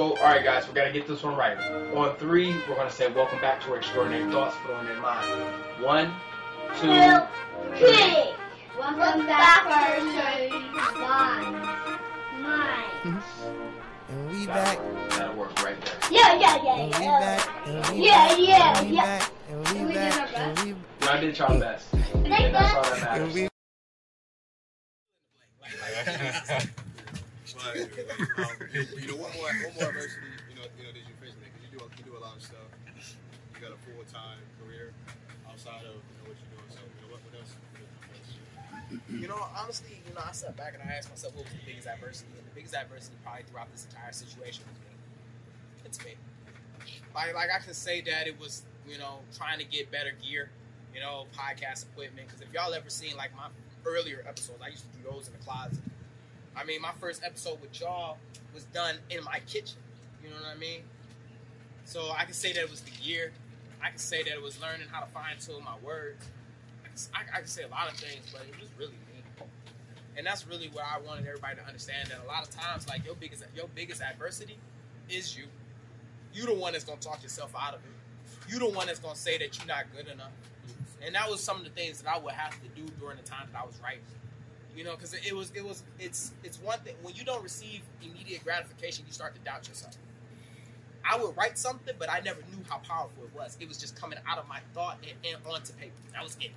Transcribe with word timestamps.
So, 0.00 0.10
all 0.10 0.22
right, 0.22 0.44
guys, 0.44 0.68
we 0.68 0.74
gotta 0.74 0.92
get 0.92 1.08
this 1.08 1.24
one 1.24 1.34
right. 1.34 1.58
On 1.96 2.14
three, 2.18 2.54
we're 2.68 2.76
gonna 2.76 2.88
say 2.88 3.10
"Welcome 3.10 3.40
back 3.40 3.60
to 3.64 3.70
our 3.72 3.78
Extraordinary 3.78 4.30
Thoughts" 4.30 4.54
Flowing 4.64 4.86
in 4.86 4.96
Mind. 5.00 5.26
One, 5.82 6.14
two, 6.80 6.86
Two, 6.86 7.18
three. 7.78 7.88
three. 7.88 8.30
Welcome 8.78 9.26
back 9.26 9.64
to 9.64 9.72
our 9.74 9.98
show. 9.98 10.50
Mine. 11.00 11.52
Mine. 12.40 13.22
And 14.08 14.30
we 14.30 14.46
back. 14.46 14.78
work. 14.78 15.10
That'll 15.10 15.34
work 15.34 15.62
right 15.64 15.76
there. 15.84 15.98
Yeah, 16.12 16.34
yeah, 16.38 16.62
yeah, 16.62 16.76
And 16.78 16.94
we 16.94 17.00
yeah. 17.02 17.18
back. 17.18 17.66
And 17.66 17.88
we 17.88 18.06
Yeah, 18.06 18.28
back. 18.28 18.38
yeah, 18.38 18.78
And 18.78 18.88
we 18.88 18.94
yeah. 18.94 19.02
back. 19.18 19.32
And 19.50 19.58
we 19.58 19.84
We 19.84 19.92
did 19.94 20.12
our 20.12 20.26
back. 20.28 20.36
And 20.36 20.54
best. 20.54 20.64
we 20.64 20.70
Y'all 21.08 21.20
did 21.20 21.38
y'all 21.38 21.58
best. 21.58 21.86
And 22.14 22.54
that's 22.54 22.74
all 22.76 22.82
that 22.84 23.00
matters. 23.02 23.34
and 23.34 23.34
we 23.34 23.48
But 27.58 27.74
um, 28.38 28.54
you 28.94 29.10
know, 29.10 29.18
one 29.18 29.34
more, 29.34 29.50
one 29.50 29.74
more 29.74 29.90
adversity, 29.90 30.30
you 30.46 30.54
know, 30.54 30.66
you 30.78 30.84
know, 30.86 30.92
that 30.94 31.02
you 31.02 31.14
face, 31.18 31.34
man, 31.42 31.50
because 31.50 31.62
you 31.66 31.70
do, 31.74 31.82
you 31.98 32.04
do 32.06 32.14
a 32.14 32.22
lot 32.22 32.38
of 32.38 32.42
stuff. 32.42 32.70
You 32.86 33.58
got 33.58 33.74
a 33.74 33.80
full 33.82 33.98
time 34.06 34.38
career 34.62 34.94
outside 35.50 35.82
of 35.90 35.98
you 35.98 36.14
know, 36.22 36.30
what 36.30 36.38
you're 36.38 36.54
doing. 36.54 36.70
So, 36.70 36.78
you 36.86 37.02
know, 37.02 37.10
what, 37.10 37.20
what 37.26 37.34
else? 37.42 37.58
You 39.10 39.26
know, 39.26 39.42
honestly, 39.58 39.98
you 40.06 40.14
know, 40.14 40.22
I 40.22 40.30
sat 40.30 40.56
back 40.56 40.78
and 40.78 40.82
I 40.86 40.94
asked 40.94 41.10
myself, 41.10 41.34
what 41.34 41.44
was 41.44 41.52
the 41.52 41.66
biggest 41.66 41.88
adversity? 41.90 42.30
And 42.38 42.46
the 42.46 42.54
biggest 42.54 42.74
adversity 42.78 43.16
probably 43.26 43.42
throughout 43.50 43.70
this 43.74 43.84
entire 43.90 44.14
situation 44.14 44.62
was 44.70 44.78
me. 44.78 44.94
It's 45.84 45.98
me. 46.06 46.14
Like, 47.14 47.34
like 47.34 47.50
I 47.50 47.58
can 47.58 47.74
say 47.74 48.00
that 48.02 48.30
it 48.30 48.38
was, 48.38 48.62
you 48.88 48.98
know, 48.98 49.18
trying 49.36 49.58
to 49.58 49.66
get 49.66 49.90
better 49.90 50.14
gear, 50.22 50.50
you 50.94 51.00
know, 51.00 51.26
podcast 51.34 51.90
equipment. 51.90 52.28
Because 52.28 52.40
if 52.40 52.52
y'all 52.54 52.72
ever 52.72 52.88
seen 52.88 53.16
like 53.16 53.34
my 53.34 53.50
earlier 53.84 54.24
episodes, 54.28 54.62
I 54.62 54.68
used 54.68 54.84
to 54.86 54.96
do 54.96 55.10
those 55.10 55.26
in 55.26 55.32
the 55.34 55.42
closet. 55.44 55.82
I 56.58 56.64
mean, 56.64 56.82
my 56.82 56.92
first 57.00 57.22
episode 57.24 57.60
with 57.60 57.80
y'all 57.80 58.16
was 58.52 58.64
done 58.64 58.96
in 59.10 59.22
my 59.24 59.40
kitchen. 59.46 59.78
You 60.22 60.30
know 60.30 60.36
what 60.36 60.56
I 60.56 60.58
mean? 60.58 60.80
So 61.84 62.10
I 62.16 62.24
can 62.24 62.34
say 62.34 62.52
that 62.52 62.60
it 62.60 62.70
was 62.70 62.80
the 62.80 62.90
gear. 62.90 63.32
I 63.82 63.90
can 63.90 63.98
say 63.98 64.22
that 64.24 64.32
it 64.32 64.42
was 64.42 64.60
learning 64.60 64.88
how 64.90 65.00
to 65.00 65.06
fine 65.06 65.36
tune 65.40 65.62
my 65.64 65.76
words. 65.82 66.26
I 66.84 66.88
can, 66.88 66.98
I, 67.14 67.36
I 67.36 67.40
can 67.40 67.46
say 67.46 67.62
a 67.62 67.68
lot 67.68 67.88
of 67.90 67.96
things, 67.96 68.26
but 68.32 68.42
it 68.42 68.60
was 68.60 68.68
really 68.76 68.92
me. 68.92 69.22
And 70.16 70.26
that's 70.26 70.48
really 70.48 70.68
what 70.72 70.84
I 70.84 70.98
wanted 70.98 71.26
everybody 71.28 71.56
to 71.56 71.64
understand. 71.64 72.08
That 72.08 72.18
a 72.24 72.26
lot 72.26 72.42
of 72.42 72.50
times, 72.50 72.88
like 72.88 73.04
your 73.06 73.14
biggest 73.14 73.44
your 73.54 73.68
biggest 73.76 74.02
adversity 74.02 74.58
is 75.08 75.38
you. 75.38 75.44
You 76.34 76.44
the 76.46 76.54
one 76.54 76.72
that's 76.72 76.84
gonna 76.84 77.00
talk 77.00 77.22
yourself 77.22 77.54
out 77.56 77.74
of 77.74 77.80
it. 77.80 78.52
You 78.52 78.58
the 78.58 78.68
one 78.68 78.88
that's 78.88 78.98
gonna 78.98 79.14
say 79.14 79.38
that 79.38 79.56
you're 79.56 79.68
not 79.68 79.84
good 79.94 80.08
enough. 80.08 80.32
And 81.06 81.14
that 81.14 81.30
was 81.30 81.40
some 81.40 81.58
of 81.58 81.64
the 81.64 81.70
things 81.70 82.02
that 82.02 82.12
I 82.12 82.18
would 82.18 82.34
have 82.34 82.50
to 82.50 82.68
do 82.74 82.84
during 82.98 83.16
the 83.16 83.22
time 83.22 83.48
that 83.52 83.62
I 83.62 83.64
was 83.64 83.78
writing. 83.80 84.02
You 84.78 84.84
know, 84.84 84.94
because 84.94 85.12
it 85.12 85.34
was 85.34 85.50
it 85.56 85.64
was 85.64 85.82
it's 85.98 86.30
it's 86.44 86.62
one 86.62 86.78
thing 86.78 86.94
when 87.02 87.12
you 87.16 87.24
don't 87.24 87.42
receive 87.42 87.80
immediate 88.00 88.44
gratification, 88.44 89.04
you 89.08 89.12
start 89.12 89.34
to 89.34 89.40
doubt 89.40 89.66
yourself. 89.66 89.96
I 91.04 91.20
would 91.20 91.36
write 91.36 91.58
something, 91.58 91.96
but 91.98 92.08
I 92.08 92.20
never 92.20 92.38
knew 92.42 92.62
how 92.70 92.78
powerful 92.78 93.24
it 93.24 93.36
was. 93.36 93.56
It 93.58 93.66
was 93.66 93.76
just 93.76 94.00
coming 94.00 94.20
out 94.24 94.38
of 94.38 94.46
my 94.46 94.60
thought 94.74 94.98
and, 95.02 95.18
and 95.26 95.44
onto 95.52 95.72
paper. 95.72 95.90
That 96.12 96.22
was 96.22 96.36
it. 96.40 96.52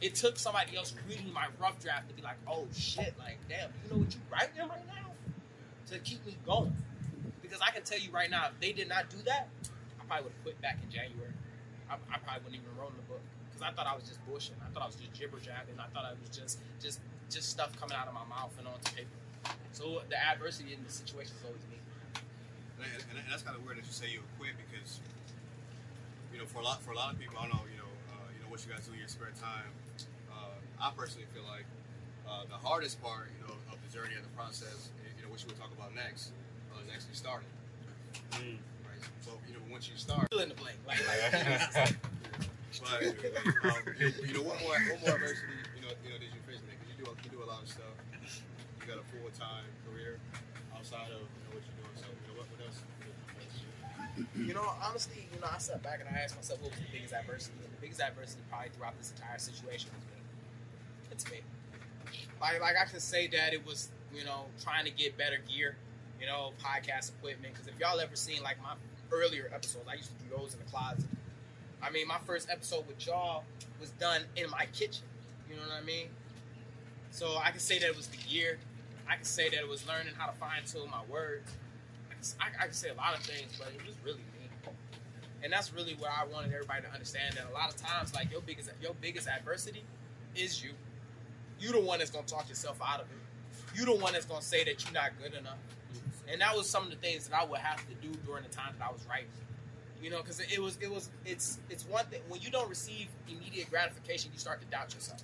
It 0.00 0.14
took 0.14 0.38
somebody 0.38 0.76
else 0.76 0.94
reading 1.08 1.32
my 1.32 1.46
rough 1.60 1.80
draft 1.80 2.08
to 2.10 2.14
be 2.14 2.22
like, 2.22 2.36
"Oh 2.46 2.68
shit! 2.72 3.12
Like, 3.18 3.38
damn, 3.48 3.70
you 3.82 3.90
know 3.90 4.04
what 4.04 4.14
you're 4.14 4.30
writing 4.30 4.68
right 4.68 4.86
now?" 4.86 5.10
To 5.90 5.98
keep 5.98 6.24
me 6.24 6.36
going, 6.46 6.76
because 7.42 7.58
I 7.60 7.72
can 7.72 7.82
tell 7.82 7.98
you 7.98 8.12
right 8.12 8.30
now, 8.30 8.50
if 8.54 8.60
they 8.60 8.70
did 8.70 8.88
not 8.88 9.10
do 9.10 9.16
that, 9.26 9.48
I 10.00 10.04
probably 10.04 10.26
would 10.26 10.32
have 10.32 10.42
quit 10.44 10.62
back 10.62 10.78
in 10.80 10.92
January. 10.92 11.34
I, 11.90 11.94
I 11.94 12.18
probably 12.18 12.44
wouldn't 12.44 12.62
even 12.62 12.78
wrote 12.78 12.94
the 12.94 13.02
book 13.02 13.22
because 13.60 13.72
I 13.72 13.76
thought 13.76 13.92
I 13.92 13.94
was 13.94 14.08
just 14.08 14.24
bullshit. 14.24 14.56
I 14.64 14.72
thought 14.72 14.82
I 14.82 14.86
was 14.88 14.96
just 14.96 15.12
jibber 15.12 15.36
jabbing. 15.38 15.76
I 15.76 15.88
thought 15.92 16.08
I 16.08 16.16
was 16.16 16.32
just 16.32 16.58
just 16.80 17.00
just 17.28 17.52
stuff 17.52 17.76
coming 17.76 17.96
out 17.96 18.08
of 18.08 18.14
my 18.16 18.24
mouth 18.24 18.56
and 18.56 18.66
onto 18.66 18.88
paper. 18.96 19.12
So 19.72 20.00
the 20.08 20.16
adversity 20.16 20.72
in 20.72 20.80
the 20.82 20.90
situation 20.90 21.36
is 21.36 21.44
always 21.44 21.64
me. 21.68 21.78
And, 22.80 22.88
and, 23.12 23.16
and 23.20 23.28
that's 23.28 23.44
kind 23.44 23.54
of 23.54 23.62
weird 23.62 23.76
that 23.76 23.84
you 23.84 23.92
say 23.92 24.08
you 24.08 24.24
would 24.24 24.34
quit 24.40 24.56
because, 24.56 25.04
you 26.32 26.40
know, 26.40 26.48
for 26.48 26.64
a 26.64 26.64
lot 26.64 26.80
for 26.80 26.96
a 26.96 26.98
lot 26.98 27.12
of 27.12 27.20
people, 27.20 27.36
I 27.36 27.44
don't 27.44 27.60
know, 27.60 27.68
you 27.68 27.76
know, 27.76 27.92
uh, 28.16 28.26
you 28.32 28.40
know 28.40 28.48
what 28.48 28.64
you 28.64 28.72
guys 28.72 28.88
do 28.88 28.96
in 28.96 28.98
your 28.98 29.12
spare 29.12 29.36
time. 29.36 29.68
Uh, 30.32 30.56
I 30.80 30.90
personally 30.96 31.28
feel 31.36 31.44
like 31.44 31.68
uh, 32.24 32.48
the 32.48 32.56
hardest 32.56 32.96
part, 33.04 33.28
you 33.36 33.44
know, 33.44 33.54
of 33.68 33.78
the 33.84 33.90
journey 33.92 34.16
and 34.16 34.24
the 34.24 34.32
process, 34.32 34.90
eh, 35.04 35.12
you 35.20 35.28
know, 35.28 35.30
which 35.30 35.44
we'll 35.44 35.60
talk 35.60 35.70
about 35.76 35.92
next, 35.92 36.32
uh, 36.72 36.80
is 36.80 36.88
actually 36.88 37.18
starting. 37.20 37.52
Right. 38.32 39.04
So 39.20 39.36
you 39.46 39.54
know, 39.54 39.62
once 39.68 39.86
you 39.86 40.00
start, 40.00 40.26
Fill 40.32 40.40
in 40.40 40.48
the 40.48 40.56
blank. 40.56 40.80
Like, 40.88 40.98
like 41.04 41.94
but 42.78 43.02
um, 43.02 43.82
you 43.98 44.34
know, 44.34 44.42
one 44.46 44.58
more 44.62 44.78
one 44.78 45.00
more 45.02 45.14
adversity, 45.18 45.50
you 45.74 45.82
know, 45.82 45.92
you 46.06 46.10
know, 46.14 46.18
that 46.22 46.30
you 46.30 46.40
face, 46.46 46.62
man, 46.62 46.76
because 46.78 46.88
you 46.94 47.04
do 47.04 47.10
a- 47.10 47.18
you 47.24 47.30
do 47.34 47.40
a 47.42 47.48
lot 47.50 47.62
of 47.62 47.68
stuff. 47.68 47.94
You 48.80 48.84
got 48.86 48.98
a 49.02 49.06
full 49.10 49.26
time 49.34 49.66
career 49.88 50.18
outside 50.76 51.10
of 51.10 51.26
you 51.26 51.40
know 51.46 51.52
what 51.58 51.62
you're 51.66 51.78
doing. 51.82 51.96
So 51.98 52.06
you 52.06 52.24
know, 52.30 52.34
what, 52.38 52.46
what 52.54 52.60
else? 52.66 52.78
You 54.36 54.54
know, 54.54 54.66
honestly, 54.82 55.26
you 55.32 55.40
know, 55.40 55.48
I 55.52 55.58
sat 55.58 55.82
back 55.82 56.00
and 56.00 56.08
I 56.14 56.20
asked 56.20 56.36
myself, 56.36 56.60
what 56.62 56.70
was 56.72 56.80
the 56.80 56.86
biggest 56.92 57.14
adversity? 57.14 57.56
And 57.64 57.72
the 57.72 57.80
biggest 57.80 58.00
adversity 58.00 58.42
probably 58.50 58.70
throughout 58.76 58.96
this 58.98 59.12
entire 59.16 59.38
situation 59.38 59.90
was 59.94 60.04
me. 60.06 60.20
It's 61.12 61.24
me. 61.30 61.40
Like, 62.40 62.60
like 62.60 62.76
I 62.80 62.84
can 62.88 63.00
say 63.00 63.26
that 63.28 63.52
it 63.52 63.64
was, 63.66 63.88
you 64.14 64.24
know, 64.24 64.46
trying 64.62 64.84
to 64.84 64.90
get 64.90 65.16
better 65.16 65.38
gear, 65.48 65.76
you 66.20 66.26
know, 66.26 66.52
podcast 66.62 67.10
equipment. 67.18 67.54
Because 67.54 67.68
if 67.68 67.78
y'all 67.78 68.00
ever 68.00 68.16
seen 68.16 68.42
like 68.42 68.60
my 68.62 68.74
earlier 69.12 69.50
episodes, 69.54 69.86
I 69.88 69.94
used 69.94 70.08
to 70.08 70.24
do 70.24 70.36
those 70.36 70.54
in 70.54 70.60
the 70.60 70.66
closet. 70.70 71.04
I 71.82 71.90
mean, 71.90 72.06
my 72.06 72.18
first 72.26 72.48
episode 72.50 72.86
with 72.86 73.06
y'all 73.06 73.44
was 73.80 73.90
done 73.90 74.22
in 74.36 74.50
my 74.50 74.66
kitchen. 74.72 75.04
You 75.48 75.56
know 75.56 75.62
what 75.62 75.82
I 75.82 75.84
mean? 75.84 76.08
So 77.10 77.38
I 77.42 77.50
can 77.50 77.60
say 77.60 77.78
that 77.78 77.88
it 77.88 77.96
was 77.96 78.06
the 78.08 78.18
year. 78.28 78.58
I 79.08 79.16
can 79.16 79.24
say 79.24 79.48
that 79.48 79.58
it 79.58 79.68
was 79.68 79.86
learning 79.88 80.14
how 80.16 80.26
to 80.26 80.32
fine 80.32 80.62
tune 80.64 80.88
my 80.90 81.02
words. 81.10 81.50
I 82.10 82.14
can, 82.14 82.22
I, 82.40 82.64
I 82.64 82.66
can 82.66 82.74
say 82.74 82.90
a 82.90 82.94
lot 82.94 83.16
of 83.16 83.22
things, 83.22 83.52
but 83.58 83.68
it 83.68 83.84
was 83.86 83.96
really 84.04 84.18
me. 84.18 84.48
And 85.42 85.52
that's 85.52 85.72
really 85.72 85.94
what 85.94 86.10
I 86.10 86.26
wanted 86.26 86.52
everybody 86.52 86.82
to 86.82 86.92
understand. 86.92 87.36
That 87.36 87.46
a 87.50 87.54
lot 87.54 87.70
of 87.70 87.76
times, 87.76 88.14
like 88.14 88.30
your 88.30 88.42
biggest 88.42 88.70
your 88.80 88.94
biggest 89.00 89.26
adversity 89.26 89.82
is 90.36 90.62
you. 90.62 90.70
You 91.58 91.72
the 91.72 91.80
one 91.80 91.98
that's 91.98 92.10
gonna 92.10 92.26
talk 92.26 92.48
yourself 92.48 92.78
out 92.86 93.00
of 93.00 93.06
it. 93.06 93.78
You 93.78 93.86
the 93.86 93.94
one 93.94 94.12
that's 94.12 94.26
gonna 94.26 94.42
say 94.42 94.64
that 94.64 94.84
you're 94.84 94.92
not 94.92 95.10
good 95.20 95.34
enough. 95.34 95.58
And 96.30 96.40
that 96.40 96.54
was 96.54 96.68
some 96.68 96.84
of 96.84 96.90
the 96.90 96.96
things 96.96 97.26
that 97.26 97.36
I 97.40 97.44
would 97.44 97.58
have 97.58 97.78
to 97.88 97.94
do 97.94 98.12
during 98.26 98.44
the 98.44 98.50
time 98.50 98.74
that 98.78 98.86
I 98.86 98.92
was 98.92 99.04
writing. 99.08 99.26
You 100.02 100.10
know, 100.10 100.18
because 100.18 100.40
it 100.40 100.58
was 100.60 100.78
it 100.80 100.90
was 100.90 101.10
it's 101.26 101.58
it's 101.68 101.86
one 101.86 102.06
thing 102.06 102.20
when 102.28 102.40
you 102.40 102.50
don't 102.50 102.68
receive 102.68 103.08
immediate 103.28 103.68
gratification, 103.70 104.30
you 104.32 104.38
start 104.38 104.60
to 104.60 104.66
doubt 104.68 104.94
yourself. 104.94 105.22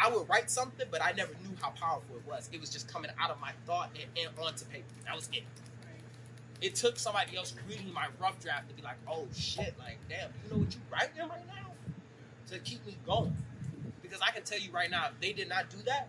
I 0.00 0.10
would 0.10 0.28
write 0.28 0.50
something, 0.50 0.86
but 0.90 1.02
I 1.02 1.12
never 1.12 1.32
knew 1.42 1.56
how 1.60 1.70
powerful 1.70 2.16
it 2.16 2.30
was. 2.30 2.48
It 2.52 2.60
was 2.60 2.70
just 2.70 2.92
coming 2.92 3.10
out 3.18 3.30
of 3.30 3.40
my 3.40 3.52
thought 3.64 3.90
and, 3.94 4.04
and 4.16 4.38
onto 4.38 4.66
paper. 4.66 4.84
That 5.06 5.16
was 5.16 5.28
it. 5.32 5.42
It 6.60 6.74
took 6.74 6.98
somebody 6.98 7.36
else 7.36 7.54
reading 7.68 7.92
my 7.92 8.06
rough 8.20 8.38
draft 8.40 8.68
to 8.68 8.74
be 8.74 8.82
like, 8.82 8.96
"Oh 9.08 9.26
shit! 9.34 9.74
Like, 9.78 9.98
damn, 10.08 10.30
you 10.44 10.50
know 10.50 10.64
what 10.64 10.72
you're 10.72 10.82
writing 10.90 11.28
right 11.28 11.46
now?" 11.48 11.72
To 12.52 12.58
keep 12.60 12.86
me 12.86 12.96
going, 13.04 13.36
because 14.00 14.20
I 14.20 14.30
can 14.30 14.44
tell 14.44 14.60
you 14.60 14.70
right 14.70 14.90
now, 14.90 15.06
if 15.06 15.20
they 15.20 15.32
did 15.32 15.48
not 15.48 15.68
do 15.70 15.78
that, 15.86 16.08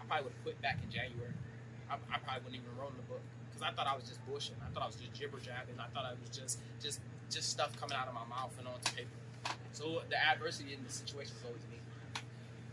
I 0.00 0.04
probably 0.06 0.24
would 0.24 0.32
have 0.32 0.42
quit 0.42 0.60
back 0.60 0.78
in 0.82 0.90
January. 0.90 1.32
I, 1.88 1.94
I 1.94 2.18
probably 2.18 2.42
wouldn't 2.42 2.62
even 2.62 2.76
wrote 2.78 2.96
the 2.96 3.02
book 3.02 3.20
because 3.56 3.72
I 3.72 3.72
thought 3.72 3.88
I 3.88 3.96
was 3.96 4.04
just 4.04 4.20
bullshit. 4.28 4.60
I 4.60 4.68
thought 4.68 4.84
I 4.84 4.86
was 4.92 5.00
just 5.00 5.16
jibber 5.16 5.40
jabbing. 5.40 5.80
I 5.80 5.88
thought 5.96 6.04
I 6.04 6.12
was 6.20 6.28
just 6.28 6.60
just 6.76 7.00
just 7.32 7.48
stuff 7.48 7.72
coming 7.80 7.96
out 7.96 8.04
of 8.04 8.12
my 8.12 8.28
mouth 8.28 8.52
and 8.60 8.68
onto 8.68 8.92
paper. 8.92 9.16
So 9.72 10.04
the 10.12 10.20
adversity 10.20 10.76
in 10.76 10.84
the 10.84 10.92
situation 10.92 11.32
is 11.32 11.44
always 11.48 11.64
me. 11.72 11.80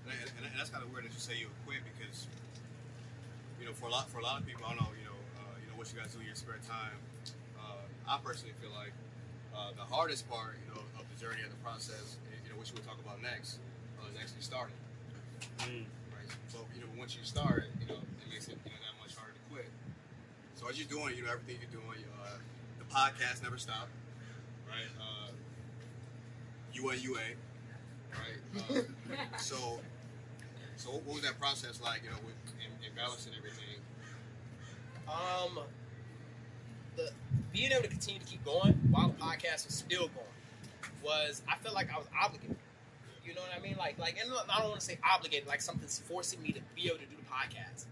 And, 0.03 0.19
and, 0.35 0.43
and 0.51 0.55
that's 0.59 0.67
kind 0.67 0.83
of 0.83 0.91
weird 0.91 1.07
that 1.07 1.15
you 1.15 1.23
say 1.23 1.39
you 1.39 1.47
would 1.47 1.61
quit 1.63 1.81
because, 1.95 2.27
you 3.59 3.65
know, 3.65 3.71
for 3.71 3.87
a 3.87 3.93
lot 3.95 4.11
for 4.11 4.19
a 4.19 4.25
lot 4.27 4.35
of 4.35 4.43
people, 4.43 4.67
I 4.67 4.75
don't 4.75 4.83
know, 4.83 4.91
you 4.99 5.07
know, 5.07 5.19
uh, 5.39 5.55
you 5.63 5.71
know 5.71 5.79
what 5.79 5.87
you 5.87 5.95
guys 5.95 6.11
do 6.11 6.19
in 6.19 6.27
your 6.27 6.35
spare 6.35 6.59
time. 6.67 6.99
Uh, 7.55 7.87
I 8.03 8.19
personally 8.19 8.51
feel 8.59 8.75
like 8.75 8.91
uh, 9.55 9.71
the 9.79 9.87
hardest 9.87 10.27
part, 10.27 10.59
you 10.59 10.75
know, 10.75 10.83
of 10.99 11.07
the 11.07 11.15
journey 11.15 11.39
and 11.39 11.51
the 11.51 11.61
process, 11.63 12.19
you 12.43 12.51
know, 12.51 12.59
which 12.59 12.75
we'll 12.75 12.83
talk 12.83 12.99
about 12.99 13.23
next, 13.23 13.63
uh, 14.03 14.11
is 14.11 14.19
actually 14.19 14.43
starting. 14.43 14.75
Right. 15.63 16.27
So 16.51 16.67
you 16.75 16.83
know, 16.83 16.91
once 16.99 17.15
you 17.15 17.23
start, 17.23 17.71
you 17.79 17.87
know, 17.87 18.03
it 18.03 18.27
makes 18.27 18.51
it 18.51 18.59
you 18.67 18.71
know 18.75 18.81
that 18.83 18.95
much 18.99 19.15
harder 19.15 19.31
to 19.31 19.43
quit. 19.47 19.71
So 20.63 20.69
as 20.69 20.79
you're 20.79 20.87
doing, 20.87 21.17
you 21.17 21.23
know, 21.23 21.31
everything 21.31 21.57
you're 21.59 21.81
doing, 21.81 22.05
uh, 22.23 22.37
the 22.79 22.85
podcast 22.85 23.43
never 23.43 23.57
stopped, 23.57 23.89
right? 24.65 24.87
Uh, 24.97 25.31
UNUA, 26.73 27.35
right? 28.13 28.61
Uh, 28.71 28.81
so, 29.37 29.57
so 30.77 30.91
what 30.91 31.03
what 31.03 31.15
was 31.15 31.23
that 31.23 31.37
process 31.37 31.81
like? 31.83 32.03
You 32.05 32.11
know, 32.11 32.15
with 32.23 32.35
in, 32.63 32.87
in 32.87 32.95
balancing 32.95 33.33
everything. 33.37 33.81
Um, 35.05 35.65
the 36.95 37.11
being 37.51 37.73
able 37.73 37.83
to 37.83 37.89
continue 37.89 38.21
to 38.21 38.25
keep 38.25 38.45
going 38.45 38.73
while 38.89 39.09
the 39.09 39.21
podcast 39.21 39.65
was 39.65 39.75
still 39.75 40.07
going 40.07 41.03
was 41.03 41.41
I 41.49 41.57
felt 41.57 41.75
like 41.75 41.93
I 41.93 41.97
was 41.97 42.07
obligated. 42.23 42.55
You 43.25 43.35
know 43.35 43.41
what 43.41 43.51
I 43.57 43.61
mean? 43.61 43.75
Like, 43.77 43.99
like, 43.99 44.17
and 44.17 44.31
I 44.49 44.59
don't 44.59 44.69
want 44.69 44.79
to 44.79 44.85
say 44.85 44.97
obligated, 45.03 45.45
like 45.45 45.61
something's 45.61 45.99
forcing 45.99 46.41
me 46.41 46.53
to 46.53 46.61
be 46.73 46.87
able 46.87 46.99
to 46.99 47.05
do 47.05 47.15
the 47.17 47.29
podcast. 47.29 47.85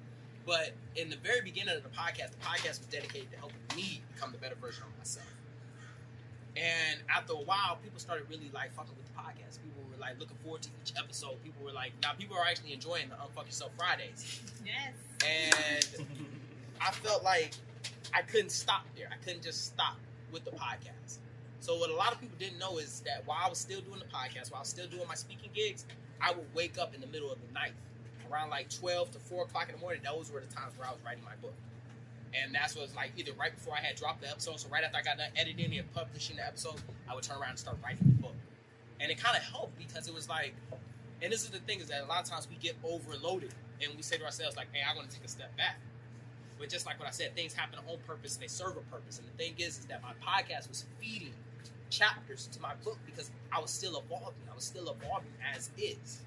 But 0.45 0.71
in 0.95 1.09
the 1.09 1.17
very 1.17 1.41
beginning 1.41 1.75
of 1.75 1.83
the 1.83 1.89
podcast, 1.89 2.31
the 2.31 2.43
podcast 2.43 2.79
was 2.79 2.87
dedicated 2.89 3.31
to 3.31 3.37
helping 3.37 3.57
me 3.75 4.01
become 4.13 4.31
the 4.31 4.37
better 4.37 4.55
version 4.55 4.83
of 4.83 4.97
myself. 4.97 5.27
And 6.57 6.99
after 7.09 7.33
a 7.33 7.37
while, 7.37 7.77
people 7.83 7.99
started 7.99 8.25
really 8.29 8.51
like 8.53 8.73
fucking 8.73 8.93
with 8.97 9.07
the 9.07 9.19
podcast. 9.19 9.61
People 9.63 9.83
were 9.89 9.99
like 9.99 10.19
looking 10.19 10.37
forward 10.43 10.61
to 10.63 10.69
each 10.83 10.93
episode. 10.97 11.41
People 11.43 11.63
were 11.63 11.71
like, 11.71 11.93
now 12.01 12.11
people 12.13 12.35
are 12.35 12.45
actually 12.45 12.73
enjoying 12.73 13.07
the 13.09 13.15
Unfuck 13.15 13.45
Yourself 13.45 13.71
Fridays. 13.77 14.41
Yes. 14.65 14.93
And 15.25 16.07
I 16.81 16.91
felt 16.91 17.23
like 17.23 17.53
I 18.13 18.21
couldn't 18.21 18.51
stop 18.51 18.85
there. 18.97 19.07
I 19.11 19.23
couldn't 19.23 19.43
just 19.43 19.65
stop 19.65 19.97
with 20.31 20.43
the 20.43 20.51
podcast. 20.51 21.19
So 21.59 21.77
what 21.77 21.89
a 21.89 21.95
lot 21.95 22.11
of 22.11 22.19
people 22.19 22.35
didn't 22.39 22.57
know 22.57 22.79
is 22.79 23.01
that 23.05 23.21
while 23.25 23.37
I 23.45 23.47
was 23.47 23.59
still 23.59 23.81
doing 23.81 23.99
the 23.99 24.05
podcast, 24.05 24.51
while 24.51 24.57
I 24.57 24.61
was 24.61 24.69
still 24.69 24.87
doing 24.87 25.07
my 25.07 25.15
speaking 25.15 25.51
gigs, 25.53 25.85
I 26.19 26.31
would 26.31 26.47
wake 26.53 26.77
up 26.77 26.93
in 26.95 27.01
the 27.01 27.07
middle 27.07 27.31
of 27.31 27.37
the 27.45 27.53
night, 27.53 27.73
around 28.31 28.49
like 28.49 28.69
twelve 28.69 29.11
to 29.11 29.19
four 29.19 29.43
o'clock 29.43 29.69
in 29.69 29.75
the 29.75 29.81
morning. 29.81 30.01
Those 30.03 30.31
were 30.31 30.39
the 30.39 30.53
times 30.53 30.77
where 30.77 30.87
I 30.87 30.91
was 30.91 30.99
writing 31.05 31.23
my 31.23 31.35
book, 31.41 31.53
and 32.33 32.53
that's 32.53 32.75
was 32.75 32.95
like 32.95 33.11
either 33.17 33.33
right 33.39 33.53
before 33.53 33.75
I 33.75 33.81
had 33.81 33.95
dropped 33.95 34.21
the 34.21 34.29
episode, 34.29 34.59
so 34.59 34.69
right 34.69 34.83
after 34.83 34.97
I 34.97 35.01
got 35.01 35.17
done 35.17 35.31
editing 35.35 35.77
and 35.77 35.93
publishing 35.93 36.37
the 36.37 36.45
episode, 36.45 36.75
I 37.09 37.15
would 37.15 37.23
turn 37.23 37.37
around 37.37 37.51
and 37.51 37.59
start 37.59 37.77
writing 37.83 38.05
the 38.05 38.21
book, 38.21 38.35
and 38.99 39.11
it 39.11 39.17
kind 39.17 39.35
of 39.35 39.43
helped 39.43 39.77
because 39.77 40.07
it 40.07 40.13
was 40.13 40.29
like, 40.29 40.53
and 41.21 41.31
this 41.31 41.43
is 41.43 41.49
the 41.49 41.59
thing 41.59 41.79
is 41.79 41.87
that 41.89 42.03
a 42.03 42.05
lot 42.05 42.23
of 42.23 42.29
times 42.29 42.47
we 42.49 42.55
get 42.55 42.75
overloaded 42.83 43.53
and 43.81 43.95
we 43.95 44.01
say 44.01 44.17
to 44.17 44.25
ourselves 44.25 44.55
like, 44.55 44.67
hey, 44.71 44.81
I 44.81 44.95
want 44.95 45.09
to 45.09 45.15
take 45.15 45.25
a 45.25 45.29
step 45.29 45.55
back. 45.57 45.79
But 46.59 46.69
just 46.69 46.85
like 46.85 46.99
what 46.99 47.07
I 47.07 47.11
said, 47.11 47.35
things 47.35 47.53
happen 47.53 47.79
on 47.89 47.97
purpose 48.05 48.35
and 48.35 48.43
they 48.43 48.47
serve 48.47 48.77
a 48.77 48.81
purpose. 48.91 49.17
And 49.17 49.27
the 49.27 49.43
thing 49.43 49.55
is, 49.57 49.79
is 49.79 49.85
that 49.85 50.01
my 50.03 50.13
podcast 50.23 50.69
was 50.69 50.85
feeding 50.99 51.33
chapters 51.89 52.47
to 52.53 52.61
my 52.61 52.73
book 52.83 52.97
because 53.05 53.31
I 53.51 53.59
was 53.59 53.71
still 53.71 53.97
evolving. 53.97 54.43
I 54.51 54.55
was 54.55 54.63
still 54.63 54.83
evolving 54.83 55.31
as 55.55 55.71
is. 55.77 56.21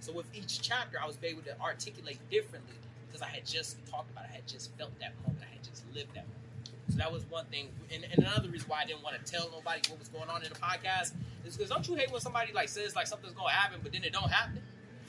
So 0.00 0.12
with 0.12 0.26
each 0.34 0.60
chapter, 0.60 0.98
I 1.00 1.06
was 1.06 1.18
able 1.22 1.42
to 1.42 1.60
articulate 1.60 2.18
differently 2.30 2.74
because 3.06 3.22
I 3.22 3.28
had 3.28 3.46
just 3.46 3.76
talked 3.86 4.10
about 4.10 4.24
it. 4.24 4.30
I 4.32 4.34
had 4.36 4.48
just 4.48 4.76
felt 4.76 4.98
that 5.00 5.12
moment. 5.22 5.44
I 5.48 5.54
had 5.54 5.62
just 5.62 5.84
lived 5.94 6.14
that 6.14 6.26
moment. 6.26 6.40
So 6.90 6.96
that 6.96 7.12
was 7.12 7.24
one 7.30 7.44
thing. 7.46 7.68
And, 7.92 8.04
and 8.04 8.24
another 8.24 8.48
reason 8.48 8.68
why 8.68 8.80
I 8.82 8.86
didn't 8.86 9.02
want 9.02 9.24
to 9.24 9.32
tell 9.32 9.50
nobody 9.50 9.80
what 9.88 9.98
was 9.98 10.08
going 10.08 10.28
on 10.28 10.42
in 10.42 10.48
the 10.48 10.58
podcast 10.58 11.12
is 11.44 11.56
because 11.56 11.70
don't 11.70 11.86
you 11.88 11.94
hate 11.94 12.10
when 12.10 12.20
somebody 12.20 12.52
like 12.52 12.68
says 12.68 12.96
like 12.96 13.06
something's 13.06 13.34
to 13.34 13.40
happen, 13.42 13.80
but 13.82 13.92
then 13.92 14.02
it 14.04 14.12
don't 14.12 14.30
happen? 14.30 14.62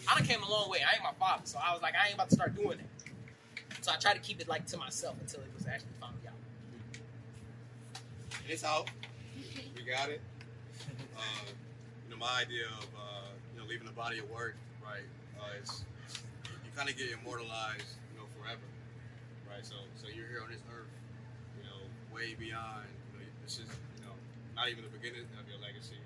I 0.10 0.18
done 0.18 0.28
came 0.28 0.44
a 0.44 0.50
long 0.50 0.70
way. 0.70 0.80
I 0.80 0.96
ain't 0.96 1.04
my 1.04 1.14
father, 1.20 1.44
so 1.46 1.60
I 1.64 1.74
was 1.74 1.82
like, 1.82 1.94
I 1.96 2.08
ain't 2.08 2.16
about 2.16 2.30
to 2.30 2.36
start 2.36 2.56
doing 2.56 2.78
that. 2.78 3.82
So 3.82 3.92
I 3.92 3.96
tried 3.98 4.14
to 4.14 4.20
keep 4.20 4.42
it 4.42 4.48
like 4.48 4.66
to 4.68 4.78
myself 4.78 5.16
until 5.20 5.42
it 5.42 5.50
was 5.56 5.68
actually 5.68 5.94
found 6.00 6.16
out. 6.28 6.34
It's 8.48 8.64
out. 8.64 8.90
We 9.76 9.84
got 9.84 10.10
it. 10.10 10.22
Uh, 11.16 11.22
you 12.06 12.12
know, 12.12 12.18
my 12.18 12.42
idea 12.42 12.66
of 12.66 12.86
uh, 12.96 13.30
you 13.54 13.62
know 13.62 13.68
leaving 13.68 13.88
the 13.88 13.94
body 13.94 14.20
of 14.20 14.30
work, 14.30 14.56
right? 14.84 15.08
Uh, 15.38 15.62
is 15.62 15.86
you 16.66 16.72
kind 16.76 16.90
of 16.90 16.98
get 16.98 17.14
immortalized, 17.14 17.98
you 18.12 18.20
know, 18.20 18.28
forever, 18.38 18.66
right? 19.50 19.66
So, 19.66 19.78
so 19.98 20.10
you're 20.10 20.28
here 20.28 20.42
on 20.42 20.50
this 20.50 20.62
earth, 20.74 20.92
you 21.58 21.64
know, 21.66 21.80
way 22.12 22.34
beyond. 22.36 22.90
You 23.14 23.22
know, 23.22 23.26
this 23.46 23.62
is 23.62 23.70
you 23.98 24.04
know 24.06 24.16
not 24.58 24.70
even 24.70 24.84
the 24.86 24.94
beginning 24.94 25.26
of 25.38 25.46
your 25.50 25.62
legacy, 25.62 26.02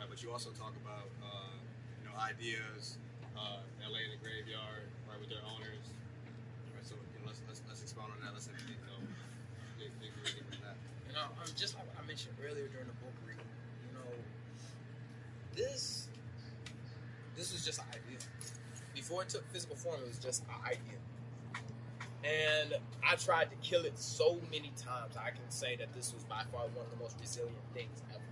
right? 0.00 0.08
But 0.08 0.20
you 0.24 0.32
also 0.32 0.50
talk 0.56 0.74
about 0.80 1.08
uh, 1.20 1.56
you 2.00 2.04
know 2.08 2.14
ideas 2.16 2.98
uh, 3.36 3.60
that 3.80 3.88
in 3.92 4.10
the 4.12 4.20
graveyard, 4.20 4.88
right, 5.06 5.20
with 5.20 5.30
their 5.30 5.44
owners. 5.44 5.86
Right, 6.72 6.84
so 6.84 6.96
you 6.96 7.20
know, 7.20 7.28
let's, 7.30 7.40
let's 7.48 7.62
let's 7.68 7.82
expound 7.84 8.12
on 8.16 8.18
that. 8.24 8.32
Let's 8.32 8.48
you 8.48 8.80
know, 8.88 9.00
dig, 9.78 9.92
dig 10.00 10.12
little 10.24 10.40
deeper 10.40 10.56
that. 10.64 10.76
You 11.08 11.14
know, 11.14 11.28
just 11.54 11.76
like 11.76 11.88
I 11.96 12.02
mentioned 12.08 12.36
earlier 12.40 12.68
during 12.72 12.88
the 12.88 12.98
book 13.00 13.14
reading, 13.28 13.44
you 13.86 13.92
know, 13.96 14.10
this 15.54 16.08
this 17.36 17.52
was 17.52 17.64
just 17.64 17.78
an 17.80 17.86
idea. 17.90 18.18
Before 18.94 19.22
it 19.22 19.28
took 19.28 19.46
physical 19.52 19.76
form, 19.76 20.00
it 20.02 20.08
was 20.08 20.18
just 20.18 20.42
an 20.44 20.54
idea. 20.64 20.98
And 22.24 22.74
I 23.08 23.14
tried 23.16 23.50
to 23.50 23.56
kill 23.56 23.84
it 23.84 23.98
so 23.98 24.38
many 24.50 24.72
times. 24.76 25.16
I 25.16 25.30
can 25.30 25.48
say 25.48 25.76
that 25.76 25.92
this 25.92 26.12
was 26.12 26.24
by 26.24 26.42
far 26.50 26.62
one 26.62 26.84
of 26.84 26.90
the 26.90 26.96
most 26.96 27.16
resilient 27.20 27.56
things 27.72 28.02
ever. 28.10 28.22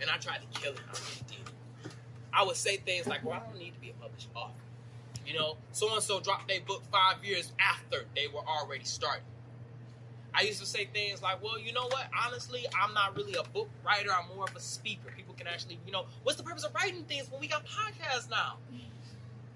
And 0.00 0.08
I 0.10 0.16
tried 0.18 0.38
to 0.38 0.60
kill 0.60 0.72
it. 0.72 0.80
I 0.88 0.92
really 0.92 1.24
did. 1.28 1.92
I 2.32 2.44
would 2.44 2.56
say 2.56 2.76
things 2.76 3.06
like, 3.06 3.24
"Well, 3.24 3.34
I 3.34 3.44
don't 3.44 3.58
need 3.58 3.74
to 3.74 3.80
be 3.80 3.90
a 3.90 3.94
published 3.94 4.28
author." 4.34 4.54
You 5.26 5.34
know, 5.38 5.56
so 5.72 5.92
and 5.92 6.02
so 6.02 6.20
dropped 6.20 6.48
their 6.48 6.60
book 6.60 6.84
five 6.90 7.24
years 7.24 7.52
after 7.58 8.06
they 8.14 8.28
were 8.28 8.46
already 8.46 8.84
started. 8.84 9.24
I 10.34 10.42
used 10.42 10.60
to 10.60 10.66
say 10.66 10.86
things 10.86 11.22
like, 11.22 11.42
well, 11.42 11.58
you 11.58 11.72
know 11.72 11.86
what? 11.86 12.06
Honestly, 12.26 12.64
I'm 12.80 12.94
not 12.94 13.16
really 13.16 13.34
a 13.34 13.42
book 13.42 13.68
writer. 13.84 14.10
I'm 14.12 14.34
more 14.36 14.44
of 14.48 14.54
a 14.54 14.60
speaker. 14.60 15.10
People 15.16 15.34
can 15.34 15.46
actually, 15.46 15.78
you 15.84 15.92
know, 15.92 16.06
what's 16.22 16.38
the 16.38 16.44
purpose 16.44 16.64
of 16.64 16.74
writing 16.74 17.04
things 17.04 17.30
when 17.30 17.40
we 17.40 17.48
got 17.48 17.64
podcasts 17.66 18.30
now? 18.30 18.56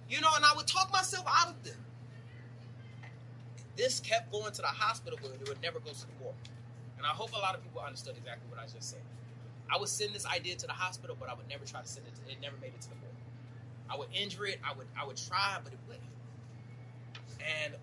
You 0.08 0.20
know, 0.20 0.30
and 0.34 0.44
I 0.44 0.52
would 0.56 0.66
talk 0.66 0.92
myself 0.92 1.24
out 1.28 1.48
of 1.48 1.62
them. 1.62 1.76
This 3.76 4.00
kept 4.00 4.30
going 4.30 4.52
to 4.52 4.62
the 4.62 4.68
hospital, 4.68 5.18
but 5.20 5.32
it 5.32 5.48
would 5.48 5.62
never 5.62 5.80
go 5.80 5.90
to 5.90 6.06
the 6.06 6.12
board. 6.20 6.34
And 6.98 7.06
I 7.06 7.10
hope 7.10 7.32
a 7.32 7.38
lot 7.38 7.54
of 7.54 7.62
people 7.62 7.80
understood 7.80 8.16
exactly 8.16 8.48
what 8.50 8.58
I 8.58 8.66
just 8.66 8.90
said. 8.90 9.02
I 9.72 9.78
would 9.78 9.88
send 9.88 10.14
this 10.14 10.26
idea 10.26 10.54
to 10.56 10.66
the 10.66 10.72
hospital, 10.72 11.16
but 11.18 11.28
I 11.28 11.34
would 11.34 11.48
never 11.48 11.64
try 11.64 11.80
to 11.80 11.88
send 11.88 12.06
it. 12.06 12.14
To, 12.14 12.32
it 12.32 12.40
never 12.40 12.56
made 12.60 12.72
it 12.74 12.80
to 12.82 12.88
the 12.90 12.96
board. 12.96 13.14
I 13.90 13.96
would 13.96 14.08
injure 14.14 14.46
it. 14.46 14.60
I 14.64 14.76
would. 14.76 14.86
I 14.98 15.06
would 15.06 15.16
try, 15.16 15.58
but 15.62 15.72
it 15.72 15.78
wouldn't. 15.86 16.04
And 17.62 17.74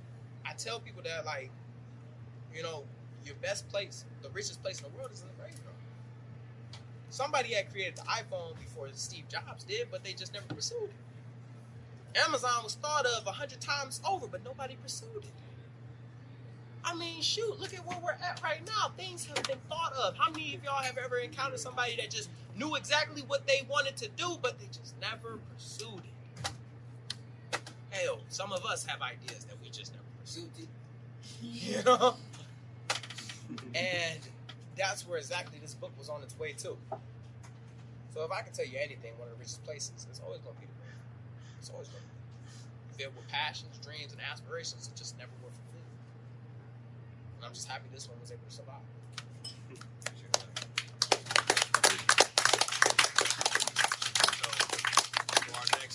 I 0.46 0.54
tell 0.54 0.80
people 0.80 1.04
that, 1.04 1.26
like, 1.26 1.52
you 2.56 2.64
know, 2.64 2.84
your 3.26 3.36
best 3.36 3.70
place, 3.70 4.06
the 4.22 4.30
richest 4.30 4.62
place 4.62 4.80
in 4.82 4.92
the 4.92 4.98
world 4.98 5.12
is 5.12 5.22
in 5.22 5.28
the 5.28 5.34
graveyard. 5.36 5.76
Somebody 7.10 7.54
had 7.54 7.72
created 7.72 7.98
the 7.98 8.04
iPhone 8.04 8.58
before 8.60 8.88
Steve 8.94 9.26
Jobs 9.28 9.64
did, 9.64 9.88
but 9.92 10.04
they 10.04 10.14
just 10.14 10.34
never 10.34 10.46
pursued 10.48 10.90
it. 10.90 12.20
Amazon 12.26 12.64
was 12.64 12.76
thought 12.76 13.06
of 13.06 13.28
a 13.28 13.32
hundred 13.32 13.62
times 13.62 14.02
over, 14.08 14.28
but 14.28 14.44
nobody 14.44 14.76
pursued 14.82 15.24
it. 15.24 15.32
I 16.84 16.96
mean, 16.96 17.22
shoot, 17.22 17.60
look 17.60 17.74
at 17.74 17.86
where 17.86 17.98
we're 18.04 18.12
at 18.12 18.42
right 18.44 18.62
now. 18.66 18.92
Things 18.98 19.26
have 19.26 19.44
been 19.44 19.60
thought 19.70 19.94
of. 19.94 20.18
How 20.18 20.32
many 20.32 20.56
of 20.56 20.64
y'all 20.64 20.82
have 20.82 20.98
ever 20.98 21.18
encountered 21.18 21.60
somebody 21.60 21.96
that 21.98 22.10
just 22.10 22.30
knew 22.58 22.76
exactly 22.76 23.22
what 23.28 23.46
they 23.46 23.66
wanted 23.70 23.98
to 23.98 24.10
do, 24.10 24.38
but 24.42 24.60
they 24.60 24.66
just 24.66 24.96
never 25.00 25.38
pursued 25.54 26.02
it? 26.04 26.50
Hell, 27.92 28.20
some 28.30 28.52
of 28.52 28.66
us 28.66 28.86
have 28.86 29.02
ideas 29.02 29.46
that 29.46 29.62
we 29.62 29.70
just 29.70 29.94
never 29.94 30.06
pursued 30.22 30.50
it. 30.58 30.68
You 31.42 31.84
know? 31.84 32.16
And 33.76 34.20
that's 34.78 35.08
where 35.08 35.18
exactly 35.18 35.60
this 35.60 35.74
book 35.74 35.92
was 35.98 36.10
on 36.10 36.24
its 36.24 36.38
way 36.38 36.54
to. 36.54 36.78
So 38.14 38.26
if 38.26 38.32
I 38.32 38.42
can 38.42 38.52
tell 38.54 38.66
you 38.66 38.78
anything, 38.78 39.14
one 39.18 39.28
of 39.28 39.36
the 39.36 39.40
richest 39.40 39.64
places, 39.64 40.06
it's 40.10 40.20
always 40.20 40.40
going 40.42 40.56
to 40.56 40.62
be 40.62 40.68
the 40.68 40.78
grave. 40.84 41.00
It's 41.60 41.70
always 41.70 41.88
going 41.88 42.04
to 42.04 42.10
be 42.10 43.04
filled 43.04 43.16
with 43.16 43.28
passions, 43.30 43.80
dreams, 43.80 44.12
and 44.12 44.20
aspirations 44.22 44.88
that 44.88 44.98
just 44.98 45.18
never 45.18 45.32
were 45.44 45.50
fulfilled. 45.50 45.92
And 47.38 47.46
I'm 47.46 47.54
just 47.54 47.68
happy 47.68 47.88
this 47.94 48.10
one 48.10 48.20
was 48.20 48.32
able 48.32 48.44
to 48.48 48.54
survive. 48.54 48.84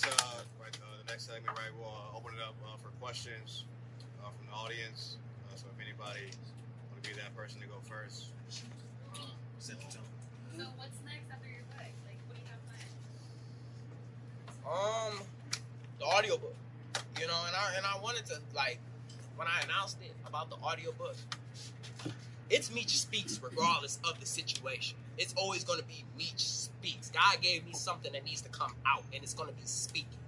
Uh, 0.07 0.13
uh, 0.13 1.17
segment, 1.17 1.57
right, 1.57 1.73
we'll 1.77 1.89
uh, 1.89 2.15
open 2.15 2.31
it 2.37 2.41
up 2.41 2.55
uh, 2.63 2.77
for 2.77 2.89
questions 3.01 3.65
uh, 4.21 4.29
from 4.29 4.45
the 4.47 4.53
audience. 4.53 5.17
Uh, 5.49 5.57
so, 5.57 5.65
if 5.73 5.81
anybody 5.83 6.31
that 7.27 7.35
person 7.35 7.59
to 7.61 7.67
go 7.67 7.75
first, 7.83 8.27
set 9.59 9.77
the 9.77 9.83
tone. 9.83 10.03
So 10.57 10.63
what's 10.77 10.97
next 11.05 11.29
after 11.31 11.47
your 11.47 11.63
book? 11.67 11.77
Like, 12.05 12.19
what 12.27 12.35
do 12.35 12.41
you 12.41 12.47
have 12.47 12.63
planned? 14.63 15.19
Um, 15.19 15.27
the 15.99 16.05
audiobook. 16.05 16.55
You 17.19 17.27
know, 17.27 17.39
and 17.47 17.55
I 17.55 17.75
and 17.77 17.85
I 17.85 17.99
wanted 18.01 18.25
to 18.27 18.39
like 18.55 18.79
when 19.35 19.47
I 19.47 19.61
announced 19.65 19.97
it 20.01 20.13
about 20.25 20.49
the 20.49 20.55
audiobook, 20.57 21.15
it's 22.49 22.73
Meech 22.73 22.97
Speaks 22.97 23.39
regardless 23.43 23.99
of 24.03 24.19
the 24.19 24.25
situation. 24.25 24.97
It's 25.17 25.33
always 25.35 25.63
gonna 25.63 25.83
be 25.83 26.05
Meech 26.17 26.39
Speaks. 26.39 27.09
God 27.09 27.41
gave 27.41 27.65
me 27.65 27.73
something 27.73 28.13
that 28.13 28.23
needs 28.23 28.41
to 28.41 28.49
come 28.49 28.73
out 28.85 29.03
and 29.13 29.23
it's 29.23 29.33
gonna 29.33 29.51
be 29.51 29.65
speaking. 29.65 30.19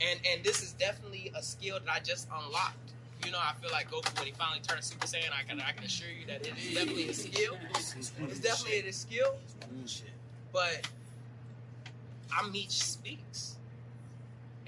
And 0.00 0.18
and 0.30 0.42
this 0.42 0.62
is 0.62 0.72
definitely 0.72 1.30
a 1.36 1.42
skill 1.42 1.78
that 1.78 1.92
I 1.92 2.00
just 2.00 2.26
unlocked. 2.28 2.92
You 3.24 3.32
know, 3.32 3.38
I 3.38 3.52
feel 3.60 3.70
like 3.72 3.90
Goku 3.90 4.16
when 4.18 4.26
he 4.26 4.32
finally 4.32 4.60
turned 4.60 4.84
Super 4.84 5.06
Saiyan, 5.06 5.32
I 5.32 5.42
can 5.48 5.60
I 5.60 5.72
can 5.72 5.84
assure 5.84 6.08
you 6.08 6.26
that 6.26 6.46
it 6.46 6.54
is 6.58 6.74
definitely 6.74 7.08
a 7.08 7.14
skill. 7.14 7.56
It's 7.74 8.40
definitely 8.40 8.88
a 8.88 8.92
skill. 8.92 9.34
But 10.52 10.88
I'm 12.36 12.52
Meech 12.52 12.82
Speaks. 12.82 13.56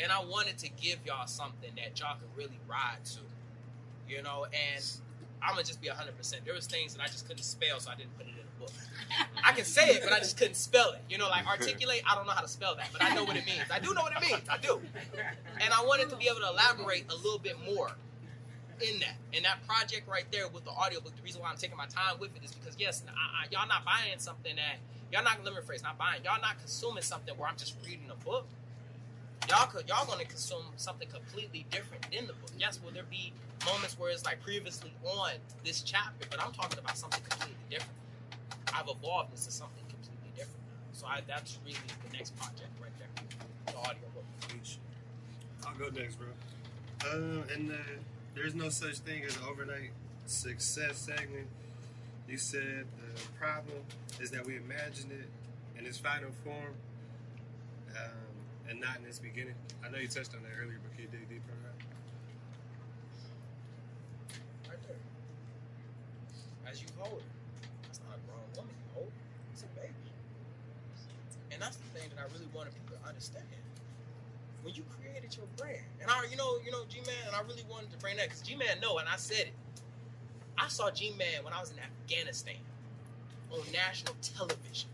And 0.00 0.12
I 0.12 0.24
wanted 0.24 0.58
to 0.58 0.68
give 0.70 0.98
y'all 1.04 1.26
something 1.26 1.70
that 1.76 1.98
y'all 1.98 2.16
could 2.16 2.36
really 2.36 2.58
ride 2.68 3.04
to. 3.04 3.20
You 4.08 4.22
know, 4.22 4.46
and 4.46 4.84
I'm 5.42 5.54
gonna 5.54 5.64
just 5.64 5.80
be 5.80 5.88
100%. 5.88 6.44
There 6.44 6.54
was 6.54 6.66
things 6.66 6.94
that 6.94 7.02
I 7.02 7.06
just 7.06 7.26
couldn't 7.26 7.42
spell, 7.42 7.78
so 7.80 7.90
I 7.90 7.94
didn't 7.94 8.16
put 8.16 8.26
it 8.26 8.30
in 8.30 8.40
a 8.40 8.60
book. 8.60 8.72
I 9.44 9.52
can 9.52 9.64
say 9.64 9.90
it, 9.90 10.02
but 10.02 10.12
I 10.12 10.18
just 10.18 10.36
couldn't 10.36 10.54
spell 10.54 10.92
it. 10.92 11.02
You 11.08 11.18
know, 11.18 11.28
like 11.28 11.46
articulate, 11.46 12.02
I 12.08 12.14
don't 12.14 12.26
know 12.26 12.32
how 12.32 12.40
to 12.40 12.48
spell 12.48 12.74
that, 12.76 12.88
but 12.92 13.02
I 13.02 13.14
know 13.14 13.24
what 13.24 13.36
it 13.36 13.46
means. 13.46 13.64
I 13.70 13.78
do 13.78 13.94
know 13.94 14.02
what 14.02 14.12
it 14.16 14.20
means. 14.20 14.42
I 14.48 14.58
do. 14.58 14.80
And 15.60 15.72
I 15.72 15.84
wanted 15.84 16.10
to 16.10 16.16
be 16.16 16.26
able 16.28 16.40
to 16.40 16.48
elaborate 16.48 17.10
a 17.10 17.16
little 17.16 17.38
bit 17.38 17.56
more 17.64 17.92
in 18.82 19.00
that. 19.00 19.16
And 19.34 19.44
that 19.44 19.66
project 19.66 20.08
right 20.08 20.24
there 20.30 20.48
with 20.48 20.64
the 20.64 20.70
audiobook, 20.70 21.14
the 21.16 21.22
reason 21.22 21.42
why 21.42 21.50
I'm 21.50 21.56
taking 21.56 21.76
my 21.76 21.86
time 21.86 22.18
with 22.18 22.34
it 22.36 22.44
is 22.44 22.52
because, 22.52 22.76
yes, 22.78 23.02
I, 23.08 23.12
I, 23.12 23.46
y'all 23.50 23.68
not 23.68 23.84
buying 23.84 24.18
something 24.18 24.54
that, 24.56 24.78
y'all 25.12 25.24
not, 25.24 25.44
let 25.44 25.54
me 25.54 25.60
rephrase, 25.60 25.82
not 25.82 25.98
buying, 25.98 26.22
y'all 26.24 26.40
not 26.40 26.58
consuming 26.58 27.02
something 27.02 27.36
where 27.36 27.48
I'm 27.48 27.56
just 27.56 27.74
reading 27.84 28.10
a 28.10 28.24
book. 28.24 28.46
Y'all 29.48 29.66
could, 29.66 29.88
y'all 29.88 30.06
gonna 30.06 30.24
consume 30.24 30.64
something 30.76 31.08
completely 31.08 31.64
different 31.70 32.06
than 32.12 32.26
the 32.26 32.34
book. 32.34 32.50
Yes, 32.58 32.80
will 32.84 32.92
there 32.92 33.08
be 33.08 33.32
moments 33.64 33.98
where 33.98 34.10
it's 34.10 34.24
like 34.24 34.42
previously 34.42 34.92
on 35.04 35.32
this 35.64 35.82
chapter, 35.82 36.26
but 36.30 36.42
I'm 36.42 36.52
talking 36.52 36.78
about 36.78 36.98
something 36.98 37.22
completely 37.28 37.56
different. 37.70 37.96
I've 38.74 38.88
evolved 38.88 39.30
into 39.30 39.50
something 39.50 39.84
completely 39.88 40.30
different 40.36 40.60
now. 40.68 40.92
So 40.92 41.06
I, 41.06 41.20
that's 41.26 41.58
really 41.64 41.78
the 42.10 42.16
next 42.16 42.36
project 42.36 42.68
right 42.80 42.92
there, 42.98 43.08
the 43.66 43.78
audiobook. 43.78 44.24
I'll 45.66 45.74
go 45.74 45.88
next, 45.98 46.16
bro. 46.16 46.28
Um, 47.10 47.44
and 47.52 47.70
uh, 47.70 47.74
there's 48.38 48.54
no 48.54 48.68
such 48.68 48.98
thing 48.98 49.24
as 49.24 49.36
overnight 49.48 49.90
success 50.26 50.96
segment, 50.96 51.48
you 52.28 52.38
said 52.38 52.86
the 52.96 53.20
problem 53.38 53.82
is 54.20 54.30
that 54.30 54.46
we 54.46 54.56
imagine 54.56 55.10
it 55.10 55.28
in 55.78 55.86
its 55.86 55.98
final 55.98 56.30
form 56.44 56.74
um, 57.96 58.30
and 58.70 58.80
not 58.80 58.98
in 59.02 59.06
its 59.06 59.18
beginning. 59.18 59.54
I 59.84 59.90
know 59.90 59.98
you 59.98 60.06
touched 60.06 60.34
on 60.34 60.42
that 60.42 60.52
earlier, 60.62 60.78
but 60.82 60.94
can 60.94 61.02
you 61.02 61.10
dig 61.10 61.28
deeper 61.28 61.50
on 61.50 61.62
that? 61.66 61.78
Right 64.70 64.82
there. 64.86 65.02
As 66.70 66.80
you 66.80 66.86
hold 66.96 67.18
it. 67.18 67.24
It's 67.90 68.00
not 68.06 68.14
a 68.14 68.20
grown 68.30 68.46
woman 68.54 68.74
you 68.78 68.88
hold. 68.94 69.10
It's 69.52 69.62
a 69.62 69.70
baby. 69.74 69.94
And 71.50 71.60
that's 71.60 71.76
the 71.76 71.88
thing 71.98 72.08
that 72.14 72.22
I 72.22 72.26
really 72.30 72.46
wanted 72.54 72.74
people 72.74 72.96
to 73.02 73.08
understand. 73.08 73.46
When 74.62 74.74
you 74.74 74.82
created 75.00 75.36
your 75.36 75.46
brand, 75.56 75.84
and 76.00 76.10
I, 76.10 76.26
you 76.30 76.36
know, 76.36 76.58
you 76.64 76.70
know, 76.70 76.84
G-Man, 76.88 77.14
and 77.26 77.34
I 77.34 77.40
really 77.42 77.64
wanted 77.70 77.90
to 77.92 77.98
bring 77.98 78.16
that 78.16 78.26
because 78.26 78.42
G-Man 78.42 78.80
no, 78.82 78.98
and 78.98 79.08
I 79.08 79.16
said 79.16 79.46
it. 79.46 79.54
I 80.58 80.68
saw 80.68 80.90
G-Man 80.90 81.44
when 81.44 81.52
I 81.52 81.60
was 81.60 81.70
in 81.70 81.78
Afghanistan 81.78 82.56
on 83.50 83.60
national 83.72 84.14
television 84.20 84.90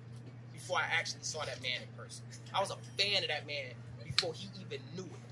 before 0.53 0.79
I 0.79 0.85
actually 0.93 1.23
saw 1.23 1.45
that 1.45 1.61
man 1.63 1.81
in 1.83 1.89
person. 1.97 2.25
I 2.55 2.61
was 2.61 2.71
a 2.71 2.77
fan 2.97 3.23
of 3.23 3.29
that 3.29 3.47
man 3.47 3.73
before 4.05 4.33
he 4.35 4.49
even 4.61 4.81
knew 4.95 5.05
it. 5.05 5.25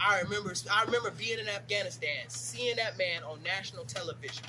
I 0.00 0.20
remember 0.20 0.52
I 0.70 0.84
remember 0.84 1.10
being 1.12 1.38
in 1.38 1.48
Afghanistan, 1.48 2.28
seeing 2.28 2.76
that 2.76 2.98
man 2.98 3.22
on 3.22 3.42
national 3.42 3.84
television. 3.84 4.44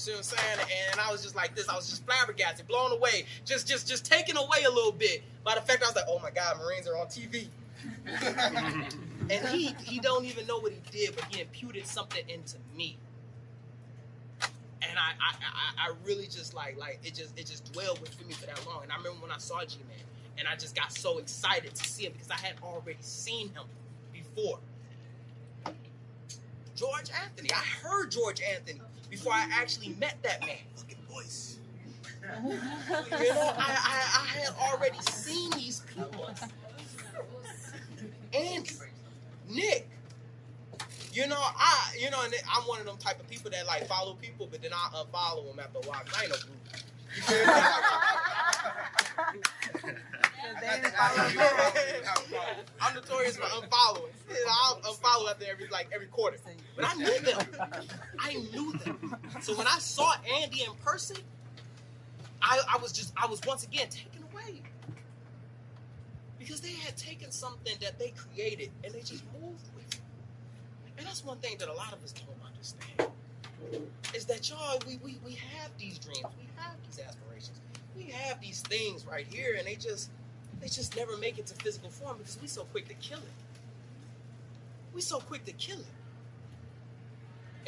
You 0.00 0.04
see 0.04 0.12
what 0.12 0.18
I'm 0.18 0.22
saying? 0.56 0.68
And 0.92 0.98
I 0.98 1.12
was 1.12 1.22
just 1.22 1.36
like 1.36 1.54
this. 1.54 1.68
I 1.68 1.76
was 1.76 1.90
just 1.90 2.06
flabbergasted, 2.06 2.66
blown 2.66 2.90
away, 2.90 3.26
just 3.44 3.68
just 3.68 3.86
just 3.86 4.02
taken 4.02 4.38
away 4.38 4.64
a 4.66 4.70
little 4.70 4.92
bit 4.92 5.22
by 5.44 5.54
the 5.54 5.60
fact 5.60 5.82
I 5.82 5.88
was 5.88 5.94
like, 5.94 6.06
oh 6.08 6.18
my 6.20 6.30
God, 6.30 6.56
Marines 6.56 6.88
are 6.88 6.96
on 6.96 7.06
TV. 7.08 7.48
and 9.30 9.48
he 9.48 9.74
he 9.84 9.98
don't 9.98 10.24
even 10.24 10.46
know 10.46 10.58
what 10.58 10.72
he 10.72 10.80
did, 10.90 11.14
but 11.14 11.26
he 11.26 11.42
imputed 11.42 11.86
something 11.86 12.26
into 12.30 12.56
me. 12.74 12.96
And 14.40 14.98
I, 14.98 15.10
I, 15.20 15.34
I, 15.42 15.90
I 15.90 15.92
really 16.06 16.28
just 16.28 16.54
like 16.54 16.78
like 16.78 17.00
it 17.04 17.14
just 17.14 17.38
it 17.38 17.44
just 17.44 17.70
dwelled 17.70 18.00
with 18.00 18.26
me 18.26 18.32
for 18.32 18.46
that 18.46 18.66
long. 18.66 18.84
And 18.84 18.92
I 18.92 18.96
remember 18.96 19.20
when 19.20 19.30
I 19.30 19.36
saw 19.36 19.62
G 19.66 19.80
Man, 19.86 19.98
and 20.38 20.48
I 20.48 20.56
just 20.56 20.74
got 20.74 20.94
so 20.94 21.18
excited 21.18 21.74
to 21.74 21.84
see 21.84 22.06
him 22.06 22.12
because 22.12 22.30
I 22.30 22.38
had 22.38 22.54
already 22.62 22.96
seen 23.02 23.50
him 23.50 23.64
before. 24.14 24.60
George 26.74 27.10
Anthony. 27.22 27.50
I 27.52 27.56
heard 27.82 28.10
George 28.10 28.40
Anthony 28.40 28.80
before 29.10 29.32
I 29.32 29.48
actually 29.52 29.94
met 29.98 30.16
that 30.22 30.40
man. 30.46 30.56
Fucking 30.76 30.96
voice. 31.10 31.58
You 32.22 33.34
know, 33.34 33.54
I, 33.58 33.58
I, 33.58 34.22
I 34.22 34.26
had 34.38 34.54
already 34.56 34.98
seen 35.00 35.50
these 35.52 35.80
people. 35.94 36.30
And 38.32 38.72
Nick. 39.48 39.88
You 41.12 41.26
know, 41.26 41.36
I 41.38 41.92
you 41.98 42.08
know, 42.10 42.22
and 42.22 42.32
I'm 42.48 42.62
one 42.64 42.78
of 42.78 42.86
them 42.86 42.96
type 42.98 43.18
of 43.18 43.28
people 43.28 43.50
that 43.50 43.66
like 43.66 43.86
follow 43.88 44.14
people, 44.14 44.46
but 44.50 44.62
then 44.62 44.72
I 44.72 44.90
unfollow 44.94 45.48
them 45.48 45.58
after 45.58 45.78
a 45.78 45.90
while. 45.90 46.02
I 46.16 46.22
ain't 46.22 46.30
no 46.30 46.36
group. 46.36 46.56
I'm 52.80 52.94
notorious 52.94 53.36
for 53.36 53.42
unfollowing. 53.42 54.12
Know, 54.28 54.36
I'll 54.50 54.80
unfollow 54.82 55.30
after 55.30 55.44
every 55.50 55.66
like 55.68 55.88
every 55.92 56.06
quarter. 56.06 56.38
But 56.76 56.84
I 56.86 56.94
knew 56.94 57.20
them. 57.20 57.40
I 58.18 58.34
knew 58.52 58.72
them. 58.84 59.16
So 59.40 59.56
when 59.56 59.66
I 59.66 59.78
saw 59.78 60.12
Andy 60.40 60.62
in 60.62 60.74
person, 60.84 61.16
I, 62.42 62.60
I 62.68 62.78
was 62.78 62.92
just 62.92 63.12
I 63.20 63.26
was 63.26 63.40
once 63.46 63.64
again 63.64 63.88
taken 63.88 64.22
away. 64.32 64.62
Because 66.38 66.60
they 66.60 66.72
had 66.72 66.96
taken 66.96 67.30
something 67.30 67.74
that 67.80 67.98
they 67.98 68.12
created 68.16 68.70
and 68.84 68.94
they 68.94 69.00
just 69.00 69.24
moved 69.40 69.68
with 69.74 69.94
it. 69.94 70.00
And 70.96 71.06
that's 71.06 71.24
one 71.24 71.38
thing 71.38 71.56
that 71.58 71.68
a 71.68 71.72
lot 71.72 71.92
of 71.92 72.02
us 72.02 72.12
don't 72.12 72.28
understand. 72.46 73.10
Is 74.14 74.24
that 74.26 74.48
y'all 74.48 74.78
we, 74.86 74.96
we, 75.04 75.18
we 75.24 75.32
have 75.32 75.70
these 75.78 75.98
dreams, 75.98 76.24
we 76.38 76.46
have 76.60 76.76
these 76.86 77.00
aspirations, 77.04 77.60
we 77.96 78.04
have 78.04 78.40
these 78.40 78.62
things 78.62 79.06
right 79.06 79.26
here, 79.28 79.56
and 79.58 79.66
they 79.66 79.74
just 79.74 80.10
they 80.60 80.68
just 80.68 80.96
never 80.96 81.16
make 81.16 81.38
it 81.38 81.46
to 81.46 81.54
physical 81.54 81.90
form 81.90 82.18
because 82.18 82.38
we 82.40 82.46
so 82.46 82.64
quick 82.64 82.86
to 82.88 82.94
kill 82.94 83.18
it. 83.18 83.24
We 84.94 85.00
so 85.00 85.18
quick 85.20 85.44
to 85.46 85.52
kill 85.52 85.78
it. 85.78 85.86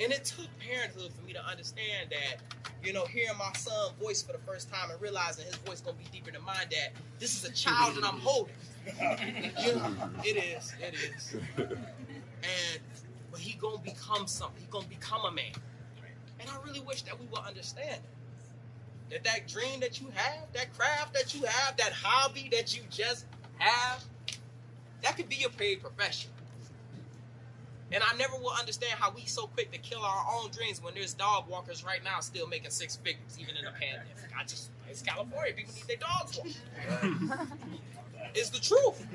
And 0.02 0.12
it 0.12 0.24
took 0.24 0.46
parenthood 0.58 1.12
for 1.12 1.24
me 1.26 1.32
to 1.34 1.44
understand 1.44 2.10
that, 2.10 2.38
you 2.82 2.92
know, 2.92 3.04
hearing 3.04 3.36
my 3.38 3.52
son 3.54 3.92
voice 4.00 4.22
for 4.22 4.32
the 4.32 4.38
first 4.38 4.72
time 4.72 4.90
and 4.90 5.00
realizing 5.00 5.44
his 5.44 5.56
voice 5.56 5.80
gonna 5.80 5.96
be 5.96 6.04
deeper 6.10 6.30
than 6.30 6.42
mine, 6.44 6.66
that 6.70 6.92
this 7.18 7.36
is 7.36 7.48
a 7.48 7.52
child 7.52 7.96
that 7.96 8.04
I'm 8.04 8.20
holding. 8.20 8.54
You 9.64 9.76
know, 9.76 9.94
it 10.24 10.36
is, 10.36 10.74
it 10.80 10.94
is. 10.94 11.36
And 11.56 12.80
but 13.30 13.38
he 13.38 13.52
gonna 13.54 13.78
become 13.78 14.26
something. 14.26 14.60
He 14.60 14.66
gonna 14.70 14.88
become 14.88 15.24
a 15.24 15.30
man. 15.30 15.52
And 16.40 16.50
I 16.50 16.56
really 16.66 16.80
wish 16.80 17.02
that 17.02 17.18
we 17.18 17.26
would 17.26 17.40
understand 17.46 18.00
that 19.12 19.24
that 19.24 19.46
dream 19.46 19.80
that 19.80 20.00
you 20.00 20.08
have, 20.14 20.50
that 20.54 20.72
craft 20.76 21.12
that 21.14 21.34
you 21.34 21.44
have, 21.44 21.76
that 21.76 21.92
hobby 21.92 22.48
that 22.50 22.74
you 22.74 22.82
just 22.90 23.26
have, 23.58 24.02
that 25.02 25.16
could 25.16 25.28
be 25.28 25.36
your 25.36 25.50
paid 25.50 25.82
profession. 25.82 26.30
And 27.92 28.02
I 28.02 28.16
never 28.16 28.34
will 28.36 28.54
understand 28.58 28.94
how 28.98 29.12
we 29.12 29.26
so 29.26 29.48
quick 29.48 29.70
to 29.72 29.78
kill 29.78 30.00
our 30.00 30.24
own 30.34 30.50
dreams 30.50 30.82
when 30.82 30.94
there's 30.94 31.12
dog 31.12 31.46
walkers 31.46 31.84
right 31.84 32.02
now 32.02 32.20
still 32.20 32.46
making 32.48 32.70
six 32.70 32.96
figures, 32.96 33.38
even 33.38 33.54
in 33.54 33.66
the 33.66 33.70
pandemic. 33.72 34.16
I 34.34 34.44
just, 34.44 34.70
it's 34.88 35.02
California. 35.02 35.52
People 35.52 35.74
need 35.74 35.84
their 35.86 35.96
dogs 35.98 36.38
walked. 36.38 36.58
it's 38.34 38.48
the 38.48 38.60
truth. 38.60 39.06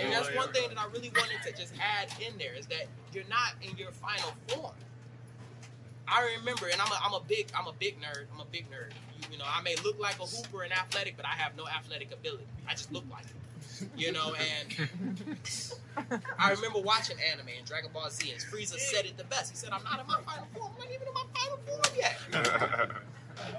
And 0.00 0.12
that's 0.12 0.34
one 0.34 0.52
thing 0.52 0.68
that 0.68 0.78
I 0.78 0.86
really 0.86 1.10
wanted 1.10 1.42
to 1.44 1.52
just 1.52 1.74
add 1.80 2.08
in 2.20 2.36
there 2.38 2.54
is 2.54 2.66
that 2.66 2.86
you're 3.12 3.28
not 3.28 3.54
in 3.62 3.76
your 3.76 3.92
final 3.92 4.32
form. 4.48 4.74
I 6.10 6.36
remember, 6.38 6.66
and 6.66 6.80
I'm 6.80 6.90
a, 6.90 6.98
I'm 7.04 7.14
a 7.14 7.20
big 7.20 7.48
I'm 7.56 7.66
a 7.66 7.72
big 7.72 8.00
nerd. 8.00 8.26
I'm 8.34 8.40
a 8.40 8.44
big 8.50 8.66
nerd. 8.70 8.90
You, 9.16 9.32
you 9.32 9.38
know, 9.38 9.44
I 9.46 9.62
may 9.62 9.76
look 9.84 9.98
like 9.98 10.18
a 10.18 10.24
hooper 10.26 10.62
and 10.62 10.72
athletic, 10.72 11.16
but 11.16 11.24
I 11.24 11.30
have 11.30 11.56
no 11.56 11.66
athletic 11.68 12.12
ability. 12.12 12.46
I 12.68 12.72
just 12.72 12.92
look 12.92 13.04
like 13.10 13.24
it. 13.24 13.88
You 13.96 14.12
know, 14.12 14.34
and 14.34 15.36
I 16.38 16.50
remember 16.50 16.80
watching 16.80 17.16
anime 17.32 17.48
and 17.56 17.66
Dragon 17.66 17.90
Ball 17.94 18.10
Z, 18.10 18.30
and 18.30 18.40
Frieza 18.40 18.78
said 18.78 19.06
it 19.06 19.16
the 19.16 19.24
best. 19.24 19.50
He 19.52 19.56
said, 19.56 19.70
"I'm 19.72 19.84
not 19.84 20.00
in 20.00 20.06
my 20.06 20.20
final 20.20 20.46
form. 20.54 20.72
I'm 20.74 20.80
not 20.80 20.94
even 20.94 21.08
in 21.08 21.14
my 21.14 21.24
final 21.34 21.58
form 21.66 21.96
yet." 21.96 22.90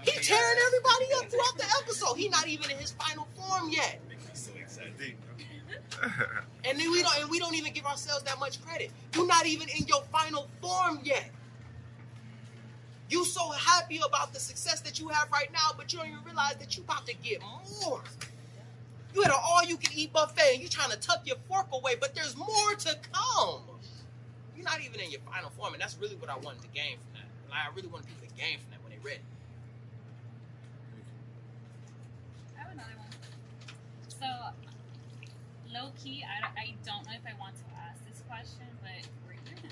He 0.03 0.12
tearing 0.12 0.58
everybody 0.67 1.05
up 1.17 1.25
throughout 1.31 1.58
the 1.58 1.65
episode. 1.81 2.15
He 2.15 2.29
not 2.29 2.48
even 2.48 2.70
in 2.70 2.77
his 2.77 2.91
final 2.91 3.27
form 3.36 3.70
yet. 3.70 4.00
And 6.63 6.79
then 6.79 6.91
we 6.91 7.01
don't 7.01 7.20
and 7.20 7.29
we 7.29 7.39
don't 7.39 7.55
even 7.55 7.74
give 7.74 7.86
ourselves 7.86 8.24
that 8.24 8.39
much 8.39 8.63
credit. 8.63 8.91
You're 9.15 9.25
not 9.25 9.48
even 9.48 9.67
in 9.70 9.86
your 9.88 10.03
final 10.12 10.48
form 10.62 11.00
yet. 11.03 11.29
You 13.12 13.25
so 13.25 13.50
happy 13.51 14.00
about 14.06 14.34
the 14.34 14.39
success 14.39 14.80
that 14.82 14.98
you 14.98 15.10
have 15.10 15.30
right 15.34 15.51
now, 15.51 15.72
but 15.75 15.91
you 15.91 16.00
don't 16.00 16.08
even 16.08 16.24
realize 16.24 16.56
that 16.56 16.77
you 16.77 16.84
about 16.84 17.06
to 17.08 17.13
get 17.15 17.41
more. 17.41 18.01
You 19.13 19.22
had 19.22 19.32
an 19.32 19.38
all-you-can-eat 19.44 20.13
buffet, 20.13 20.53
and 20.53 20.62
you're 20.62 20.70
trying 20.70 20.91
to 20.91 20.98
tuck 20.98 21.27
your 21.27 21.36
fork 21.50 21.68
away, 21.74 21.96
but 22.00 22.15
there's 22.15 22.38
more 22.38 22.74
to 22.74 22.96
come. 23.12 23.63
You're 24.56 24.63
not 24.63 24.80
even 24.80 25.01
in 25.01 25.12
your 25.12 25.20
final 25.30 25.50
form, 25.50 25.74
and 25.74 25.82
that's 25.82 25.98
really 26.00 26.15
what 26.15 26.30
I 26.30 26.38
wanted 26.38 26.62
to 26.62 26.70
gain 26.70 26.96
from 27.03 27.20
that. 27.20 27.27
Like, 27.51 27.60
I 27.68 27.75
really 27.75 27.89
wanted 27.89 28.08
people 28.08 28.30
to 28.30 28.34
gain 28.39 28.60
from 28.60 28.72
that 28.72 28.82
when 28.82 28.94
they 28.94 29.00
read 29.03 29.20
it. 29.20 29.27
I 32.56 32.62
have 32.63 32.72
another 32.72 32.96
one. 32.96 33.12
So, 34.08 34.27
low 35.74 35.91
key, 36.01 36.24
I, 36.24 36.48
I 36.48 36.74
don't 36.86 37.03
know 37.03 37.12
if 37.12 37.27
I 37.27 37.38
want 37.38 37.56
to 37.60 37.68
ask 37.75 38.00
this 38.08 38.24
question, 38.30 38.72
but 38.80 39.03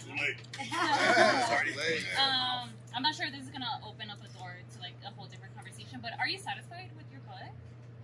Too 0.05 0.11
late. 0.11 0.37
It's 0.59 1.51
already 1.51 1.75
late. 1.75 2.05
um, 2.17 2.69
I'm 2.95 3.03
not 3.03 3.15
sure 3.15 3.25
if 3.27 3.33
this 3.33 3.43
is 3.43 3.49
gonna 3.49 3.79
open 3.85 4.09
up 4.09 4.17
a 4.19 4.29
door 4.37 4.51
to 4.73 4.79
like 4.79 4.93
a 5.05 5.09
whole 5.11 5.25
different 5.27 5.55
conversation, 5.55 5.99
but 6.01 6.11
are 6.19 6.27
you 6.27 6.37
satisfied 6.37 6.89
with 6.97 7.05
your 7.11 7.21
butt? 7.21 7.51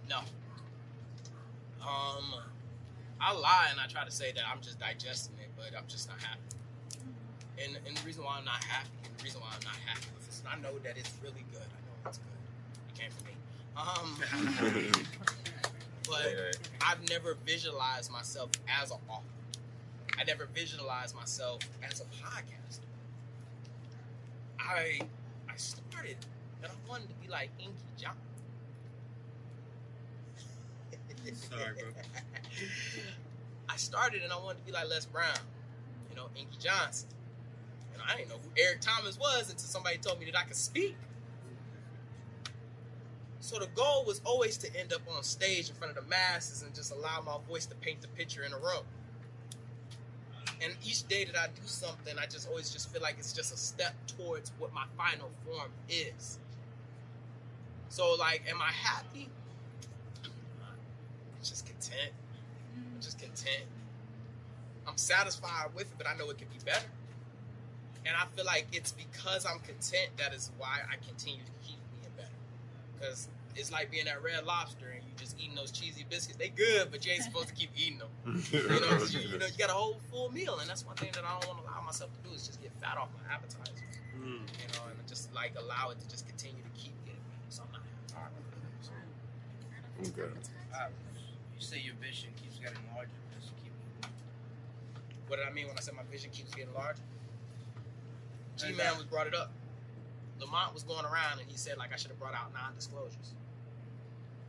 No. 0.09 0.19
Um, 1.81 2.33
I 3.21 3.33
lie 3.33 3.67
and 3.71 3.79
I 3.79 3.87
try 3.87 4.03
to 4.05 4.11
say 4.11 4.31
that 4.33 4.43
I'm 4.51 4.61
just 4.61 4.79
digesting 4.79 5.35
it, 5.41 5.49
but 5.55 5.77
I'm 5.77 5.87
just 5.87 6.09
not 6.09 6.21
happy. 6.21 6.41
And, 7.63 7.77
and 7.87 7.95
the 7.97 8.05
reason 8.05 8.23
why 8.23 8.37
I'm 8.37 8.45
not 8.45 8.63
happy, 8.63 8.89
and 9.05 9.17
the 9.17 9.23
reason 9.23 9.41
why 9.41 9.47
I'm 9.53 9.63
not 9.63 9.77
happy 9.85 10.05
with 10.15 10.25
this, 10.27 10.41
and 10.41 10.49
I 10.49 10.61
know 10.61 10.77
that 10.79 10.97
it's 10.97 11.11
really 11.23 11.45
good. 11.51 11.61
I 11.61 11.79
know 11.85 12.09
it's 12.09 12.17
good. 12.17 12.27
It 12.89 12.99
came 12.99 13.11
from 13.11 13.27
me. 13.27 13.35
Um, 13.77 14.91
but 16.07 16.57
I've 16.81 17.07
never 17.09 17.37
visualized 17.45 18.11
myself 18.11 18.49
as 18.67 18.91
an 18.91 18.97
author. 19.07 19.23
I 20.17 20.23
never 20.23 20.47
visualized 20.53 21.15
myself 21.15 21.61
as 21.83 22.01
a 22.01 22.05
podcaster. 22.05 22.79
I 24.59 25.01
I 25.49 25.55
started 25.57 26.17
and 26.63 26.71
I 26.71 26.89
wanted 26.89 27.09
to 27.09 27.15
be 27.15 27.27
like 27.27 27.49
Inky 27.59 27.73
John. 27.97 28.15
Sorry, 31.33 31.73
bro. 31.73 31.89
I 33.69 33.77
started 33.77 34.23
and 34.23 34.31
I 34.31 34.37
wanted 34.37 34.59
to 34.59 34.65
be 34.65 34.71
like 34.71 34.87
Les 34.89 35.05
Brown, 35.05 35.37
you 36.09 36.15
know, 36.15 36.27
Inky 36.35 36.57
Johnson. 36.59 37.09
And 37.93 38.01
I 38.07 38.15
didn't 38.15 38.29
know 38.29 38.35
who 38.35 38.49
Eric 38.61 38.81
Thomas 38.81 39.19
was 39.19 39.49
until 39.49 39.65
somebody 39.65 39.97
told 39.97 40.19
me 40.19 40.25
that 40.27 40.37
I 40.37 40.43
could 40.43 40.55
speak. 40.55 40.95
So 43.39 43.59
the 43.59 43.67
goal 43.67 44.05
was 44.07 44.21
always 44.25 44.57
to 44.57 44.79
end 44.79 44.93
up 44.93 45.01
on 45.15 45.23
stage 45.23 45.69
in 45.69 45.75
front 45.75 45.95
of 45.95 46.03
the 46.03 46.09
masses 46.09 46.63
and 46.63 46.73
just 46.73 46.91
allow 46.91 47.21
my 47.25 47.37
voice 47.47 47.65
to 47.67 47.75
paint 47.75 48.01
the 48.01 48.07
picture 48.09 48.43
in 48.43 48.53
a 48.53 48.57
room. 48.57 48.83
And 50.63 50.73
each 50.83 51.07
day 51.07 51.25
that 51.25 51.35
I 51.35 51.47
do 51.47 51.61
something, 51.65 52.17
I 52.17 52.25
just 52.25 52.47
always 52.47 52.69
just 52.69 52.91
feel 52.91 53.01
like 53.01 53.15
it's 53.19 53.33
just 53.33 53.53
a 53.53 53.57
step 53.57 53.93
towards 54.17 54.51
what 54.57 54.73
my 54.73 54.85
final 54.97 55.29
form 55.45 55.69
is. 55.89 56.39
So 57.89 58.15
like, 58.15 58.43
am 58.49 58.61
I 58.61 58.71
happy? 58.71 59.29
I'm 60.23 61.43
just 61.43 61.65
content. 61.65 62.11
I'm 62.75 63.01
just 63.01 63.19
content. 63.19 63.65
I'm 64.87 64.97
satisfied 64.97 65.67
with 65.73 65.83
it, 65.83 65.97
but 65.97 66.07
I 66.07 66.15
know 66.15 66.29
it 66.29 66.37
could 66.37 66.51
be 66.51 66.59
better. 66.65 66.85
And 68.05 68.15
I 68.15 68.25
feel 68.35 68.45
like 68.45 68.67
it's 68.71 68.91
because 68.91 69.45
I'm 69.45 69.59
content 69.59 70.09
that 70.17 70.33
is 70.33 70.51
why 70.57 70.79
I 70.87 70.95
continue 71.07 71.41
to 71.41 71.67
keep 71.67 71.79
being 71.91 72.13
better. 72.15 72.29
Because 72.93 73.27
it's 73.55 73.71
like 73.71 73.89
being 73.91 74.07
at 74.07 74.21
Red 74.23 74.45
Lobster 74.45 74.89
and 74.93 75.01
you 75.03 75.11
just 75.17 75.39
eating 75.39 75.55
those 75.55 75.71
cheesy 75.71 76.05
biscuits. 76.09 76.37
They 76.37 76.49
good, 76.49 76.91
but 76.91 77.05
you 77.05 77.13
ain't 77.13 77.23
supposed 77.23 77.47
to 77.47 77.53
keep 77.55 77.69
eating 77.75 77.99
them. 77.99 78.09
You 78.51 78.67
know, 78.81 78.89
'cause 78.99 79.13
you, 79.13 79.21
you 79.21 79.37
know, 79.37 79.45
you 79.45 79.57
got 79.57 79.69
a 79.69 79.73
whole 79.73 79.97
full 80.11 80.31
meal, 80.31 80.59
and 80.59 80.69
that's 80.69 80.85
one 80.85 80.95
thing 80.95 81.09
that 81.13 81.23
I 81.23 81.39
don't 81.39 81.47
want 81.47 81.63
to 81.65 81.71
allow 81.71 81.81
myself 81.81 82.11
to 82.11 82.29
do 82.29 82.35
is 82.35 82.45
just 82.47 82.61
get 82.61 82.71
fat 82.81 82.97
off 82.97 83.09
my 83.15 83.33
appetizers. 83.33 83.79
Mm. 84.17 84.23
You 84.43 84.67
know, 84.73 84.87
and 84.89 85.07
just 85.07 85.33
like 85.33 85.53
allow 85.57 85.89
it 85.91 85.99
to 85.99 86.09
just 86.09 86.27
continue 86.27 86.61
to 86.63 86.69
keep 86.79 86.93
getting 87.05 87.21
better. 87.29 87.49
So 87.49 87.63
I'm 87.63 87.71
not 87.71 87.81
happy. 88.13 88.35
Okay. 90.09 90.29
Uh, 90.73 90.87
you 91.55 91.61
say 91.61 91.79
your 91.79 91.95
vision 91.95 92.29
keeps 92.41 92.59
getting 92.59 92.77
larger. 92.93 93.09
Just 93.39 93.53
keep 93.63 93.71
What 95.27 95.37
did 95.37 95.47
I 95.47 95.51
mean 95.51 95.67
when 95.67 95.77
I 95.77 95.81
said 95.81 95.95
my 95.95 96.03
vision 96.11 96.29
keeps 96.31 96.53
getting 96.53 96.73
larger? 96.73 97.01
G 98.57 98.71
Man 98.73 98.95
was 98.95 99.05
brought 99.05 99.27
it 99.27 99.33
up. 99.35 99.51
Lamont 100.39 100.73
was 100.73 100.83
going 100.83 101.05
around 101.05 101.39
and 101.39 101.49
he 101.49 101.57
said 101.57 101.77
like 101.77 101.93
I 101.93 101.95
should 101.95 102.11
have 102.11 102.19
brought 102.19 102.35
out 102.35 102.53
non-disclosures. 102.53 103.33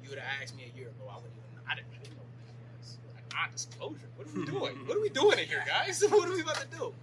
You 0.06 0.10
would 0.10 0.20
have 0.22 0.40
asked 0.40 0.54
me 0.56 0.70
a 0.72 0.78
year 0.78 0.86
ago, 0.86 1.10
I 1.10 1.16
wouldn't 1.16 1.34
even. 1.34 1.66
I 1.66 1.74
didn't, 1.74 1.90
I 1.90 1.98
didn't 1.98 2.14
know 2.14 2.22
what 2.22 2.38
that 2.46 2.54
was. 2.78 2.98
Like, 3.10 3.26
ah, 3.34 3.42
non-disclosure. 3.42 4.10
What 4.14 4.30
are 4.30 4.38
we 4.38 4.46
doing? 4.46 4.74
what 4.86 4.96
are 4.96 5.02
we 5.02 5.10
doing 5.10 5.38
in 5.40 5.46
here, 5.50 5.64
guys? 5.66 5.98
What 6.10 6.28
are 6.28 6.32
we 6.32 6.42
about 6.46 6.62
to 6.62 6.70
do? 6.70 6.94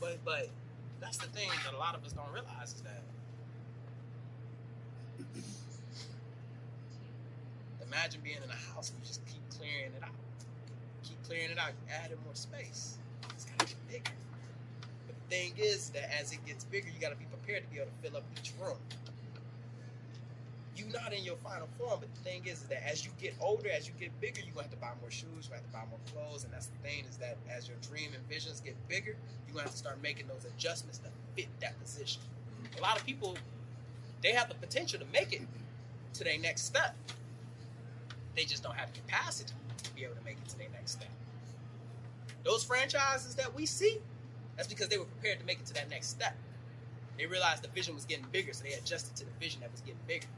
But 0.00 0.16
but 0.24 0.48
that's 1.00 1.18
the 1.18 1.28
thing 1.36 1.52
that 1.64 1.74
a 1.74 1.76
lot 1.76 1.94
of 1.94 2.02
us 2.06 2.12
don't 2.16 2.32
realize 2.32 2.72
is 2.72 2.80
that. 2.80 3.04
Imagine 7.84 8.20
being 8.24 8.40
in 8.40 8.48
a 8.48 8.72
house 8.72 8.88
and 8.88 8.98
you 9.00 9.06
just 9.06 9.20
keep 9.26 9.44
clearing 9.52 9.92
it 9.92 10.02
out. 10.02 10.16
Keep 11.04 11.22
clearing 11.28 11.50
it 11.50 11.58
out, 11.58 11.72
adding 11.92 12.16
more 12.24 12.34
space. 12.34 12.96
It's 13.36 13.44
gotta 13.44 13.66
get 13.66 13.88
bigger. 13.88 14.16
But 15.06 15.16
the 15.20 15.36
thing 15.36 15.52
is 15.58 15.90
that 15.90 16.08
as 16.18 16.32
it 16.32 16.40
gets 16.46 16.64
bigger, 16.64 16.88
you 16.88 17.00
gotta 17.00 17.16
be 17.16 17.26
prepared 17.26 17.64
to 17.64 17.68
be 17.68 17.80
able 17.80 17.92
to 17.92 18.08
fill 18.08 18.16
up 18.16 18.24
each 18.40 18.52
room. 18.60 18.80
You're 20.78 20.88
not 20.90 21.12
in 21.12 21.24
your 21.24 21.36
final 21.36 21.68
form, 21.76 21.98
but 21.98 22.14
the 22.14 22.20
thing 22.20 22.46
is 22.46 22.62
is 22.62 22.68
that 22.68 22.88
as 22.88 23.04
you 23.04 23.10
get 23.20 23.34
older, 23.40 23.68
as 23.68 23.88
you 23.88 23.94
get 23.98 24.18
bigger, 24.20 24.40
you're 24.40 24.54
gonna 24.54 24.62
have 24.62 24.70
to 24.70 24.76
buy 24.76 24.92
more 25.00 25.10
shoes, 25.10 25.26
you're 25.50 25.58
gonna 25.58 25.62
have 25.62 25.66
to 25.66 25.72
buy 25.72 25.84
more 25.90 25.98
clothes, 26.14 26.44
and 26.44 26.52
that's 26.52 26.66
the 26.66 26.78
thing 26.78 27.04
is 27.10 27.16
that 27.16 27.36
as 27.50 27.66
your 27.66 27.76
dream 27.82 28.10
and 28.14 28.22
visions 28.28 28.60
get 28.60 28.76
bigger, 28.88 29.16
you're 29.46 29.54
gonna 29.54 29.62
have 29.62 29.72
to 29.72 29.76
start 29.76 30.00
making 30.00 30.28
those 30.28 30.44
adjustments 30.44 30.98
to 30.98 31.08
fit 31.34 31.48
that 31.60 31.78
position. 31.80 32.22
A 32.78 32.80
lot 32.80 32.96
of 32.96 33.04
people, 33.04 33.36
they 34.22 34.32
have 34.32 34.48
the 34.48 34.54
potential 34.54 35.00
to 35.00 35.06
make 35.06 35.32
it 35.32 35.42
to 36.14 36.24
their 36.24 36.38
next 36.38 36.62
step. 36.62 36.94
They 38.36 38.44
just 38.44 38.62
don't 38.62 38.76
have 38.76 38.92
the 38.92 39.00
capacity 39.00 39.52
to 39.82 39.94
be 39.94 40.04
able 40.04 40.14
to 40.14 40.24
make 40.24 40.36
it 40.36 40.48
to 40.50 40.58
their 40.58 40.68
next 40.72 40.92
step. 40.92 41.10
Those 42.44 42.62
franchises 42.62 43.34
that 43.34 43.52
we 43.52 43.66
see, 43.66 43.98
that's 44.56 44.68
because 44.68 44.88
they 44.88 44.98
were 44.98 45.06
prepared 45.06 45.40
to 45.40 45.44
make 45.44 45.58
it 45.58 45.66
to 45.66 45.74
that 45.74 45.90
next 45.90 46.08
step. 46.08 46.36
They 47.18 47.26
realized 47.26 47.64
the 47.64 47.68
vision 47.68 47.96
was 47.96 48.04
getting 48.04 48.26
bigger, 48.30 48.52
so 48.52 48.62
they 48.62 48.74
adjusted 48.74 49.16
to 49.16 49.24
the 49.24 49.32
vision 49.40 49.60
that 49.60 49.72
was 49.72 49.80
getting 49.80 49.98
bigger. 50.06 50.28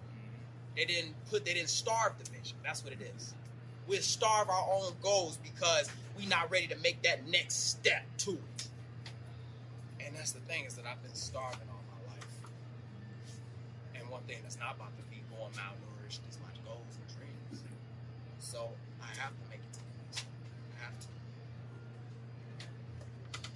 They 0.76 0.84
didn't 0.84 1.14
put, 1.28 1.44
they 1.44 1.54
didn't 1.54 1.68
starve 1.68 2.12
the 2.18 2.30
vision. 2.30 2.56
That's 2.64 2.82
what 2.84 2.92
it 2.92 3.00
is. 3.16 3.34
We 3.86 3.96
starve 3.98 4.48
our 4.48 4.66
own 4.72 4.92
goals 5.02 5.38
because 5.42 5.90
we're 6.16 6.28
not 6.28 6.50
ready 6.50 6.66
to 6.68 6.76
make 6.76 7.02
that 7.02 7.26
next 7.28 7.70
step 7.70 8.04
to 8.18 8.32
it. 8.32 8.68
And 10.04 10.14
that's 10.14 10.32
the 10.32 10.40
thing 10.40 10.64
is 10.64 10.74
that 10.74 10.86
I've 10.86 11.02
been 11.02 11.14
starving 11.14 11.68
all 11.70 11.82
my 11.96 12.12
life. 12.12 12.26
And 13.94 14.08
one 14.08 14.22
thing 14.22 14.38
that's 14.42 14.58
not 14.58 14.76
about 14.76 14.96
to 14.96 15.02
be 15.04 15.22
going 15.30 15.52
malnourished 15.52 16.20
is 16.28 16.38
my 16.42 16.52
goals 16.64 16.98
and 16.98 17.16
dreams. 17.16 17.62
So 18.38 18.68
I 19.02 19.06
have 19.20 19.30
to 19.30 19.50
make 19.50 19.59
it 19.59 19.72
to 19.74 19.80
the 19.80 19.90
next 20.02 20.18
step. 20.18 20.28
I 20.78 20.85
have 20.85 20.98
to. 21.00 21.06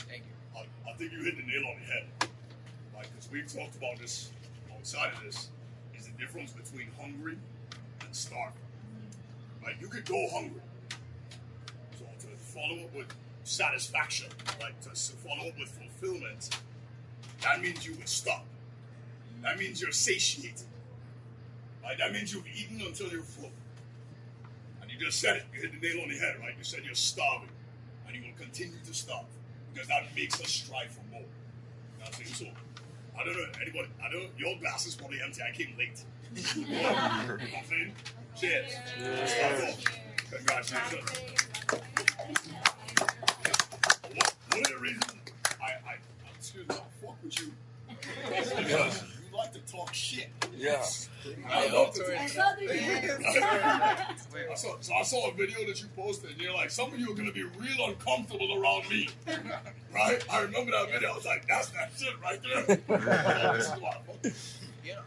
Thank 0.08 0.22
you. 0.24 0.34
I, 0.56 0.90
I 0.90 0.94
think 0.94 1.12
you 1.12 1.22
hit 1.22 1.36
the 1.36 1.42
nail 1.42 1.64
on 1.70 1.76
the 1.80 1.86
head. 1.86 2.04
Like, 2.94 3.08
because 3.12 3.30
we've 3.30 3.52
talked 3.52 3.76
about 3.76 3.98
this 3.98 4.30
outside 4.72 5.12
of 5.14 5.22
this, 5.24 5.50
difference 6.18 6.52
between 6.52 6.88
hungry 7.00 7.36
and 8.00 8.14
starving. 8.14 8.60
Like, 9.62 9.80
you 9.80 9.88
could 9.88 10.04
go 10.04 10.28
hungry. 10.32 10.60
So 11.98 12.04
to 12.04 12.36
follow 12.36 12.84
up 12.84 12.94
with 12.94 13.06
satisfaction, 13.44 14.28
like 14.60 14.80
to 14.82 14.90
follow 14.90 15.48
up 15.48 15.58
with 15.58 15.70
fulfillment, 15.70 16.58
that 17.42 17.60
means 17.60 17.86
you 17.86 17.94
would 17.96 18.08
stop. 18.08 18.44
That 19.42 19.58
means 19.58 19.80
you're 19.80 19.92
satiated. 19.92 20.62
Like, 21.82 21.98
that 21.98 22.12
means 22.12 22.32
you've 22.32 22.46
eaten 22.46 22.80
until 22.80 23.08
you're 23.10 23.22
full. 23.22 23.50
And 24.80 24.90
you 24.90 24.98
just 24.98 25.20
said 25.20 25.36
it. 25.36 25.44
You 25.54 25.60
hit 25.60 25.80
the 25.80 25.86
nail 25.86 26.02
on 26.02 26.08
the 26.08 26.16
head, 26.16 26.36
right? 26.40 26.54
You 26.56 26.64
said 26.64 26.80
you're 26.84 26.94
starving. 26.94 27.50
And 28.06 28.16
you 28.16 28.22
will 28.22 28.38
continue 28.38 28.78
to 28.84 28.94
starve. 28.94 29.26
Because 29.72 29.88
that 29.88 30.04
makes 30.16 30.40
us 30.40 30.48
strive 30.48 30.90
for 30.90 31.02
more. 31.12 31.24
I'm 32.04 32.12
saying? 32.12 32.34
So, 32.34 32.46
I 33.18 33.24
don't 33.24 33.36
know, 33.36 33.46
anybody, 33.62 33.88
I 34.04 34.10
don't 34.10 34.28
your 34.38 34.58
glass 34.58 34.86
is 34.86 34.94
probably 34.94 35.20
empty. 35.22 35.42
I 35.42 35.50
came 35.52 35.74
late. 35.78 36.02
you 36.56 36.66
know 36.66 36.92
what 36.92 36.98
I'm 36.98 37.38
saying? 37.68 37.92
Cheers. 38.36 38.72
Cheers. 38.98 39.84
Congratulations. 40.30 41.10
One 44.10 44.28
one 44.50 44.60
of 44.60 44.68
the 44.68 44.78
reasons 44.80 45.04
I, 45.60 45.64
I, 45.88 45.96
excuse 46.36 46.68
me, 46.68 46.74
I 46.74 47.06
fuck 47.06 47.16
with 47.22 47.38
you 47.40 47.52
is 48.36 48.52
because 48.52 49.02
you 49.02 49.13
like 49.34 49.52
to 49.52 49.60
talk 49.60 49.92
shit. 49.92 50.30
Yeah. 50.56 50.84
I 51.48 51.68
love 51.68 51.92
to 51.94 52.00
talk 52.00 52.28
shit. 52.28 52.30
thought 52.30 52.60
you 52.60 52.68
were 52.68 54.50
I 54.50 54.54
saw, 54.54 54.76
so 54.80 54.94
I 54.94 55.02
saw 55.02 55.30
a 55.30 55.34
video 55.34 55.66
that 55.66 55.80
you 55.80 55.88
posted, 55.96 56.30
and 56.30 56.40
you're 56.40 56.54
like, 56.54 56.70
some 56.70 56.92
of 56.92 56.98
you 56.98 57.10
are 57.12 57.14
gonna 57.14 57.32
be 57.32 57.44
real 57.44 57.88
uncomfortable 57.88 58.60
around 58.60 58.88
me, 58.88 59.08
right? 59.94 60.24
I 60.30 60.40
remember 60.40 60.72
that 60.72 60.90
video. 60.90 61.10
I 61.10 61.16
was 61.16 61.24
like, 61.24 61.46
that's 61.48 61.68
that 61.70 61.92
shit 61.96 62.14
right 62.22 62.40
there. 62.42 62.80
This 63.54 63.66
is 63.66 63.80
why 63.80 63.90
I 63.90 63.92
fuck 64.06 64.22
with 64.22 64.60
you. 64.84 64.92
Yeah. 64.92 65.00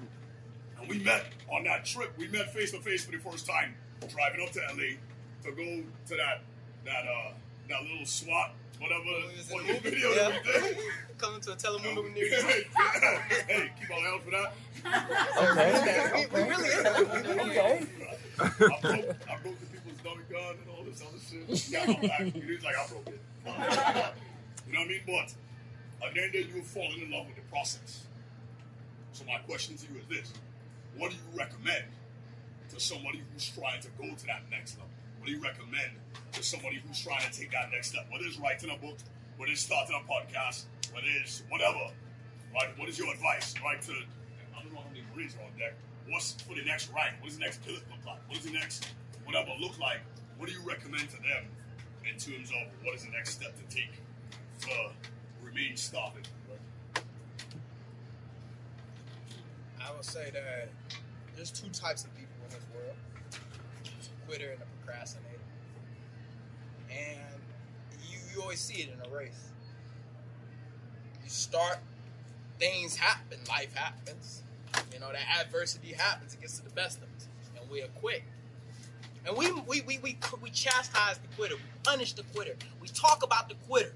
And 0.79 0.89
we 0.89 0.99
met 0.99 1.25
on 1.51 1.63
that 1.65 1.85
trip. 1.85 2.13
We 2.17 2.27
met 2.27 2.53
face 2.53 2.71
to 2.71 2.79
face 2.79 3.05
for 3.05 3.11
the 3.11 3.19
first 3.19 3.45
time, 3.45 3.75
driving 4.07 4.41
up 4.45 4.51
to 4.53 4.59
LA 4.59 4.97
to 5.43 5.51
go 5.51 5.83
to 6.07 6.15
that 6.15 6.41
that 6.85 7.05
uh 7.05 7.31
that 7.69 7.83
little 7.83 8.05
SWAT 8.05 8.53
whatever 8.79 9.03
We 9.03 9.37
was 9.37 9.49
in 9.49 9.55
what 9.55 9.65
the 9.65 9.73
little 9.73 9.83
movie, 9.83 9.89
video 9.89 10.09
yeah. 10.09 10.29
that 10.29 10.43
we 10.45 10.61
did. 10.61 10.77
Coming 11.17 11.41
to 11.41 11.51
a 11.51 11.55
telemovie 11.55 12.13
near 12.13 12.25
you. 12.25 12.41
hey, 12.41 12.63
hey, 13.47 13.71
keep 13.79 13.91
on 13.91 14.05
out 14.05 14.23
for 14.23 14.31
that. 14.31 14.53
We, 16.33 16.43
we 16.43 16.49
really 16.49 16.69
is. 16.69 16.97
We 16.97 17.33
really 17.33 17.51
is. 17.51 17.57
Okay. 17.57 17.87
I 18.39 18.49
broke, 18.49 18.81
I 18.81 19.37
broke 19.41 19.59
the 19.59 19.65
people's 19.65 19.97
dummy 20.03 20.23
gun 20.29 20.55
and 20.61 20.69
all 20.69 20.83
this 20.83 21.01
other 21.01 21.19
shit. 21.19 21.73
Got 21.73 21.87
my 21.87 22.07
back. 22.07 22.21
He 22.33 22.51
was 22.51 22.63
like, 22.63 22.75
I 22.77 22.87
broke 22.87 23.07
it. 23.07 23.19
you 24.67 24.73
know 24.73 24.79
what 24.79 24.85
I 24.85 24.85
mean? 24.85 25.01
But 25.07 25.33
at 26.05 26.13
the 26.13 26.21
end 26.21 26.27
of 26.27 26.31
the 26.33 26.43
day, 26.43 26.49
you're 26.53 26.63
falling 26.63 27.01
in 27.01 27.11
love 27.11 27.25
with 27.25 27.35
the 27.35 27.41
process. 27.49 28.05
So 29.13 29.25
my 29.25 29.39
question 29.39 29.75
to 29.77 29.83
you 29.91 29.99
is 29.99 30.05
this: 30.07 30.33
What 30.97 31.09
do 31.11 31.17
you 31.17 31.39
recommend 31.39 31.85
to 32.69 32.79
somebody 32.79 33.21
who's 33.33 33.49
trying 33.49 33.81
to 33.81 33.87
go 33.97 34.13
to 34.13 34.25
that 34.27 34.43
next 34.51 34.77
level? 34.77 34.91
You 35.27 35.41
recommend 35.43 35.91
to 36.31 36.41
somebody 36.41 36.79
who's 36.87 37.03
trying 37.03 37.19
to 37.19 37.37
take 37.37 37.51
that 37.51 37.69
next 37.69 37.89
step? 37.89 38.07
Whether 38.09 38.23
it's 38.25 38.39
writing 38.39 38.69
a 38.69 38.77
book, 38.77 38.95
whether 39.35 39.51
it's 39.51 39.59
starting 39.59 39.93
a 39.93 39.99
podcast, 40.09 40.63
whether 40.93 41.07
it's 41.21 41.43
whatever. 41.49 41.91
Right? 42.53 42.69
What 42.77 42.87
is 42.87 42.97
your 42.97 43.13
advice? 43.13 43.53
Right? 43.61 43.81
To 43.81 43.91
I 43.91 44.63
don't 44.63 44.73
know 44.73 44.79
how 44.79 44.87
many 44.87 45.03
Marines 45.13 45.35
are 45.35 45.43
on 45.43 45.51
deck. 45.59 45.73
What's 46.07 46.31
for 46.47 46.55
the 46.55 46.63
next 46.63 46.93
rank? 46.95 47.15
What 47.19 47.27
does 47.27 47.37
the 47.37 47.43
next 47.43 47.65
billet 47.65 47.83
look 47.91 48.05
like? 48.05 48.19
What 48.27 48.35
does 48.35 48.45
the 48.45 48.53
next 48.57 48.87
whatever 49.25 49.51
look 49.59 49.77
like? 49.79 49.99
What 50.37 50.47
do 50.47 50.55
you 50.55 50.61
recommend 50.63 51.09
to 51.09 51.17
them 51.17 51.43
in 52.07 52.17
terms 52.17 52.49
of 52.49 52.71
what 52.85 52.95
is 52.95 53.03
the 53.03 53.11
next 53.11 53.31
step 53.31 53.53
to 53.57 53.75
take 53.75 53.91
to 54.61 54.91
remain 55.43 55.75
starving? 55.75 56.23
I 59.83 59.91
would 59.91 60.05
say 60.05 60.31
that 60.31 60.69
there's 61.35 61.51
two 61.51 61.67
types 61.69 62.05
of 62.05 62.15
people 62.15 62.31
in 62.45 62.49
this 62.55 62.65
world: 62.73 62.95
quitter 64.25 64.51
and 64.51 64.61
procrastinator. 64.87 65.39
And 66.89 67.41
you, 68.09 68.17
you 68.33 68.41
always 68.41 68.59
see 68.59 68.81
it 68.81 68.89
in 68.89 69.11
a 69.11 69.15
race. 69.15 69.49
You 71.23 71.29
start, 71.29 71.79
things 72.59 72.95
happen, 72.95 73.39
life 73.49 73.73
happens. 73.75 74.43
You 74.93 74.99
know, 74.99 75.11
that 75.11 75.45
adversity 75.45 75.93
happens, 75.93 76.33
it 76.33 76.41
gets 76.41 76.57
to 76.59 76.63
the 76.63 76.71
best 76.71 76.99
of 76.99 77.03
us, 77.15 77.27
and 77.59 77.69
we 77.69 77.81
are 77.81 77.87
quit. 77.99 78.23
And 79.25 79.35
we 79.35 79.51
we, 79.51 79.81
we, 79.81 79.97
we 79.97 80.17
we 80.41 80.49
chastise 80.51 81.17
the 81.17 81.27
quitter, 81.35 81.55
we 81.55 81.61
punish 81.83 82.13
the 82.13 82.23
quitter, 82.23 82.55
we 82.79 82.87
talk 82.87 83.23
about 83.23 83.49
the 83.49 83.55
quitter, 83.67 83.93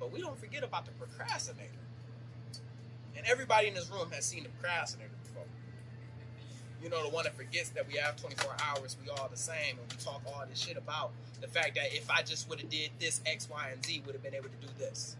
but 0.00 0.12
we 0.12 0.20
don't 0.20 0.38
forget 0.38 0.62
about 0.62 0.86
the 0.86 0.92
procrastinator. 0.92 1.70
And 3.16 3.26
everybody 3.26 3.68
in 3.68 3.74
this 3.74 3.90
room 3.90 4.10
has 4.12 4.24
seen 4.24 4.44
the 4.44 4.48
procrastinator. 4.50 5.10
You 6.82 6.88
know, 6.88 7.02
the 7.02 7.08
one 7.08 7.24
that 7.24 7.36
forgets 7.36 7.70
that 7.70 7.86
we 7.88 7.94
have 7.94 8.16
24 8.16 8.56
hours, 8.64 8.96
we 9.02 9.10
all 9.10 9.28
the 9.28 9.36
same, 9.36 9.78
and 9.78 9.90
we 9.90 9.96
talk 10.02 10.22
all 10.26 10.44
this 10.48 10.58
shit 10.60 10.76
about 10.76 11.10
the 11.40 11.48
fact 11.48 11.74
that 11.74 11.92
if 11.92 12.10
I 12.10 12.22
just 12.22 12.48
would 12.48 12.60
have 12.60 12.70
did 12.70 12.90
this 12.98 13.20
X, 13.26 13.48
Y, 13.50 13.68
and 13.72 13.84
Z, 13.84 14.02
would 14.06 14.14
have 14.14 14.22
been 14.22 14.34
able 14.34 14.48
to 14.48 14.66
do 14.66 14.72
this. 14.78 15.16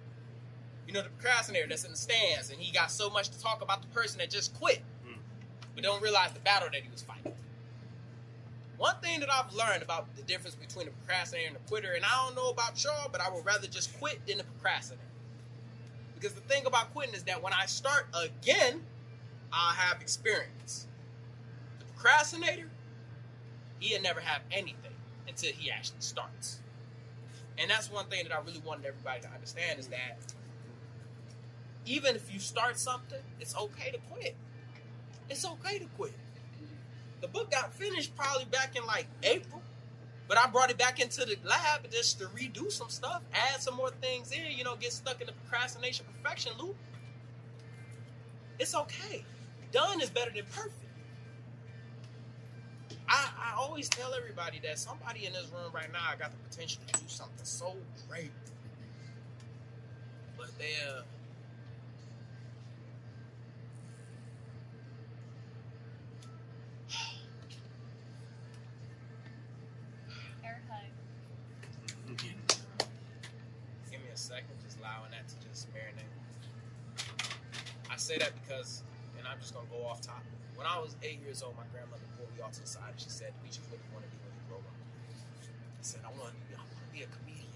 You 0.87 0.93
know, 0.95 1.03
the 1.03 1.11
procrastinator 1.11 1.67
that's 1.69 1.85
in 1.85 1.91
the 1.91 1.97
stands, 1.97 2.51
and 2.51 2.59
he 2.61 2.73
got 2.73 2.91
so 2.91 3.11
much 3.11 3.29
to 3.31 3.41
talk 3.41 3.61
about 3.63 3.83
the 3.83 3.89
person 3.89 4.19
that 4.19 4.31
just 4.31 4.55
quit, 4.59 4.83
Mm. 5.05 5.19
but 5.75 5.85
don't 5.85 6.03
realize 6.03 6.33
the 6.33 6.41
battle 6.41 6.69
that 6.73 6.83
he 6.83 6.91
was 6.91 7.03
fighting. 7.03 7.35
One 8.77 8.97
thing 9.03 9.21
that 9.21 9.31
I've 9.31 9.53
learned 9.53 9.83
about 9.83 10.15
the 10.17 10.23
difference 10.23 10.55
between 10.55 10.87
a 10.87 10.91
procrastinator 10.93 11.49
and 11.49 11.57
a 11.57 11.69
quitter, 11.69 11.93
and 11.93 12.05
I 12.05 12.11
don't 12.25 12.37
know 12.37 12.51
about 12.51 12.83
y'all, 12.83 13.09
but 13.11 13.21
I 13.21 13.29
would 13.29 13.45
rather 13.45 13.67
just 13.67 13.99
quit 13.99 14.25
than 14.27 14.39
to 14.39 14.45
procrastinator. 14.45 15.03
Because 16.15 16.33
the 16.33 16.41
thing 16.43 16.65
about 16.67 16.93
quitting 16.95 17.15
is 17.15 17.25
that 17.25 17.43
when 17.43 17.53
I 17.53 17.67
start 17.67 18.07
again, 18.15 18.85
I'll 19.53 19.75
have 19.75 20.01
experience. 20.01 20.87
Procrastinator, 21.99 22.71
he'll 23.81 24.01
never 24.03 24.21
have 24.21 24.43
anything 24.53 24.93
until 25.27 25.53
he 25.53 25.71
actually 25.71 26.01
starts. 26.01 26.61
And 27.59 27.69
that's 27.69 27.91
one 27.91 28.07
thing 28.07 28.25
that 28.29 28.33
I 28.33 28.41
really 28.41 28.63
wanted 28.65 28.87
everybody 28.87 29.21
to 29.23 29.29
understand 29.29 29.81
is 29.81 29.89
that 29.89 30.17
even 31.85 32.15
if 32.15 32.33
you 32.33 32.39
start 32.39 32.79
something, 32.79 33.19
it's 33.41 33.57
okay 33.57 33.91
to 33.91 33.99
quit. 34.13 34.37
It's 35.29 35.45
okay 35.45 35.81
to 35.81 35.87
quit. 35.97 36.15
The 37.21 37.27
book 37.27 37.51
got 37.51 37.73
finished 37.73 38.17
probably 38.17 38.45
back 38.45 38.77
in 38.77 38.87
like 38.87 39.07
April, 39.25 39.61
but 40.29 40.39
I 40.39 40.47
brought 40.47 40.71
it 40.71 40.79
back 40.79 41.01
into 41.01 41.25
the 41.25 41.37
lab 41.45 41.91
just 41.91 42.21
to 42.21 42.27
redo 42.27 42.71
some 42.71 42.91
stuff, 42.91 43.23
add 43.33 43.61
some 43.61 43.75
more 43.75 43.91
things 43.91 44.31
in, 44.31 44.57
you 44.57 44.63
know, 44.63 44.77
get 44.77 44.93
stuck 44.93 45.21
in 45.21 45.27
the 45.27 45.33
procrastination 45.33 46.07
perfection 46.23 46.53
loop. 46.61 46.77
It's 48.61 48.75
okay. 48.75 49.25
Done 49.73 50.01
is 50.01 50.11
better 50.11 50.31
than 50.31 50.45
perfect. 50.45 50.88
I, 53.09 53.31
I 53.39 53.55
always 53.57 53.89
tell 53.89 54.15
everybody 54.15 54.61
that 54.65 54.79
somebody 54.79 55.27
in 55.27 55.35
this 55.35 55.49
room 55.55 55.73
right 55.75 55.93
now 55.93 56.01
got 56.19 56.33
the 56.33 56.39
potential 56.51 56.83
to 56.89 57.01
do 57.01 57.09
something 57.09 57.45
so 57.45 57.77
great. 58.09 58.33
But 60.39 60.51
they're 60.59 61.01
uh, 61.01 61.03
Air 70.45 70.63
hug. 70.71 70.87
Give 73.91 74.01
me 74.01 74.09
a 74.13 74.17
second, 74.19 74.49
just 74.65 74.79
allowing 74.81 75.13
that 75.13 75.29
to 75.29 75.49
just 75.49 75.69
marinate. 75.75 76.05
I 77.91 77.97
say 77.97 78.19
that 78.19 78.33
because, 78.43 78.83
and 79.19 79.27
I'm 79.29 79.39
just 79.41 79.55
gonna 79.55 79.69
go 79.71 79.87
off 79.87 80.01
topic. 80.03 80.27
When 80.59 80.67
I 80.67 80.83
was 80.83 80.97
eight 81.07 81.23
years 81.23 81.41
old, 81.41 81.55
my 81.55 81.63
grandmother 81.71 82.03
pulled 82.19 82.35
me 82.35 82.43
off 82.43 82.51
to 82.59 82.63
the 82.63 82.67
side 82.67 82.91
and 82.91 82.99
she 82.99 83.11
said, 83.11 83.31
"Demetrius, 83.39 83.71
what 83.71 83.79
do 83.79 83.87
you 83.87 83.95
want 83.95 84.05
to 84.05 84.11
be 84.11 84.19
when 84.27 84.35
you 84.35 84.43
grow 84.51 84.59
up?" 84.59 84.75
I 84.75 85.83
said, 85.87 86.01
"I 86.03 86.11
want 86.19 86.35
to 86.35 86.43
be, 86.51 86.59
I 86.59 86.59
want 86.59 86.83
to 86.83 86.91
be 86.91 87.03
a 87.07 87.11
comedian. 87.15 87.47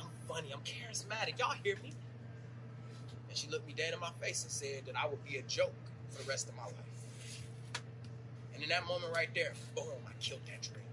I'm 0.00 0.08
funny. 0.26 0.48
I'm 0.48 0.64
charismatic. 0.64 1.38
Y'all 1.38 1.52
hear 1.62 1.76
me?" 1.84 1.92
And 3.28 3.36
she 3.36 3.48
looked 3.48 3.66
me 3.66 3.74
dead 3.76 3.92
in 3.92 4.00
my 4.00 4.08
face 4.18 4.42
and 4.44 4.50
said 4.50 4.86
that 4.86 4.96
I 4.96 5.06
would 5.06 5.22
be 5.28 5.36
a 5.36 5.42
joke 5.42 5.76
for 6.08 6.22
the 6.22 6.28
rest 6.28 6.48
of 6.48 6.56
my 6.56 6.64
life. 6.64 7.84
And 8.54 8.62
in 8.62 8.70
that 8.70 8.86
moment 8.86 9.14
right 9.14 9.28
there, 9.34 9.52
boom, 9.76 10.00
I 10.08 10.12
killed 10.20 10.40
that 10.46 10.62
dream. 10.62 10.88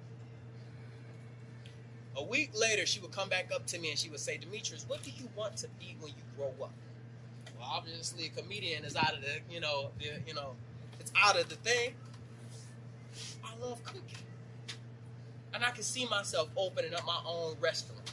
A 2.18 2.24
week 2.24 2.52
later, 2.54 2.86
she 2.86 3.00
would 3.00 3.14
come 3.14 3.30
back 3.30 3.50
up 3.56 3.66
to 3.68 3.80
me 3.80 3.92
and 3.92 3.98
she 3.98 4.10
would 4.10 4.20
say, 4.20 4.38
Demetrius, 4.38 4.84
what 4.90 5.04
do 5.04 5.12
you 5.12 5.30
want 5.38 5.56
to 5.58 5.70
be 5.80 5.96
when 6.02 6.12
you 6.12 6.24
grow 6.36 6.54
up? 6.62 6.74
Well, 7.58 7.70
obviously, 7.72 8.26
a 8.26 8.30
comedian 8.30 8.84
is 8.84 8.98
out 8.98 9.14
of 9.14 9.22
the, 9.22 9.40
you 9.50 9.62
know, 9.62 9.92
the, 10.00 10.20
you 10.28 10.34
know, 10.34 10.56
out 11.16 11.40
of 11.40 11.50
the 11.50 11.56
thing. 11.56 11.94
I 13.44 13.56
love 13.66 13.84
cooking. 13.84 14.04
And 15.54 15.64
I 15.64 15.72
can 15.72 15.84
see 15.84 16.06
myself 16.06 16.50
opening 16.56 16.94
up 16.94 17.06
my 17.06 17.20
own 17.26 17.56
restaurant. 17.60 18.12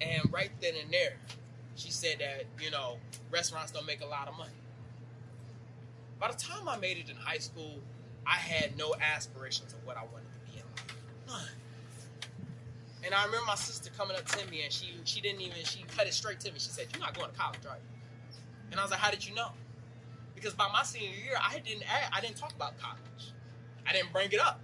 And 0.00 0.32
right 0.32 0.50
then 0.60 0.74
and 0.80 0.92
there, 0.92 1.16
she 1.76 1.90
said 1.90 2.18
that, 2.20 2.44
you 2.62 2.70
know, 2.70 2.98
restaurants 3.30 3.72
don't 3.72 3.86
make 3.86 4.00
a 4.00 4.06
lot 4.06 4.28
of 4.28 4.36
money. 4.36 4.50
By 6.20 6.30
the 6.30 6.36
time 6.36 6.68
I 6.68 6.76
made 6.76 6.98
it 6.98 7.10
in 7.10 7.16
high 7.16 7.38
school, 7.38 7.80
I 8.26 8.36
had 8.36 8.76
no 8.76 8.94
aspirations 9.00 9.72
of 9.72 9.84
what 9.84 9.96
I 9.96 10.02
wanted 10.02 10.32
to 10.32 10.52
be 10.52 10.58
in 10.58 10.64
life. 11.28 11.42
None. 11.42 11.48
And 13.04 13.14
I 13.14 13.24
remember 13.26 13.46
my 13.46 13.54
sister 13.54 13.90
coming 13.96 14.16
up 14.16 14.24
to 14.24 14.50
me 14.50 14.62
and 14.62 14.72
she 14.72 14.94
she 15.04 15.20
didn't 15.20 15.42
even 15.42 15.62
she 15.64 15.84
cut 15.94 16.06
it 16.06 16.14
straight 16.14 16.40
to 16.40 16.52
me. 16.52 16.58
She 16.58 16.70
said, 16.70 16.86
"You're 16.92 17.00
not 17.00 17.14
going 17.14 17.30
to 17.30 17.36
college, 17.36 17.58
right?" 17.66 17.80
And 18.70 18.80
I 18.80 18.82
was 18.82 18.90
like, 18.90 19.00
"How 19.00 19.10
did 19.10 19.26
you 19.26 19.34
know?" 19.34 19.50
Because 20.34 20.54
by 20.54 20.68
my 20.72 20.82
senior 20.82 21.08
year, 21.08 21.36
I 21.40 21.58
didn't 21.58 21.84
I 22.12 22.20
didn't 22.20 22.36
talk 22.36 22.52
about 22.52 22.78
college. 22.78 23.32
I 23.86 23.92
didn't 23.92 24.12
bring 24.12 24.30
it 24.32 24.40
up. 24.40 24.60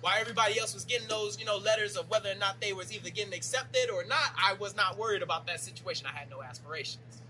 While 0.00 0.14
everybody 0.20 0.58
else 0.58 0.74
was 0.74 0.84
getting 0.84 1.06
those, 1.06 1.38
you 1.38 1.44
know, 1.44 1.56
letters 1.56 1.96
of 1.96 2.10
whether 2.10 2.30
or 2.30 2.34
not 2.34 2.60
they 2.60 2.72
was 2.72 2.92
either 2.92 3.08
getting 3.10 3.32
accepted 3.32 3.88
or 3.92 4.04
not, 4.04 4.32
I 4.36 4.54
was 4.54 4.74
not 4.74 4.98
worried 4.98 5.22
about 5.22 5.46
that 5.46 5.60
situation. 5.60 6.06
I 6.12 6.18
had 6.18 6.28
no 6.28 6.42
aspirations. 6.42 7.22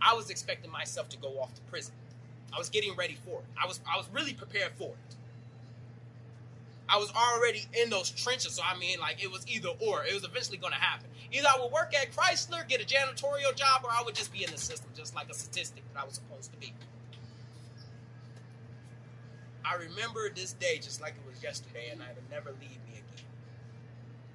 I 0.00 0.14
was 0.14 0.30
expecting 0.30 0.70
myself 0.70 1.08
to 1.10 1.18
go 1.18 1.28
off 1.40 1.52
to 1.54 1.60
prison. 1.62 1.94
I 2.54 2.58
was 2.58 2.68
getting 2.68 2.94
ready 2.94 3.18
for 3.24 3.40
it. 3.40 3.44
I 3.62 3.66
was 3.66 3.80
I 3.92 3.96
was 3.96 4.08
really 4.12 4.32
prepared 4.32 4.72
for 4.78 4.90
it. 4.90 5.16
I 6.88 6.98
was 6.98 7.10
already 7.12 7.66
in 7.82 7.90
those 7.90 8.10
trenches, 8.10 8.52
so 8.52 8.62
I 8.64 8.78
mean, 8.78 9.00
like 9.00 9.22
it 9.22 9.30
was 9.30 9.46
either 9.48 9.70
or. 9.80 10.04
It 10.04 10.14
was 10.14 10.24
eventually 10.24 10.58
going 10.58 10.72
to 10.72 10.78
happen. 10.78 11.08
Either 11.32 11.48
I 11.48 11.60
would 11.60 11.72
work 11.72 11.94
at 11.94 12.12
Chrysler, 12.12 12.68
get 12.68 12.80
a 12.80 12.84
janitorial 12.84 13.54
job, 13.56 13.82
or 13.84 13.90
I 13.90 14.02
would 14.04 14.14
just 14.14 14.32
be 14.32 14.44
in 14.44 14.50
the 14.50 14.58
system, 14.58 14.90
just 14.94 15.14
like 15.14 15.30
a 15.30 15.34
statistic 15.34 15.82
that 15.92 16.02
I 16.02 16.04
was 16.04 16.14
supposed 16.14 16.52
to 16.52 16.58
be. 16.58 16.72
I 19.64 19.74
remember 19.76 20.30
this 20.34 20.52
day 20.52 20.78
just 20.80 21.00
like 21.00 21.14
it 21.14 21.30
was 21.30 21.42
yesterday, 21.42 21.88
and 21.90 22.00
it'll 22.00 22.30
never 22.30 22.50
leave 22.60 22.78
me 22.86 23.00
again. 23.00 23.26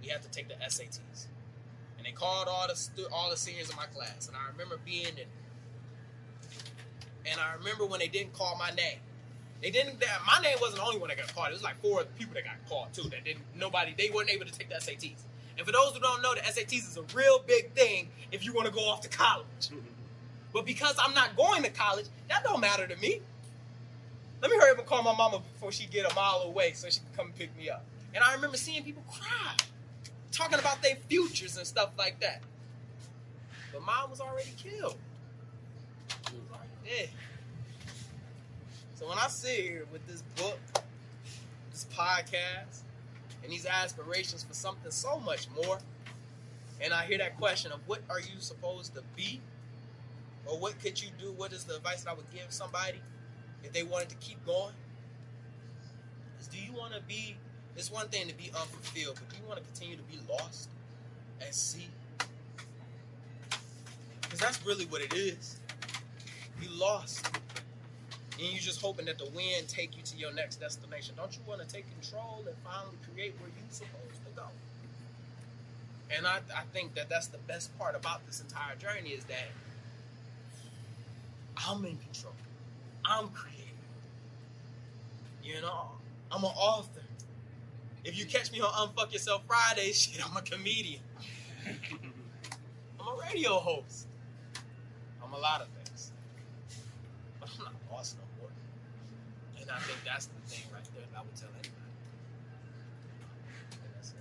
We 0.01 0.09
had 0.09 0.21
to 0.23 0.29
take 0.29 0.47
the 0.47 0.55
SATs, 0.55 1.27
and 1.97 2.05
they 2.05 2.11
called 2.11 2.47
all 2.47 2.67
the 2.67 2.75
stu- 2.75 3.07
all 3.11 3.29
the 3.29 3.37
seniors 3.37 3.69
in 3.69 3.75
my 3.75 3.85
class, 3.85 4.27
and 4.27 4.35
I 4.35 4.51
remember 4.51 4.77
being 4.83 5.17
in. 5.17 5.27
And 7.29 7.39
I 7.39 7.53
remember 7.53 7.85
when 7.85 7.99
they 7.99 8.07
didn't 8.07 8.33
call 8.33 8.55
my 8.57 8.71
name. 8.71 8.99
They 9.61 9.69
didn't. 9.69 9.99
That, 9.99 10.19
my 10.25 10.41
name 10.41 10.57
wasn't 10.61 10.77
the 10.77 10.85
only 10.85 10.99
one 10.99 11.09
that 11.09 11.17
got 11.17 11.33
called. 11.35 11.49
It 11.49 11.53
was 11.53 11.63
like 11.63 11.79
four 11.81 11.99
other 11.99 12.09
people 12.17 12.33
that 12.33 12.45
got 12.45 12.55
called 12.67 12.93
too. 12.93 13.09
That 13.09 13.23
didn't. 13.25 13.43
Nobody. 13.55 13.93
They 13.97 14.09
weren't 14.09 14.29
able 14.29 14.45
to 14.45 14.51
take 14.51 14.69
the 14.69 14.75
SATs. 14.75 15.21
And 15.57 15.65
for 15.65 15.73
those 15.73 15.93
who 15.93 15.99
don't 15.99 16.21
know, 16.21 16.33
the 16.33 16.41
SATs 16.41 16.87
is 16.87 16.97
a 16.97 17.03
real 17.15 17.39
big 17.45 17.73
thing 17.73 18.09
if 18.31 18.45
you 18.45 18.53
want 18.53 18.67
to 18.67 18.73
go 18.73 18.87
off 18.87 19.01
to 19.01 19.09
college. 19.09 19.69
But 20.51 20.65
because 20.65 20.95
I'm 20.99 21.13
not 21.13 21.35
going 21.37 21.61
to 21.61 21.69
college, 21.69 22.07
that 22.27 22.43
don't 22.43 22.59
matter 22.59 22.87
to 22.87 22.95
me. 22.95 23.21
Let 24.41 24.51
me 24.51 24.57
hurry 24.57 24.71
up 24.71 24.77
and 24.77 24.87
call 24.87 25.03
my 25.03 25.15
mama 25.15 25.41
before 25.53 25.71
she 25.71 25.85
get 25.87 26.09
a 26.09 26.15
mile 26.15 26.43
away 26.45 26.71
so 26.73 26.89
she 26.89 26.99
can 26.99 27.09
come 27.15 27.31
pick 27.37 27.55
me 27.57 27.69
up. 27.69 27.83
And 28.13 28.23
I 28.23 28.33
remember 28.33 28.57
seeing 28.57 28.83
people 28.83 29.03
cry, 29.11 29.55
talking 30.31 30.59
about 30.59 30.81
their 30.81 30.95
futures 31.07 31.57
and 31.57 31.67
stuff 31.67 31.91
like 31.97 32.19
that. 32.21 32.41
But 33.73 33.85
mom 33.85 34.09
was 34.09 34.21
already 34.21 34.53
killed. 34.57 34.95
She 36.29 36.35
was 36.35 36.45
already 36.51 36.69
dead. 36.85 37.09
So 38.95 39.07
when 39.07 39.17
I 39.17 39.27
sit 39.27 39.59
here 39.59 39.85
with 39.91 40.05
this 40.07 40.23
book, 40.37 40.59
this 41.71 41.85
podcast, 41.93 42.81
and 43.43 43.51
these 43.51 43.65
aspirations 43.65 44.43
for 44.43 44.53
something 44.53 44.91
so 44.91 45.19
much 45.19 45.47
more, 45.55 45.79
and 46.81 46.93
I 46.93 47.05
hear 47.05 47.17
that 47.17 47.37
question 47.37 47.71
of 47.73 47.79
what 47.87 48.01
are 48.09 48.19
you 48.19 48.39
supposed 48.39 48.95
to 48.95 49.03
be? 49.15 49.41
Or 50.45 50.57
what 50.57 50.79
could 50.79 51.01
you 51.01 51.09
do? 51.19 51.33
What 51.33 51.51
is 51.51 51.65
the 51.65 51.75
advice 51.75 52.03
that 52.03 52.11
I 52.11 52.13
would 52.13 52.29
give 52.31 52.45
somebody 52.49 52.99
if 53.63 53.73
they 53.73 53.83
wanted 53.83 54.09
to 54.09 54.15
keep 54.15 54.43
going? 54.45 54.73
Is 56.39 56.47
do 56.47 56.57
you 56.57 56.73
want 56.73 56.93
to 56.93 57.01
be, 57.01 57.35
it's 57.75 57.91
one 57.91 58.07
thing 58.07 58.27
to 58.27 58.35
be 58.35 58.45
unfulfilled, 58.47 59.15
but 59.15 59.29
do 59.29 59.41
you 59.41 59.47
want 59.47 59.59
to 59.59 59.65
continue 59.65 59.97
to 59.97 60.03
be 60.03 60.19
lost 60.29 60.69
at 61.41 61.53
sea? 61.53 61.87
Because 64.21 64.39
that's 64.39 64.65
really 64.65 64.85
what 64.85 65.01
it 65.01 65.13
is. 65.13 65.59
You 66.61 66.69
lost. 66.77 67.27
And 68.37 68.47
you're 68.47 68.59
just 68.61 68.81
hoping 68.81 69.05
that 69.07 69.17
the 69.17 69.29
wind 69.35 69.67
take 69.67 69.97
you 69.97 70.03
to 70.03 70.17
your 70.17 70.33
next 70.33 70.57
destination. 70.57 71.15
Don't 71.17 71.33
you 71.35 71.41
want 71.47 71.61
to 71.61 71.67
take 71.67 71.85
control 71.99 72.43
and 72.45 72.55
finally 72.63 72.95
create 73.11 73.33
where 73.39 73.49
you're 73.49 73.69
supposed 73.69 74.23
to 74.25 74.31
go? 74.35 74.43
And 76.15 76.25
I, 76.25 76.37
I 76.55 76.63
think 76.71 76.95
that 76.95 77.09
that's 77.09 77.27
the 77.27 77.37
best 77.39 77.77
part 77.77 77.95
about 77.95 78.25
this 78.25 78.39
entire 78.39 78.75
journey 78.75 79.09
is 79.09 79.25
that 79.25 79.49
I'm 81.67 81.83
in 81.85 81.97
control. 81.97 82.33
I'm 83.09 83.29
creating. 83.29 83.65
You 85.43 85.61
know, 85.61 85.89
I'm 86.31 86.43
an 86.43 86.51
author. 86.55 87.01
If 88.05 88.17
you 88.17 88.25
catch 88.25 88.51
me 88.51 88.61
on 88.61 88.71
Unfuck 88.87 89.11
Yourself 89.11 89.43
Friday, 89.47 89.91
shit, 89.93 90.23
I'm 90.25 90.35
a 90.37 90.41
comedian. 90.41 91.01
I'm 92.99 93.07
a 93.07 93.21
radio 93.29 93.59
host. 93.59 94.07
I'm 95.23 95.33
a 95.33 95.37
lot 95.37 95.61
of 95.61 95.67
things. 95.69 96.11
But 97.39 97.49
I'm 97.57 97.65
not 97.65 97.73
lost 97.91 98.17
no 98.17 98.23
more. 98.41 98.51
And 99.59 99.69
I 99.69 99.79
think 99.79 99.99
that's 100.05 100.27
the 100.27 100.41
thing 100.47 100.63
right 100.73 100.83
there 100.93 101.03
that 101.11 101.17
I 101.19 101.21
would 101.21 101.35
tell 101.35 101.49
anybody. 101.49 101.69
And 103.71 103.93
that's 103.95 104.09
it. 104.11 104.15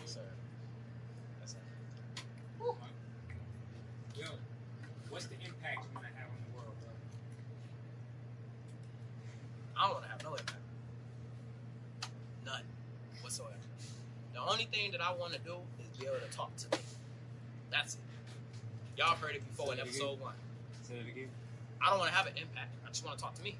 Yes, 0.00 0.14
sir. 0.14 0.20
That's 1.40 1.52
it. 1.54 1.58
Yo, 4.18 4.26
what's 5.08 5.26
the 5.26 5.34
impact 5.34 5.84
you 5.84 5.90
want 5.94 6.06
to 6.06 6.12
have 6.14 6.28
on 6.28 6.40
the 6.46 6.56
world, 6.56 6.74
bro? 6.80 6.92
I 9.76 9.82
don't 9.84 9.92
want 9.94 10.04
to 10.04 10.10
have 10.10 10.22
no 10.22 10.30
impact. 10.30 10.60
None 12.46 12.62
whatsoever. 13.22 13.54
The 14.34 14.40
only 14.60 14.76
thing 14.76 14.92
that 14.92 15.00
I 15.00 15.12
want 15.16 15.32
to 15.32 15.38
do 15.40 15.56
is 15.80 15.88
be 15.96 16.04
able 16.04 16.20
to 16.20 16.36
talk 16.36 16.54
to 16.56 16.68
me. 16.76 16.82
That's 17.70 17.94
it. 17.94 18.00
Y'all 18.98 19.16
heard 19.16 19.34
it 19.34 19.46
before 19.48 19.72
in 19.72 19.78
it 19.78 19.88
episode 19.88 20.20
again. 20.20 20.20
one. 20.20 20.34
Say 20.82 20.94
it 21.00 21.08
again. 21.08 21.32
I 21.80 21.88
don't 21.88 21.98
want 21.98 22.10
to 22.10 22.16
have 22.16 22.26
an 22.26 22.36
impact. 22.36 22.68
I 22.84 22.88
just 22.88 23.04
want 23.04 23.16
to 23.16 23.24
talk 23.24 23.34
to 23.36 23.42
me. 23.42 23.56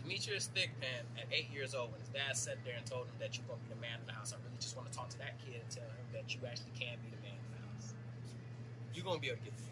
Demetrius 0.00 0.48
Thigpen, 0.56 1.04
at 1.20 1.28
eight 1.30 1.52
years 1.52 1.74
old, 1.74 1.92
when 1.92 2.00
his 2.00 2.08
dad 2.08 2.36
sat 2.36 2.56
there 2.64 2.74
and 2.78 2.86
told 2.86 3.04
him 3.04 3.20
that 3.20 3.36
you're 3.36 3.44
going 3.44 3.60
to 3.60 3.68
be 3.68 3.74
the 3.76 3.80
man 3.84 4.00
of 4.00 4.06
the 4.08 4.16
house, 4.16 4.32
I 4.32 4.40
really 4.40 4.56
just 4.58 4.76
want 4.76 4.90
to 4.90 4.96
talk 4.96 5.12
to 5.12 5.18
that 5.18 5.36
kid 5.44 5.60
and 5.60 5.68
tell 5.68 5.84
him 5.84 6.06
that 6.16 6.32
you 6.32 6.40
actually 6.48 6.72
can 6.72 6.96
be 7.04 7.12
the 7.12 7.20
man 7.20 7.36
of 7.36 7.50
the 7.52 7.60
house. 7.68 7.92
You're 8.96 9.04
going 9.04 9.20
to 9.20 9.22
be 9.22 9.28
able 9.28 9.44
to 9.44 9.52
get 9.52 9.58
there. 9.60 9.69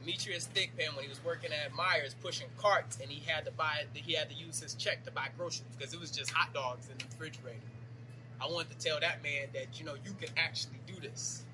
Demetrius 0.00 0.48
Thigpen 0.54 0.94
when 0.94 1.04
he 1.04 1.08
was 1.08 1.22
working 1.24 1.50
at 1.52 1.72
Meijers 1.72 2.14
pushing 2.20 2.48
carts 2.56 2.98
and 3.00 3.10
he 3.10 3.22
had 3.30 3.44
to 3.44 3.50
buy, 3.52 3.84
he 3.94 4.14
had 4.14 4.30
to 4.30 4.34
use 4.34 4.60
his 4.60 4.74
check 4.74 5.04
to 5.04 5.10
buy 5.10 5.28
groceries 5.36 5.74
because 5.76 5.92
it 5.92 6.00
was 6.00 6.10
just 6.10 6.30
hot 6.30 6.52
dogs 6.54 6.88
in 6.90 6.98
the 6.98 7.04
refrigerator. 7.04 7.58
I 8.40 8.46
wanted 8.46 8.78
to 8.78 8.86
tell 8.86 9.00
that 9.00 9.22
man 9.22 9.48
that 9.52 9.78
you 9.78 9.84
know 9.84 9.94
you 10.04 10.12
can 10.20 10.30
actually 10.36 10.78
do 10.86 10.94
this. 11.00 11.44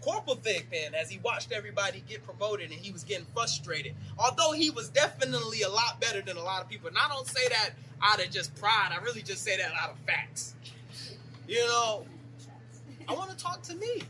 Corporal 0.00 0.36
Thigpen, 0.36 0.94
as 0.94 1.10
he 1.10 1.18
watched 1.18 1.50
everybody 1.52 2.04
get 2.08 2.24
promoted 2.24 2.70
and 2.70 2.78
he 2.78 2.92
was 2.92 3.04
getting 3.04 3.26
frustrated, 3.34 3.94
although 4.18 4.52
he 4.52 4.70
was 4.70 4.88
definitely 4.88 5.62
a 5.62 5.68
lot 5.68 6.00
better 6.00 6.22
than 6.22 6.36
a 6.36 6.42
lot 6.42 6.62
of 6.62 6.68
people. 6.68 6.88
And 6.88 6.96
I 6.96 7.08
don't 7.08 7.26
say 7.26 7.48
that 7.48 7.70
out 8.00 8.24
of 8.24 8.30
just 8.30 8.54
pride, 8.54 8.90
I 8.92 9.02
really 9.02 9.22
just 9.22 9.42
say 9.42 9.56
that 9.56 9.72
out 9.80 9.90
of 9.90 9.98
facts. 10.00 10.54
You 11.48 11.66
know, 11.66 12.06
I 13.08 13.14
want 13.14 13.30
to 13.30 13.36
talk 13.36 13.62
to 13.62 13.74
me. 13.74 14.02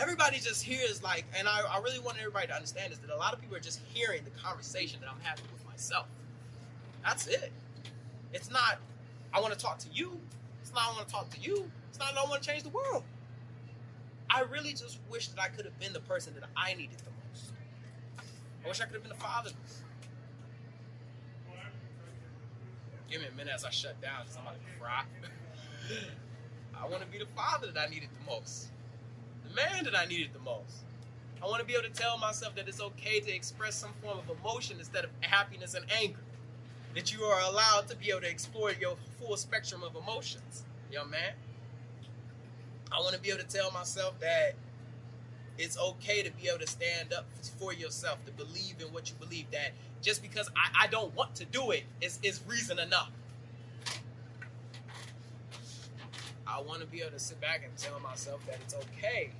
Everybody 0.00 0.38
just 0.38 0.62
hears 0.62 1.02
like, 1.02 1.26
and 1.36 1.46
I, 1.46 1.60
I 1.70 1.78
really 1.80 1.98
want 1.98 2.16
everybody 2.18 2.46
to 2.46 2.54
understand 2.54 2.90
is 2.90 2.98
that 3.00 3.10
a 3.10 3.16
lot 3.16 3.34
of 3.34 3.40
people 3.40 3.54
are 3.56 3.60
just 3.60 3.80
hearing 3.92 4.22
the 4.24 4.30
conversation 4.30 4.98
that 5.00 5.10
I'm 5.10 5.20
having 5.20 5.44
with 5.52 5.66
myself. 5.66 6.06
That's 7.04 7.26
it. 7.26 7.52
It's 8.32 8.50
not, 8.50 8.78
I 9.34 9.40
want 9.40 9.52
to 9.52 9.58
talk 9.58 9.78
to 9.80 9.88
you. 9.92 10.18
It's 10.62 10.72
not, 10.72 10.84
I 10.88 10.92
want 10.94 11.06
to 11.06 11.12
talk 11.12 11.28
to 11.30 11.40
you. 11.40 11.70
It's 11.90 11.98
not, 11.98 12.14
I 12.16 12.28
want 12.30 12.42
to 12.42 12.48
change 12.48 12.62
the 12.62 12.70
world. 12.70 13.04
I 14.30 14.42
really 14.42 14.70
just 14.70 14.98
wish 15.10 15.28
that 15.28 15.40
I 15.40 15.48
could 15.48 15.66
have 15.66 15.78
been 15.78 15.92
the 15.92 16.00
person 16.00 16.32
that 16.34 16.44
I 16.56 16.72
needed 16.72 16.96
the 16.98 17.10
most. 17.28 17.52
I 18.64 18.68
wish 18.68 18.80
I 18.80 18.84
could 18.84 18.94
have 18.94 19.02
been 19.02 19.10
the 19.10 19.22
father. 19.22 19.50
Give 23.10 23.20
me 23.20 23.26
a 23.26 23.36
minute 23.36 23.52
as 23.54 23.64
I 23.64 23.70
shut 23.70 24.00
down 24.00 24.22
because 24.22 24.36
I'm 24.36 24.42
about 24.44 24.54
to 24.54 24.80
cry. 24.80 25.02
I 26.80 26.88
want 26.88 27.02
to 27.02 27.08
be 27.08 27.18
the 27.18 27.26
father 27.36 27.70
that 27.72 27.88
I 27.88 27.90
needed 27.90 28.08
the 28.18 28.30
most, 28.30 28.70
man 29.54 29.84
that 29.84 29.96
I 29.96 30.06
needed 30.06 30.30
the 30.32 30.40
most. 30.40 30.84
I 31.42 31.46
want 31.46 31.60
to 31.60 31.66
be 31.66 31.72
able 31.72 31.88
to 31.88 31.90
tell 31.90 32.18
myself 32.18 32.54
that 32.56 32.68
it's 32.68 32.80
okay 32.80 33.20
to 33.20 33.34
express 33.34 33.74
some 33.74 33.92
form 34.02 34.18
of 34.18 34.30
emotion 34.38 34.76
instead 34.78 35.04
of 35.04 35.10
happiness 35.20 35.74
and 35.74 35.86
anger. 35.90 36.20
That 36.94 37.12
you 37.12 37.22
are 37.22 37.40
allowed 37.40 37.88
to 37.88 37.96
be 37.96 38.10
able 38.10 38.22
to 38.22 38.30
explore 38.30 38.72
your 38.72 38.96
full 39.18 39.36
spectrum 39.36 39.82
of 39.82 39.94
emotions, 39.96 40.64
young 40.90 41.08
man. 41.10 41.32
I 42.92 42.98
want 42.98 43.14
to 43.14 43.20
be 43.20 43.30
able 43.30 43.40
to 43.40 43.46
tell 43.46 43.70
myself 43.70 44.18
that 44.20 44.54
it's 45.56 45.78
okay 45.78 46.22
to 46.22 46.30
be 46.32 46.48
able 46.48 46.58
to 46.58 46.66
stand 46.66 47.12
up 47.12 47.26
for 47.58 47.72
yourself, 47.72 48.24
to 48.26 48.32
believe 48.32 48.76
in 48.80 48.92
what 48.92 49.08
you 49.08 49.16
believe. 49.20 49.50
That 49.52 49.72
just 50.02 50.22
because 50.22 50.50
I, 50.56 50.84
I 50.84 50.86
don't 50.88 51.14
want 51.14 51.34
to 51.36 51.44
do 51.44 51.70
it 51.70 51.84
is, 52.00 52.18
is 52.22 52.40
reason 52.46 52.78
enough. 52.78 53.10
I 56.50 56.60
want 56.60 56.80
to 56.80 56.86
be 56.86 57.00
able 57.00 57.12
to 57.12 57.18
sit 57.18 57.40
back 57.40 57.62
and 57.64 57.76
tell 57.76 58.00
myself 58.00 58.44
that 58.46 58.58
it's 58.62 58.74
okay. 58.74 59.30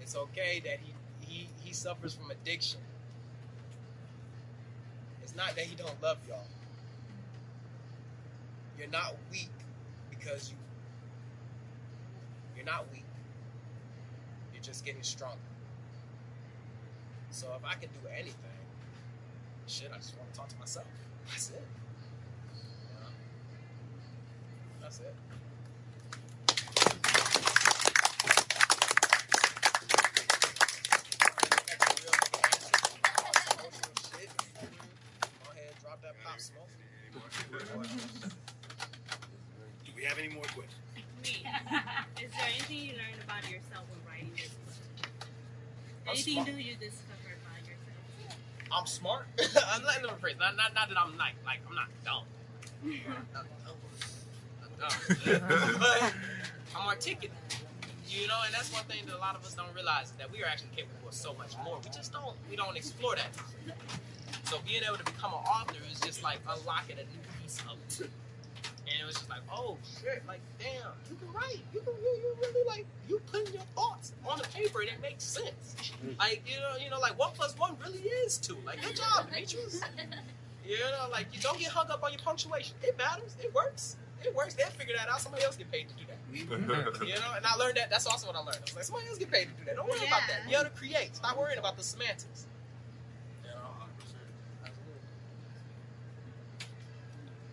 It's 0.00 0.14
okay 0.14 0.60
that 0.64 0.78
he, 0.80 0.92
he, 1.26 1.48
he 1.64 1.72
suffers 1.72 2.14
from 2.14 2.30
addiction. 2.30 2.80
It's 5.22 5.34
not 5.34 5.54
that 5.56 5.64
he 5.64 5.74
don't 5.74 6.00
love 6.02 6.18
y'all. 6.28 6.44
You're 8.78 8.88
not 8.88 9.14
weak 9.30 9.50
because 10.10 10.50
you 10.50 10.56
you're 12.56 12.66
not 12.66 12.90
weak. 12.92 13.04
You're 14.52 14.62
just 14.62 14.84
getting 14.84 15.02
stronger. 15.02 15.36
So 17.30 17.46
if 17.56 17.64
I 17.64 17.74
can 17.74 17.88
do 18.02 18.08
anything, 18.08 18.34
shit, 19.66 19.90
I 19.94 19.96
just 19.96 20.14
want 20.18 20.30
to 20.32 20.38
talk 20.38 20.48
to 20.48 20.56
myself. 20.58 20.86
That's 21.28 21.50
it. 21.50 21.62
You 24.76 24.79
know? 24.79 24.79
That's 24.90 25.02
it. 25.02 25.14
Go 35.44 35.50
ahead, 35.52 35.74
drop 35.80 36.02
that 36.02 36.14
pop 36.24 36.40
smoke. 36.40 36.66
Do 39.84 39.92
we 39.96 40.02
have 40.02 40.18
any 40.18 40.34
more 40.34 40.42
questions? 40.42 40.74
Me. 41.22 41.30
Is 42.24 42.30
there 42.32 42.48
anything 42.48 42.76
you 42.76 42.92
learned 42.94 43.22
about 43.22 43.48
yourself 43.48 43.86
when 43.86 44.00
writing 44.10 44.32
this 44.34 44.48
book? 44.48 44.74
Anything 46.08 46.32
smart. 46.32 46.48
new 46.48 46.54
you 46.54 46.74
discovered 46.74 47.38
about 47.46 47.62
yourself? 47.62 48.34
I'm 48.72 48.86
smart. 48.86 49.26
I'm 49.68 49.84
not 49.84 50.02
let 50.02 50.20
me. 50.20 50.34
Not, 50.40 50.56
not, 50.56 50.74
not 50.74 50.88
that 50.88 50.98
I'm 50.98 51.16
like 51.16 51.36
like 51.46 51.60
I'm 51.68 51.76
not 51.76 51.86
dumb. 52.04 52.24
Not 52.82 53.32
dumb. 53.32 53.46
Not 53.46 53.66
dumb. 53.66 53.76
But 54.80 56.12
I'm 56.76 56.88
articulate. 56.88 57.36
You 58.08 58.26
know, 58.26 58.38
and 58.44 58.52
that's 58.52 58.72
one 58.72 58.82
thing 58.84 59.06
that 59.06 59.14
a 59.16 59.18
lot 59.18 59.36
of 59.36 59.44
us 59.44 59.54
don't 59.54 59.72
realize 59.72 60.06
is 60.06 60.12
that 60.18 60.32
we 60.32 60.42
are 60.42 60.46
actually 60.46 60.74
capable 60.74 61.08
of 61.08 61.14
so 61.14 61.32
much 61.34 61.54
more. 61.64 61.78
We 61.84 61.90
just 61.90 62.12
don't 62.12 62.34
we 62.50 62.56
don't 62.56 62.76
explore 62.76 63.14
that. 63.14 63.30
So 64.44 64.58
being 64.66 64.82
able 64.82 64.96
to 64.96 65.04
become 65.04 65.32
an 65.32 65.44
author 65.46 65.76
is 65.92 66.00
just 66.00 66.22
like 66.24 66.40
unlocking 66.48 66.96
a 66.98 67.06
new 67.06 67.22
piece 67.40 67.60
of 67.60 67.78
it. 67.86 68.10
And 68.90 69.00
it 69.00 69.06
was 69.06 69.14
just 69.14 69.30
like, 69.30 69.42
oh 69.52 69.78
shit, 70.00 70.24
like 70.26 70.40
damn, 70.58 70.90
you 71.08 71.16
can 71.16 71.32
write. 71.32 71.62
You 71.72 71.80
can 71.80 71.94
you, 72.02 72.10
you 72.18 72.34
really 72.40 72.66
like 72.66 72.86
you 73.08 73.20
putting 73.30 73.54
your 73.54 73.62
thoughts 73.76 74.12
on 74.26 74.38
the 74.38 74.48
paper 74.48 74.80
and 74.80 74.88
it 74.88 75.00
makes 75.00 75.22
sense. 75.22 75.76
Like 76.18 76.42
you 76.46 76.58
know, 76.58 76.82
you 76.82 76.90
know, 76.90 76.98
like 76.98 77.16
one 77.16 77.30
plus 77.34 77.56
one 77.56 77.76
really 77.84 78.02
is 78.26 78.38
two. 78.38 78.56
Like 78.66 78.82
good 78.82 78.96
job, 78.96 79.26
Demetrius. 79.30 79.82
You 80.70 80.76
know, 80.78 81.08
like 81.10 81.26
you 81.32 81.40
don't 81.40 81.58
get 81.58 81.68
hung 81.68 81.90
up 81.90 82.04
on 82.04 82.12
your 82.12 82.20
punctuation. 82.20 82.76
It 82.82 82.96
matters. 82.96 83.34
It 83.42 83.52
works. 83.52 83.96
It 84.24 84.34
works. 84.34 84.54
They'll 84.54 84.66
figure 84.68 84.94
that 84.96 85.08
out. 85.08 85.20
Somebody 85.20 85.44
else 85.44 85.56
get 85.56 85.70
paid 85.70 85.88
to 85.88 85.94
do 85.94 86.04
that. 86.08 86.16
You 87.06 87.14
know, 87.14 87.32
and 87.36 87.44
I 87.46 87.54
learned 87.56 87.76
that. 87.76 87.90
That's 87.90 88.06
also 88.06 88.26
what 88.28 88.36
I 88.36 88.40
learned. 88.40 88.58
I 88.58 88.62
was 88.62 88.74
like, 88.76 88.84
somebody 88.84 89.08
else 89.08 89.18
get 89.18 89.30
paid 89.30 89.46
to 89.46 89.54
do 89.58 89.64
that. 89.66 89.76
Don't 89.76 89.88
worry 89.88 90.06
about 90.06 90.22
that. 90.28 90.42
You 90.46 90.52
got 90.56 90.64
to 90.64 90.70
create. 90.70 91.16
Stop 91.16 91.36
worrying 91.38 91.58
about 91.58 91.76
the 91.76 91.82
semantics. 91.82 92.46
You 93.44 93.50
know, 93.50 93.70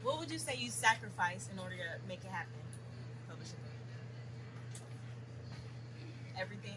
What 0.03 0.19
would 0.19 0.31
you 0.31 0.39
say 0.39 0.55
you 0.57 0.69
sacrificed 0.69 1.51
in 1.51 1.59
order 1.59 1.75
to 1.75 2.07
make 2.07 2.19
it 2.23 2.31
happen? 2.31 2.53
Publishing. 3.29 3.55
Everything. 6.39 6.75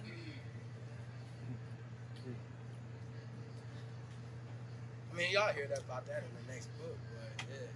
I 5.12 5.16
mean, 5.16 5.30
y'all 5.32 5.52
hear 5.52 5.66
that 5.68 5.78
about 5.80 6.06
that 6.06 6.24
in 6.24 6.46
the 6.46 6.52
next 6.52 6.68
book, 6.78 6.96
but 7.10 7.44
yeah, 7.50 7.68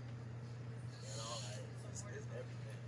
you 1.02 1.16
know, 1.18 1.30
like 1.50 1.62
it's, 1.90 2.02
it's 2.02 2.28
everything. 2.32 2.80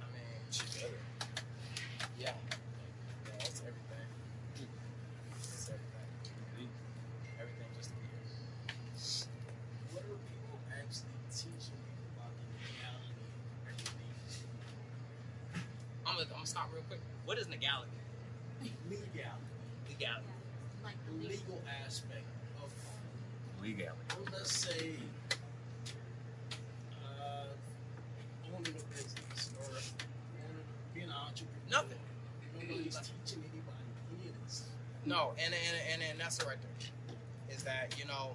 I 0.00 0.06
mean, 0.12 0.40
shit, 0.50 0.92
yeah, 2.18 2.32
yeah, 2.46 3.34
it's 3.40 3.60
everything. 3.62 4.08
It's 5.34 5.70
everything. 5.70 6.68
Everything 7.40 7.70
just 7.76 7.90
to 7.90 7.96
be 7.96 8.06
here. 8.06 8.30
What 9.92 10.04
are 10.04 10.20
people 10.30 10.58
actually 10.70 11.20
teaching 11.32 11.80
you 11.82 12.04
about 12.16 12.32
the 12.36 12.46
reality 12.62 13.16
of 13.18 13.74
everything? 13.74 14.14
I'm 16.06 16.14
gonna, 16.14 16.26
I'm 16.30 16.34
gonna 16.42 16.46
stop 16.46 16.69
real 16.80 16.88
quick. 16.88 17.00
What 17.24 17.38
is 17.38 17.48
legality? 17.48 17.90
Legality. 18.88 19.30
Legality. 19.88 20.26
Like 20.82 20.94
The 21.06 21.28
legal 21.28 21.62
aspect 21.84 22.24
of 22.62 22.70
Legality. 23.62 23.98
well, 24.16 24.26
let's 24.32 24.52
say 24.56 24.92
uh, 27.04 27.44
owning 28.46 28.74
a 28.74 28.94
business 28.94 29.50
or 29.60 29.64
owning, 29.70 30.64
being 30.94 31.06
an 31.06 31.12
entrepreneur. 31.12 31.70
Nothing. 31.70 31.98
Nobody's 32.54 32.96
teaching 32.96 33.44
anybody 33.52 33.84
any 34.20 34.30
of 34.30 34.44
this. 34.44 34.64
No, 35.04 35.32
and 35.38 35.52
and, 35.54 35.76
and 35.92 36.02
and 36.10 36.20
that's 36.20 36.38
it 36.38 36.46
right 36.46 36.56
there. 36.60 37.54
Is 37.54 37.62
that 37.64 37.94
you 37.98 38.06
know, 38.06 38.32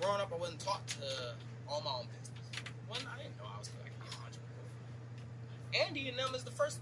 growing 0.00 0.20
up, 0.20 0.32
I 0.32 0.36
wasn't 0.36 0.60
taught 0.60 0.86
to 0.88 1.34
own 1.68 1.84
my 1.84 1.90
own 1.90 2.06
business. 2.06 2.30
One, 2.88 3.00
I 3.08 3.22
didn't 3.22 3.36
know 3.38 3.44
I 3.54 3.58
was 3.58 3.70
like 3.82 3.88
an 3.88 4.02
entrepreneur. 4.04 4.68
Andy 5.74 6.08
and 6.08 6.18
them 6.18 6.34
is 6.34 6.44
the 6.44 6.50
first 6.50 6.78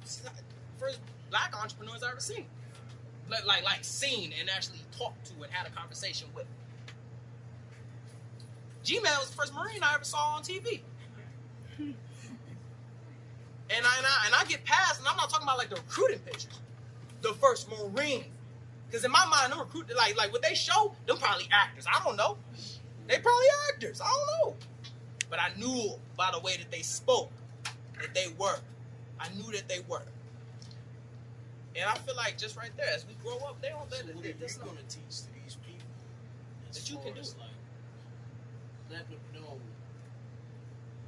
first 0.78 1.00
black 1.31 1.55
entrepreneurs 1.61 2.02
I 2.02 2.11
ever 2.11 2.20
seen. 2.20 2.46
Like 3.31 3.46
like 3.46 3.64
like 3.64 3.85
seen 3.85 4.33
and 4.38 4.50
actually 4.50 4.81
talked 4.96 5.26
to 5.26 5.35
and 5.42 5.52
had 5.52 5.66
a 5.66 5.70
conversation 5.70 6.28
with. 6.35 6.46
G 8.83 9.00
Man 9.00 9.12
was 9.18 9.31
the 9.31 9.37
first 9.37 9.55
Marine 9.55 9.83
I 9.83 9.94
ever 9.94 10.05
saw 10.05 10.37
on 10.37 10.42
TV. 10.42 10.81
And 13.74 13.87
I, 13.87 13.96
and 13.96 14.07
I 14.07 14.26
and 14.26 14.35
I 14.35 14.44
get 14.48 14.64
past, 14.64 14.98
and 14.98 15.09
I'm 15.09 15.16
not 15.16 15.31
talking 15.31 15.44
about 15.44 15.57
like 15.57 15.70
the 15.70 15.76
recruiting 15.76 16.18
pictures, 16.18 16.61
the 17.22 17.33
first 17.35 17.70
Marine. 17.70 18.26
Because 18.87 19.05
in 19.07 19.11
my 19.11 19.24
mind, 19.24 19.52
them 19.52 19.61
recruit 19.61 19.90
like 19.96 20.16
like 20.18 20.31
what 20.33 20.42
they 20.42 20.55
show, 20.55 20.94
them 21.07 21.16
probably 21.16 21.48
actors. 21.50 21.87
I 21.87 22.05
don't 22.05 22.16
know. 22.16 22.37
They 23.09 23.18
probably 23.18 23.46
actors. 23.72 24.02
I 24.02 24.09
don't 24.09 24.50
know. 24.50 24.57
But 25.31 25.38
I 25.40 25.59
knew 25.59 25.94
by 26.18 26.31
the 26.33 26.40
way 26.40 26.59
that 26.59 26.70
they 26.70 26.83
spoke 26.83 27.31
that 27.98 28.14
they 28.14 28.26
were. 28.37 28.59
I 29.22 29.28
knew 29.38 29.52
that 29.52 29.68
they 29.68 29.80
were. 29.88 30.02
And 31.76 31.88
I 31.88 31.94
feel 31.94 32.16
like 32.16 32.37
just 32.37 32.56
right 32.56 32.74
there, 32.76 32.90
as 32.92 33.06
we 33.06 33.14
grow 33.22 33.38
up, 33.46 33.62
they 33.62 33.68
don't. 33.70 33.88
So 33.90 34.02
They, 34.02 34.12
what 34.12 34.22
they, 34.22 34.30
are 34.30 34.50
you 34.50 34.58
going 34.61 34.76
to 34.76 34.88
teach 34.90 35.22
to 35.24 35.30
these 35.38 35.56
people? 35.62 35.87
That 36.72 36.90
you 36.90 36.98
can 36.98 37.14
do. 37.14 37.22
Like, 37.38 37.56
let 38.90 39.08
them 39.08 39.20
know 39.32 39.56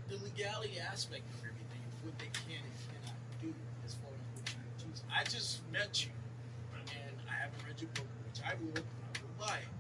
the 0.09 0.17
legality 0.25 0.79
aspect 0.79 1.27
of 1.35 1.41
everything, 1.43 1.85
what 2.07 2.17
they 2.19 2.31
can 2.33 2.63
and 2.63 2.77
cannot 2.89 3.19
do 3.43 3.53
as 3.85 3.93
far 4.01 4.09
as 4.15 4.25
what 4.41 4.47
you're 4.55 4.79
teaching. 4.79 5.09
I 5.13 5.25
just 5.25 5.61
met 5.73 6.07
you, 6.07 6.13
and 6.73 7.17
I 7.29 7.35
haven't 7.35 7.61
read 7.67 7.77
your 7.77 7.91
book, 7.93 8.09
which 8.25 8.41
I 8.41 8.55
will. 8.57 8.81
I 8.81 9.21
will 9.21 9.37
buy 9.37 9.59
it. 9.59 9.73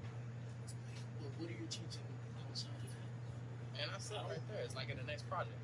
But 1.22 1.32
what 1.38 1.48
are 1.48 1.56
you 1.56 1.68
teaching 1.70 2.04
outside 2.44 2.76
of 2.82 2.92
that? 2.92 3.80
And 3.80 3.88
I 3.88 3.98
said 3.98 4.20
right 4.28 4.42
there, 4.52 4.60
it's 4.64 4.76
like 4.76 4.90
in 4.90 4.98
the 4.98 5.08
next 5.08 5.24
project. 5.30 5.56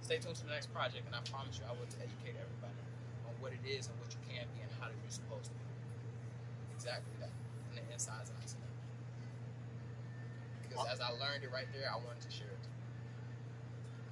Stay 0.00 0.18
tuned 0.18 0.36
to 0.36 0.44
the 0.46 0.54
next 0.54 0.72
project, 0.72 1.04
and 1.06 1.14
I 1.14 1.20
promise 1.28 1.58
you, 1.58 1.64
I 1.68 1.72
will 1.74 1.88
educate 1.98 2.38
everybody 2.38 2.82
on 3.26 3.34
what 3.42 3.52
it 3.52 3.62
is 3.66 3.90
and 3.90 3.96
what 4.00 4.08
you 4.14 4.20
can 4.24 4.46
be 4.56 4.62
and 4.62 4.70
how 4.80 4.88
you're 4.88 5.12
supposed 5.12 5.50
to 5.50 5.56
be. 5.56 5.66
Exactly 6.74 7.12
that, 7.20 7.34
and 7.70 7.76
the 7.76 7.84
insides 7.92 8.30
and 8.30 8.38
outs 8.40 8.54
of 8.54 8.62
it. 8.62 8.72
Because 10.64 10.86
as 10.88 11.00
I 11.02 11.10
learned 11.18 11.42
it 11.42 11.50
right 11.50 11.68
there, 11.74 11.90
I 11.90 11.98
wanted 11.98 12.22
to 12.22 12.32
share 12.32 12.48
it. 12.48 12.64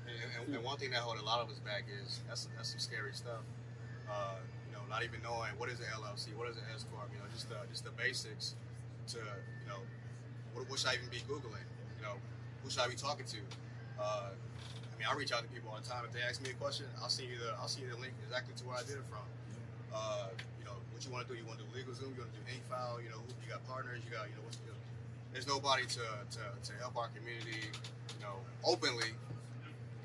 And, 0.06 0.18
and, 0.20 0.54
and 0.54 0.62
one 0.64 0.78
thing 0.78 0.90
that 0.90 1.02
hold 1.02 1.18
a 1.18 1.24
lot 1.24 1.40
of 1.40 1.50
us 1.50 1.58
back 1.60 1.84
is 1.90 2.20
that's 2.28 2.48
that's 2.56 2.70
some 2.70 2.82
scary 2.82 3.14
stuff. 3.14 3.42
Uh, 4.10 4.38
you 4.66 4.72
know, 4.74 4.82
not 4.88 5.02
even 5.02 5.18
knowing 5.22 5.50
what 5.58 5.68
is 5.68 5.80
an 5.80 5.86
LLC, 5.90 6.34
what 6.38 6.48
is 6.48 6.56
an 6.56 6.66
S 6.74 6.86
corp. 6.90 7.10
You 7.10 7.18
know, 7.18 7.26
just 7.34 7.48
the 7.48 7.58
just 7.70 7.84
the 7.84 7.90
basics 7.94 8.54
to 9.14 9.18
you 9.18 9.68
know, 9.68 9.82
what, 10.54 10.68
what 10.70 10.78
should 10.78 10.90
I 10.90 10.94
even 10.94 11.10
be 11.10 11.22
googling? 11.26 11.66
You 11.98 12.02
know, 12.02 12.16
who 12.62 12.70
should 12.70 12.82
I 12.82 12.88
be 12.88 12.94
talking 12.94 13.26
to? 13.26 13.38
Uh, 13.98 14.30
I 14.96 14.98
mean, 14.98 15.08
I 15.12 15.14
reach 15.14 15.32
out 15.32 15.44
to 15.44 15.50
people 15.52 15.68
all 15.68 15.76
the 15.76 15.84
time. 15.84 16.08
If 16.08 16.16
they 16.16 16.24
ask 16.24 16.40
me 16.40 16.50
a 16.50 16.58
question, 16.58 16.88
I'll 17.04 17.12
send 17.12 17.28
you 17.28 17.36
the 17.36 17.52
I'll 17.60 17.68
send 17.68 17.84
you 17.84 17.92
the 17.92 18.00
link 18.00 18.16
exactly 18.24 18.56
to 18.56 18.64
where 18.64 18.80
I 18.80 18.84
did 18.88 18.96
it 18.96 19.04
from. 19.12 19.28
Uh, 19.92 20.32
you 20.58 20.64
know, 20.64 20.76
what 20.92 21.04
you 21.04 21.12
want 21.12 21.28
to 21.28 21.32
do? 21.32 21.36
You 21.36 21.44
want 21.44 21.60
to 21.60 21.64
do 21.68 21.70
LegalZoom? 21.76 22.16
You 22.16 22.24
want 22.24 22.32
to 22.32 22.38
do 22.40 22.44
Incfile? 22.48 23.04
You 23.04 23.12
know, 23.12 23.20
who- 23.20 23.36
you 23.44 23.52
got 23.52 23.60
partners? 23.68 24.00
You 24.04 24.10
got 24.10 24.26
you 24.32 24.34
know 24.40 24.44
what's 24.48 24.56
you 24.64 24.72
know, 24.72 24.80
there's 25.32 25.46
nobody 25.46 25.84
to, 25.84 26.00
to, 26.32 26.42
to 26.64 26.72
help 26.80 26.96
our 26.96 27.08
community, 27.12 27.68
you 27.68 28.20
know, 28.24 28.40
openly. 28.64 29.12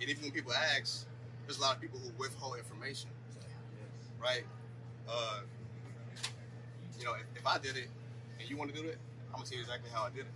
And 0.01 0.09
even 0.09 0.23
when 0.23 0.31
people 0.31 0.53
ask, 0.53 1.05
there's 1.45 1.57
a 1.57 1.61
lot 1.61 1.75
of 1.75 1.81
people 1.81 1.99
who 1.99 2.11
withhold 2.19 2.57
information, 2.57 3.09
right? 4.21 4.43
Uh, 5.07 5.41
you 6.99 7.05
know, 7.05 7.13
if, 7.15 7.25
if 7.35 7.47
I 7.47 7.57
did 7.57 7.77
it 7.77 7.87
and 8.39 8.49
you 8.49 8.57
want 8.57 8.73
to 8.73 8.81
do 8.81 8.87
it, 8.87 8.97
I'm 9.31 9.37
gonna 9.39 9.45
tell 9.45 9.57
you 9.57 9.63
exactly 9.63 9.89
how 9.93 10.03
I 10.03 10.09
did 10.09 10.21
it. 10.27 10.33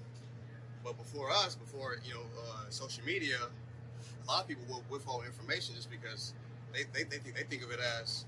But 0.84 0.98
before 0.98 1.32
us, 1.32 1.56
before 1.56 1.98
you 2.06 2.14
know, 2.14 2.22
uh, 2.40 2.70
social 2.70 3.04
media, 3.06 3.38
a 4.24 4.32
lot 4.32 4.42
of 4.42 4.48
people 4.48 4.64
will 4.70 4.84
withhold 4.90 5.26
information 5.26 5.76
just 5.76 5.90
because 5.90 6.34
they 6.74 6.84
they, 6.94 7.04
they, 7.04 7.18
think, 7.18 7.36
they 7.36 7.44
think 7.44 7.64
of 7.64 7.72
it 7.72 7.80
as 8.02 8.26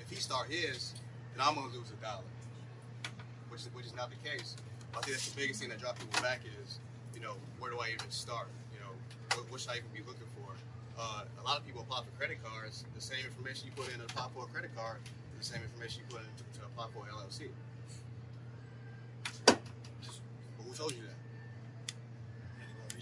if 0.00 0.10
he 0.10 0.16
start 0.16 0.48
his, 0.48 0.94
then 1.34 1.46
I'm 1.46 1.54
gonna 1.54 1.72
lose 1.72 1.90
a 1.90 1.98
dollar, 2.02 2.28
which 3.48 3.62
is, 3.62 3.68
which 3.72 3.86
is 3.86 3.94
not 3.94 4.10
the 4.10 4.20
case. 4.28 4.56
I 4.92 5.00
think 5.00 5.16
that's 5.16 5.28
the 5.30 5.40
biggest 5.40 5.60
thing 5.60 5.70
that 5.70 5.80
drops 5.80 6.02
people 6.02 6.20
back 6.22 6.40
is, 6.44 6.78
you 7.14 7.20
know, 7.20 7.34
where 7.58 7.70
do 7.70 7.78
I 7.80 7.88
even 7.94 8.10
start? 8.10 8.48
You 8.74 8.80
know, 8.80 8.92
what, 9.36 9.50
what 9.50 9.60
should 9.60 9.70
I 9.70 9.80
even 9.80 9.88
be 9.94 10.04
looking 10.04 10.28
for? 10.36 10.52
Uh, 11.00 11.24
a 11.40 11.44
lot 11.44 11.58
of 11.58 11.64
people 11.64 11.80
apply 11.80 12.04
for 12.04 12.12
credit 12.18 12.44
cards. 12.44 12.84
The 12.94 13.00
same 13.00 13.24
information 13.24 13.72
you 13.72 13.72
put 13.72 13.92
in 13.92 13.98
to 14.00 14.04
apply 14.04 14.28
for 14.34 14.44
a 14.44 14.50
credit 14.52 14.76
card 14.76 14.98
is 15.40 15.48
the 15.48 15.54
same 15.54 15.64
information 15.64 16.02
you 16.04 16.14
put 16.14 16.20
in 16.20 16.32
to, 16.36 16.44
to 16.60 16.66
apply 16.66 16.92
for 16.92 17.08
an 17.08 17.16
LLC. 17.16 17.48
But 19.46 19.58
who 20.66 20.74
told 20.74 20.92
you 20.92 21.02
that? 21.08 21.22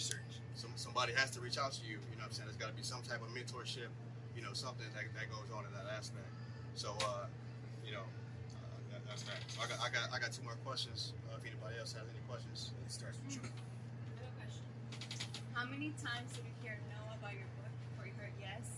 research. 0.01 0.30
Some, 0.61 0.77
somebody 0.77 1.17
has 1.17 1.33
to 1.33 1.41
reach 1.41 1.57
out 1.57 1.73
to 1.73 1.83
you. 1.89 1.97
You 2.13 2.21
know 2.21 2.29
what 2.29 2.37
I'm 2.37 2.37
saying? 2.37 2.53
There's 2.53 2.61
got 2.61 2.69
to 2.69 2.77
be 2.77 2.85
some 2.85 3.01
type 3.01 3.25
of 3.25 3.33
mentorship, 3.33 3.89
you 4.37 4.45
know, 4.45 4.53
something 4.53 4.85
that, 4.93 5.09
that 5.17 5.33
goes 5.33 5.49
on 5.57 5.65
in 5.65 5.73
that 5.73 5.89
aspect. 5.89 6.29
So, 6.77 6.93
uh, 7.01 7.25
you 7.81 7.97
know, 7.97 8.05
uh, 8.05 8.77
that, 8.93 9.01
that's 9.09 9.25
that. 9.25 9.41
So 9.49 9.65
I 9.65 9.73
got, 9.73 9.81
I 9.81 9.89
got, 9.89 10.13
I 10.13 10.21
got 10.21 10.37
two 10.37 10.45
more 10.45 10.61
questions. 10.61 11.17
Uh, 11.33 11.41
if 11.41 11.49
anybody 11.49 11.81
else 11.81 11.97
has 11.97 12.05
any 12.05 12.21
questions, 12.29 12.77
it 12.77 12.93
starts 12.93 13.17
with 13.25 13.41
you. 13.41 13.43
Another 14.21 14.37
question. 14.37 14.61
How 15.57 15.65
many 15.65 15.97
times 15.97 16.29
did 16.37 16.45
you 16.45 16.53
hear 16.61 16.77
no 16.93 17.09
about 17.17 17.33
your 17.33 17.49
book 17.57 17.73
before 17.89 18.05
you 18.05 18.13
heard 18.21 18.37
yes? 18.37 18.69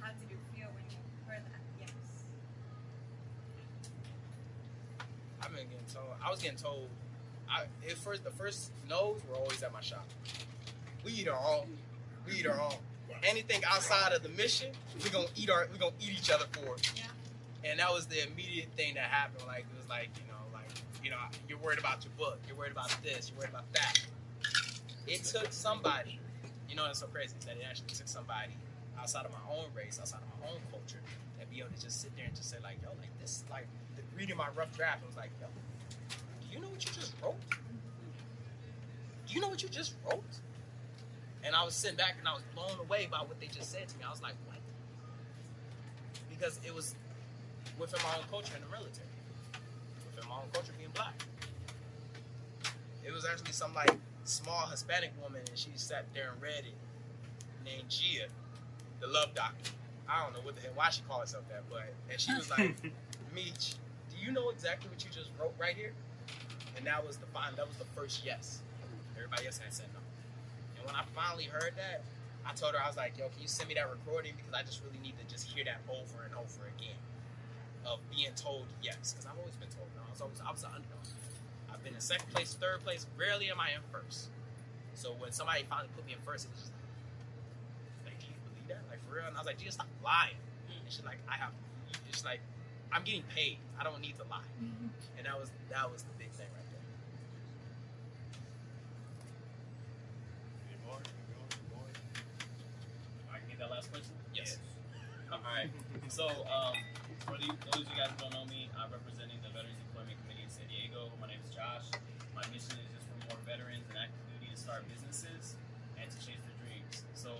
How 0.00 0.16
did 0.16 0.32
you 0.32 0.40
feel 0.56 0.72
when 0.72 0.88
you 0.88 0.96
heard 1.28 1.44
that 1.44 1.60
yes? 1.76 1.92
I've 5.44 5.52
been 5.52 5.68
getting 5.68 5.92
told. 5.92 6.08
I 6.24 6.32
was 6.32 6.40
getting 6.40 6.56
told. 6.56 6.88
I 7.52 7.68
at 7.84 8.00
first 8.00 8.24
the 8.24 8.32
first 8.32 8.72
no's 8.88 9.20
were 9.28 9.36
always 9.36 9.60
at 9.60 9.76
my 9.76 9.84
shop. 9.84 10.08
We 11.08 11.14
eat 11.14 11.28
our 11.28 11.40
own. 11.40 11.66
We 12.26 12.34
eat 12.34 12.46
our 12.46 12.60
own. 12.60 12.74
Anything 13.22 13.62
outside 13.66 14.12
of 14.12 14.22
the 14.22 14.28
mission, 14.28 14.72
we 15.02 15.08
gonna 15.08 15.26
eat 15.36 15.48
our. 15.48 15.66
We 15.72 15.78
gonna 15.78 15.94
eat 16.00 16.10
each 16.10 16.30
other 16.30 16.44
for. 16.52 16.74
it. 16.74 16.92
And 17.64 17.80
that 17.80 17.90
was 17.90 18.06
the 18.06 18.28
immediate 18.28 18.68
thing 18.76 18.94
that 18.94 19.04
happened. 19.04 19.46
Like 19.46 19.60
it 19.60 19.76
was 19.78 19.88
like 19.88 20.10
you 20.16 20.30
know, 20.30 20.38
like 20.52 20.68
you 21.02 21.08
know, 21.10 21.16
you're 21.48 21.56
worried 21.58 21.78
about 21.78 22.04
your 22.04 22.12
book. 22.18 22.38
You're 22.46 22.58
worried 22.58 22.72
about 22.72 22.94
this. 23.02 23.30
You're 23.30 23.38
worried 23.38 23.50
about 23.50 23.72
that. 23.72 23.98
It 25.06 25.24
took 25.24 25.50
somebody. 25.50 26.20
You 26.68 26.76
know, 26.76 26.84
it's 26.90 26.98
so 26.98 27.06
crazy 27.06 27.34
that 27.46 27.56
it 27.56 27.64
actually 27.66 27.88
took 27.88 28.06
somebody 28.06 28.52
outside 29.00 29.24
of 29.24 29.32
my 29.32 29.56
own 29.56 29.64
race, 29.74 29.98
outside 29.98 30.20
of 30.20 30.40
my 30.42 30.48
own 30.48 30.60
culture, 30.70 31.00
that 31.38 31.50
be 31.50 31.60
able 31.60 31.70
to 31.70 31.80
just 31.80 32.02
sit 32.02 32.14
there 32.16 32.26
and 32.26 32.36
just 32.36 32.50
say 32.50 32.58
like, 32.62 32.76
yo, 32.82 32.90
like 33.00 33.18
this, 33.18 33.44
like 33.50 33.66
the, 33.96 34.02
reading 34.14 34.36
my 34.36 34.48
rough 34.54 34.76
draft, 34.76 35.02
it 35.02 35.06
was 35.06 35.16
like, 35.16 35.30
yo, 35.40 35.46
do 36.42 36.54
you 36.54 36.60
know 36.60 36.68
what 36.68 36.84
you 36.84 36.92
just 36.92 37.14
wrote? 37.22 37.40
Do 39.26 39.34
you 39.34 39.40
know 39.40 39.48
what 39.48 39.62
you 39.62 39.70
just 39.70 39.94
wrote? 40.04 40.22
And 41.48 41.56
I 41.56 41.64
was 41.64 41.72
sitting 41.72 41.96
back 41.96 42.16
and 42.18 42.28
I 42.28 42.34
was 42.34 42.42
blown 42.54 42.78
away 42.78 43.08
by 43.10 43.20
what 43.20 43.40
they 43.40 43.46
just 43.46 43.72
said 43.72 43.88
to 43.88 43.96
me. 43.96 44.04
I 44.06 44.10
was 44.10 44.20
like, 44.20 44.34
what? 44.46 44.58
Because 46.28 46.60
it 46.62 46.74
was 46.74 46.94
within 47.78 47.98
my 48.04 48.18
own 48.18 48.24
culture 48.30 48.52
in 48.54 48.60
the 48.60 48.68
military, 48.68 49.08
within 50.04 50.28
my 50.28 50.36
own 50.36 50.50
culture 50.52 50.72
being 50.76 50.90
black. 50.92 51.14
It 53.02 53.14
was 53.14 53.24
actually 53.24 53.52
some 53.52 53.72
like 53.72 53.96
small 54.24 54.66
Hispanic 54.66 55.12
woman, 55.22 55.40
and 55.48 55.58
she 55.58 55.70
sat 55.76 56.04
there 56.12 56.32
and 56.34 56.42
read 56.42 56.68
it, 56.68 56.76
named 57.64 57.88
Gia, 57.88 58.28
the 59.00 59.06
Love 59.06 59.34
Doctor. 59.34 59.70
I 60.06 60.22
don't 60.22 60.34
know 60.34 60.40
what 60.44 60.54
the 60.54 60.60
hell 60.60 60.72
why 60.74 60.90
she 60.90 61.00
called 61.08 61.22
herself 61.22 61.48
that, 61.48 61.62
but 61.70 61.94
and 62.10 62.20
she 62.20 62.34
was 62.34 62.50
like, 62.50 62.76
Meech, 63.34 63.72
do 64.10 64.22
you 64.22 64.32
know 64.32 64.50
exactly 64.50 64.90
what 64.90 65.02
you 65.02 65.10
just 65.10 65.30
wrote 65.40 65.54
right 65.58 65.74
here? 65.74 65.94
And 66.76 66.86
that 66.86 67.06
was 67.06 67.16
the 67.16 67.26
fine. 67.32 67.56
That 67.56 67.66
was 67.66 67.78
the 67.78 67.88
first 67.96 68.22
yes. 68.22 68.60
Everybody 69.16 69.46
else 69.46 69.56
had 69.56 69.72
said 69.72 69.86
no. 69.94 69.97
When 70.88 70.96
I 70.96 71.04
finally 71.12 71.44
heard 71.44 71.76
that, 71.76 72.00
I 72.48 72.56
told 72.56 72.72
her 72.72 72.80
I 72.80 72.88
was 72.88 72.96
like, 72.96 73.20
Yo, 73.20 73.28
can 73.28 73.44
you 73.44 73.48
send 73.48 73.68
me 73.68 73.76
that 73.76 73.92
recording 73.92 74.32
because 74.40 74.56
I 74.56 74.64
just 74.64 74.80
really 74.80 74.96
need 75.04 75.20
to 75.20 75.26
just 75.28 75.44
hear 75.44 75.68
that 75.68 75.84
over 75.84 76.24
and 76.24 76.32
over 76.32 76.64
again 76.72 76.96
of 77.84 78.00
being 78.08 78.32
told 78.36 78.64
yes 78.80 79.12
because 79.12 79.28
I've 79.28 79.36
always 79.36 79.56
been 79.60 79.68
told 79.68 79.88
no. 79.92 80.00
I 80.08 80.10
was 80.10 80.20
always 80.24 80.40
I 80.40 80.50
was 80.50 80.64
an 80.64 80.72
underdog. 80.72 81.04
I've 81.68 81.84
been 81.84 81.94
in 81.94 82.00
second 82.00 82.32
place, 82.32 82.56
third 82.56 82.80
place. 82.82 83.06
Rarely 83.20 83.52
am 83.52 83.60
I 83.60 83.76
in 83.76 83.84
first. 83.92 84.32
So 84.98 85.14
when 85.20 85.30
somebody 85.30 85.62
finally 85.68 85.92
put 85.94 86.04
me 86.08 86.16
in 86.16 86.22
first, 86.24 86.48
it 86.48 86.50
was 86.50 86.66
just 86.66 86.72
like, 86.74 88.16
like, 88.16 88.20
you 88.26 88.34
believe 88.50 88.66
that? 88.66 88.82
Like 88.90 88.98
for 89.06 89.14
real? 89.14 89.30
And 89.30 89.36
I 89.36 89.38
was 89.38 89.46
like, 89.46 89.62
just 89.62 89.78
stop 89.78 89.86
lying. 90.02 90.34
Mm. 90.66 90.82
And 90.82 90.90
she's 90.90 91.04
like, 91.04 91.22
I 91.30 91.38
have. 91.38 91.52
It's 92.08 92.24
like, 92.24 92.40
I'm 92.90 93.04
getting 93.04 93.22
paid. 93.30 93.58
I 93.78 93.84
don't 93.84 94.00
need 94.00 94.16
to 94.18 94.26
lie. 94.26 94.42
Mm-hmm. 94.58 94.90
And 95.20 95.26
that 95.26 95.38
was 95.38 95.52
that 95.70 95.86
was 95.86 96.02
the 96.02 96.16
big 96.18 96.32
thing 96.34 96.50
right 96.50 96.66
there. 96.72 96.82
I 103.30 103.38
can 103.38 103.48
get 103.48 103.58
that 103.60 103.70
last 103.70 103.92
question? 103.92 104.10
Yes. 104.34 104.58
All 105.30 105.38
right. 105.46 105.70
So, 106.08 106.24
um, 106.48 106.72
for 107.28 107.36
the, 107.36 107.52
those 107.68 107.84
of 107.84 107.92
you 107.92 107.96
guys 108.00 108.08
who 108.16 108.24
don't 108.24 108.32
know 108.32 108.48
me, 108.48 108.72
I'm 108.80 108.88
representing 108.88 109.44
the 109.44 109.52
Veterans 109.52 109.76
Employment 109.92 110.16
Committee 110.24 110.40
in 110.40 110.48
San 110.48 110.64
Diego. 110.64 111.12
My 111.20 111.28
name 111.28 111.36
is 111.44 111.52
Josh. 111.52 111.84
My 112.32 112.40
mission 112.48 112.80
is 112.80 112.88
just 112.96 113.04
for 113.12 113.28
more 113.28 113.36
veterans 113.44 113.84
in 113.84 113.92
active 113.92 114.24
duty 114.32 114.48
to 114.48 114.56
start 114.56 114.88
businesses 114.88 115.60
and 116.00 116.08
to 116.08 116.16
chase 116.16 116.40
their 116.40 116.56
dreams. 116.64 117.04
So, 117.12 117.36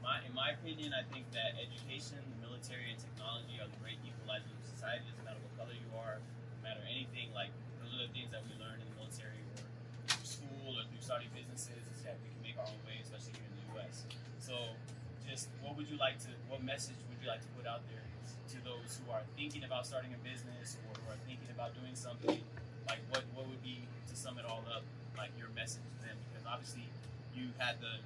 my, 0.00 0.24
in 0.24 0.32
my 0.32 0.56
opinion, 0.56 0.96
I 0.96 1.04
think 1.12 1.28
that 1.36 1.60
education, 1.60 2.16
the 2.32 2.48
military, 2.48 2.88
and 2.88 2.96
technology 2.96 3.60
are 3.60 3.68
the 3.68 3.76
great 3.84 4.00
equalizers 4.00 4.56
of 4.56 4.64
society. 4.72 5.04
Doesn't 5.04 5.28
matter 5.28 5.44
what 5.44 5.52
color 5.60 5.76
you 5.76 5.92
are, 6.00 6.16
no 6.16 6.58
matter 6.64 6.80
anything. 6.88 7.28
Like 7.36 7.52
those 7.84 7.92
are 7.92 8.08
the 8.08 8.12
things 8.16 8.32
that 8.32 8.40
we 8.48 8.56
learn 8.56 8.80
in 8.80 8.88
the 8.88 9.04
military 9.04 9.44
or 9.52 9.60
through 10.08 10.24
school 10.24 10.80
or 10.80 10.88
through 10.88 11.04
starting 11.04 11.28
businesses. 11.36 11.84
Is 11.92 12.08
that 12.08 12.16
we 12.24 12.32
can 12.32 12.40
make 12.40 12.56
our 12.56 12.72
own 12.72 12.80
way, 12.88 13.04
especially 13.04 13.36
here 13.36 13.44
in 13.44 13.52
the 13.52 13.64
U.S. 13.76 14.08
So, 14.40 14.56
just 15.28 15.52
what 15.60 15.76
would 15.76 15.84
you 15.92 16.00
like 16.00 16.16
to? 16.24 16.32
What 16.48 16.64
message 16.64 16.96
would 17.12 17.20
you 17.20 17.28
like 17.28 17.44
to 17.44 17.50
put 17.52 17.68
out 17.68 17.84
there 17.92 18.00
to 18.48 18.56
those 18.64 18.96
who 18.96 19.12
are 19.12 19.20
thinking 19.36 19.62
about 19.62 19.84
starting 19.84 20.16
a 20.16 20.20
business 20.24 20.80
or 20.88 20.96
who 20.96 21.12
are 21.12 21.20
thinking 21.28 21.52
about 21.52 21.76
doing 21.76 21.92
something? 21.92 22.40
Like, 22.88 23.04
what 23.12 23.28
what 23.36 23.44
would 23.44 23.60
be 23.60 23.84
to 24.08 24.14
sum 24.16 24.40
it 24.40 24.48
all 24.48 24.64
up? 24.72 24.82
Like 25.20 25.36
your 25.36 25.52
message 25.52 25.84
to 25.84 25.96
them, 26.08 26.16
because 26.32 26.48
obviously 26.48 26.88
you 27.36 27.52
had 27.60 27.76
the 27.84 28.00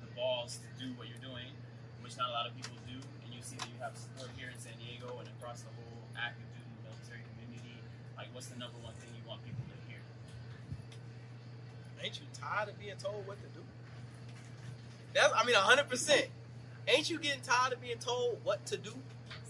the 0.00 0.08
balls 0.16 0.56
to 0.64 0.68
do 0.80 0.96
what 0.96 1.12
you're 1.12 1.20
doing, 1.20 1.52
which 2.00 2.16
not 2.16 2.32
a 2.32 2.34
lot 2.34 2.48
of 2.48 2.56
people 2.56 2.80
do, 2.88 2.96
and 2.96 3.28
you 3.28 3.44
see 3.44 3.60
that 3.60 3.68
you 3.68 3.76
have 3.84 3.92
support 3.92 4.32
here 4.40 4.48
in 4.48 4.56
San 4.56 4.72
Diego 4.80 5.12
and 5.20 5.28
across 5.36 5.60
the 5.60 5.72
whole 5.76 6.08
active 6.16 6.48
duty 6.56 6.72
military 6.80 7.20
community, 7.36 7.76
like 8.16 8.32
what's 8.32 8.48
the 8.48 8.56
number 8.56 8.80
one 8.80 8.96
thing 8.96 9.12
you 9.12 9.26
want 9.28 9.44
people 9.44 9.60
to 9.68 9.76
hear? 9.84 10.00
Ain't 12.00 12.16
you 12.16 12.26
tired 12.32 12.72
of 12.72 12.80
being 12.80 12.96
told 12.96 13.28
what 13.28 13.36
to 13.44 13.48
do? 13.52 13.60
That 15.12 15.36
I 15.36 15.44
mean, 15.44 15.56
hundred 15.56 15.92
percent. 15.92 16.32
Ain't 16.88 17.10
you 17.10 17.18
getting 17.18 17.40
tired 17.40 17.72
of 17.72 17.80
being 17.80 17.98
told 17.98 18.38
what 18.44 18.64
to 18.66 18.76
do, 18.76 18.92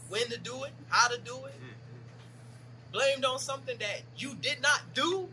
when 0.08 0.26
to 0.28 0.38
do 0.38 0.64
it, 0.64 0.72
how 0.88 1.08
to 1.08 1.18
do 1.18 1.36
it? 1.36 1.54
Mm-hmm. 1.54 2.92
Blamed 2.92 3.24
on 3.24 3.38
something 3.38 3.76
that 3.78 4.02
you 4.16 4.34
did 4.36 4.62
not 4.62 4.80
do, 4.94 5.28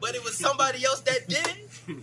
but 0.00 0.14
it 0.14 0.24
was 0.24 0.36
somebody 0.36 0.84
else 0.84 1.00
that 1.00 1.28
did. 1.28 2.00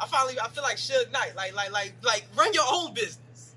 I 0.00 0.06
finally, 0.06 0.40
I 0.40 0.48
feel 0.48 0.64
like 0.64 0.76
Suge 0.76 1.12
Knight, 1.12 1.36
like, 1.36 1.54
like, 1.54 1.70
like, 1.70 1.94
like, 2.02 2.24
run 2.36 2.52
your 2.52 2.64
own 2.68 2.92
business. 2.94 3.54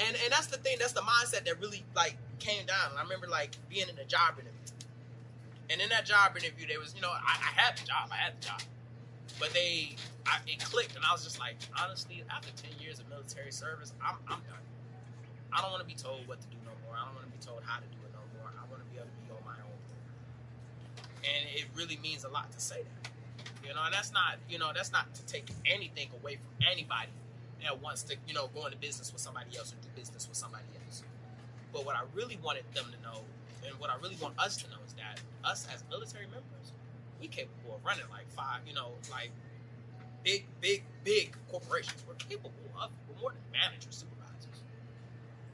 And 0.00 0.16
and 0.24 0.32
that's 0.32 0.46
the 0.46 0.56
thing, 0.56 0.76
that's 0.80 0.92
the 0.92 1.02
mindset 1.02 1.44
that 1.44 1.60
really 1.60 1.84
like 1.94 2.16
came 2.38 2.64
down. 2.66 2.92
I 2.98 3.02
remember 3.02 3.28
like 3.28 3.56
being 3.68 3.86
in 3.88 3.98
a 3.98 4.04
job 4.04 4.34
interview, 4.34 4.50
and 5.68 5.80
in 5.80 5.88
that 5.90 6.06
job 6.06 6.36
interview, 6.36 6.66
there 6.66 6.80
was, 6.80 6.94
you 6.94 7.02
know, 7.02 7.10
I, 7.10 7.36
I 7.36 7.60
had 7.60 7.76
the 7.76 7.86
job, 7.86 8.08
I 8.10 8.16
had 8.16 8.32
the 8.40 8.46
job, 8.46 8.62
but 9.38 9.52
they, 9.52 9.96
I, 10.26 10.38
it 10.46 10.62
clicked, 10.64 10.96
and 10.96 11.04
I 11.04 11.12
was 11.12 11.24
just 11.24 11.38
like, 11.38 11.56
honestly, 11.78 12.24
after 12.30 12.50
ten 12.56 12.72
years 12.80 12.98
of 12.98 13.08
military 13.08 13.52
service, 13.52 13.92
I'm, 14.02 14.16
I'm 14.28 14.40
done. 14.48 14.64
I 15.52 15.60
don't 15.60 15.70
want 15.70 15.82
to 15.82 15.88
be 15.88 15.98
told 15.98 16.26
what 16.28 16.40
to 16.40 16.46
do 16.48 16.56
no 16.64 16.72
more. 16.86 16.94
I 16.94 17.04
don't 17.04 17.14
want 17.14 17.26
to 17.26 17.34
be 17.34 17.42
told 17.42 17.62
how 17.66 17.78
to 17.78 17.88
do 17.90 17.98
it 18.06 18.12
no 18.14 18.22
more. 18.38 18.50
I 18.54 18.62
want 18.70 18.82
to 18.82 18.88
be 18.90 18.98
able 18.98 19.10
to 19.10 19.20
be 19.26 19.30
on 19.34 19.42
my 19.44 19.58
own. 19.58 19.80
And 21.26 21.42
it 21.54 21.66
really 21.74 21.98
means 22.02 22.24
a 22.24 22.30
lot 22.30 22.52
to 22.52 22.60
say 22.60 22.82
that. 22.82 23.10
You 23.66 23.74
know, 23.74 23.82
and 23.84 23.92
that's 23.92 24.12
not, 24.12 24.38
you 24.48 24.58
know, 24.58 24.72
that's 24.74 24.92
not 24.92 25.12
to 25.14 25.22
take 25.26 25.50
anything 25.66 26.08
away 26.22 26.36
from 26.36 26.54
anybody 26.70 27.10
that 27.62 27.82
wants 27.82 28.02
to, 28.04 28.16
you 28.26 28.34
know, 28.34 28.48
go 28.54 28.64
into 28.66 28.78
business 28.78 29.12
with 29.12 29.20
somebody 29.20 29.56
else 29.58 29.72
or 29.72 29.76
do 29.82 29.88
business 29.94 30.26
with 30.26 30.36
somebody 30.36 30.64
else. 30.86 31.02
But 31.72 31.84
what 31.84 31.94
I 31.94 32.02
really 32.14 32.38
wanted 32.42 32.64
them 32.74 32.86
to 32.90 32.98
know, 33.02 33.20
and 33.66 33.78
what 33.78 33.90
I 33.90 33.96
really 34.02 34.16
want 34.20 34.38
us 34.38 34.56
to 34.62 34.70
know, 34.70 34.78
is 34.86 34.94
that 34.94 35.20
us 35.44 35.66
as 35.72 35.84
military 35.90 36.26
members, 36.26 36.72
we 37.20 37.28
capable 37.28 37.76
of 37.76 37.84
running 37.84 38.04
like 38.10 38.28
five, 38.30 38.60
you 38.66 38.74
know, 38.74 38.92
like 39.10 39.30
big, 40.24 40.46
big, 40.60 40.84
big 41.04 41.36
corporations. 41.50 42.02
We're 42.06 42.14
capable 42.14 42.52
of. 42.80 42.90
We're 43.08 43.20
more 43.20 43.30
than 43.30 43.42
managers, 43.52 43.96
supervisors. 43.96 44.62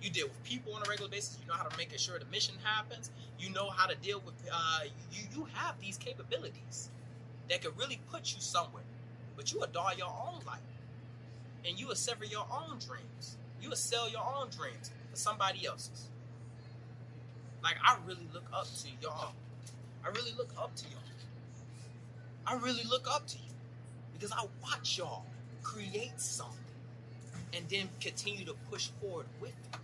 You 0.01 0.11
deal 0.11 0.29
with 0.29 0.43
people 0.45 0.75
on 0.75 0.83
a 0.87 0.89
regular 0.89 1.11
basis. 1.11 1.39
You 1.41 1.49
know 1.49 1.55
how 1.55 1.65
to 1.65 1.77
make 1.77 1.97
sure 1.99 2.19
the 2.19 2.25
mission 2.27 2.55
happens. 2.63 3.11
You 3.39 3.51
know 3.51 3.71
how 3.71 3.87
to 3.87 3.97
deal 3.97 4.23
with. 4.25 4.35
Uh, 4.51 4.81
you 5.13 5.25
you 5.35 5.47
have 5.55 5.81
these 5.81 5.97
capabilities 5.97 6.91
that 7.49 7.63
could 7.63 7.77
really 7.79 8.01
put 8.11 8.35
you 8.35 8.41
somewhere, 8.41 8.85
but 9.37 9.53
you 9.53 9.63
adore 9.63 9.93
your 9.97 10.09
own 10.09 10.41
life, 10.47 10.61
and 11.67 11.79
you 11.79 11.89
will 11.89 11.95
sever 11.95 12.25
your 12.25 12.47
own 12.51 12.79
dreams. 12.79 13.37
You 13.61 13.71
will 13.71 13.77
sell 13.77 14.09
your 14.09 14.23
own 14.23 14.49
dreams 14.51 14.91
for 15.11 15.17
somebody 15.17 15.67
else's. 15.67 16.09
Like 17.63 17.77
I 17.83 17.97
really 18.07 18.29
look 18.33 18.45
up 18.53 18.67
to 18.67 18.89
y'all. 19.03 19.33
I 20.05 20.09
really 20.09 20.33
look 20.39 20.51
up 20.57 20.75
to 20.77 20.85
y'all. 20.85 21.01
I 22.47 22.55
really 22.55 22.85
look 22.85 23.07
up 23.11 23.27
to 23.29 23.39
you 23.39 23.53
because 24.13 24.33
I 24.33 24.45
watch 24.63 24.99
y'all 24.99 25.25
create 25.63 26.21
something 26.21 26.57
and 27.53 27.69
then 27.69 27.89
continue 28.01 28.45
to 28.45 28.55
push 28.71 28.89
forward 29.01 29.27
with 29.41 29.51
it. 29.51 29.81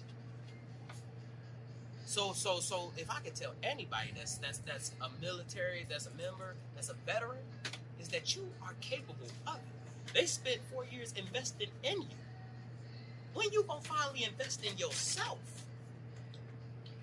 So 2.05 2.33
so 2.33 2.61
so 2.61 2.93
if 2.97 3.11
I 3.11 3.21
could 3.21 3.35
tell 3.35 3.55
anybody 3.63 4.11
that's 4.15 4.37
that's 4.37 4.59
that's 4.59 4.93
a 5.01 5.09
military, 5.21 5.87
that's 5.89 6.07
a 6.07 6.11
member, 6.11 6.55
that's 6.75 6.91
a 6.91 6.95
veteran, 7.07 7.39
is 7.99 8.09
that 8.09 8.37
you 8.37 8.47
are 8.63 8.75
capable 8.81 9.29
of 9.47 9.57
it. 9.57 10.15
They 10.15 10.27
spent 10.27 10.61
four 10.71 10.85
years 10.85 11.15
investing 11.17 11.71
in 11.83 12.03
you. 12.03 12.17
When 13.35 13.51
you 13.51 13.65
gonna 13.65 13.81
finally 13.81 14.25
invest 14.25 14.65
in 14.65 14.77
yourself? 14.77 15.39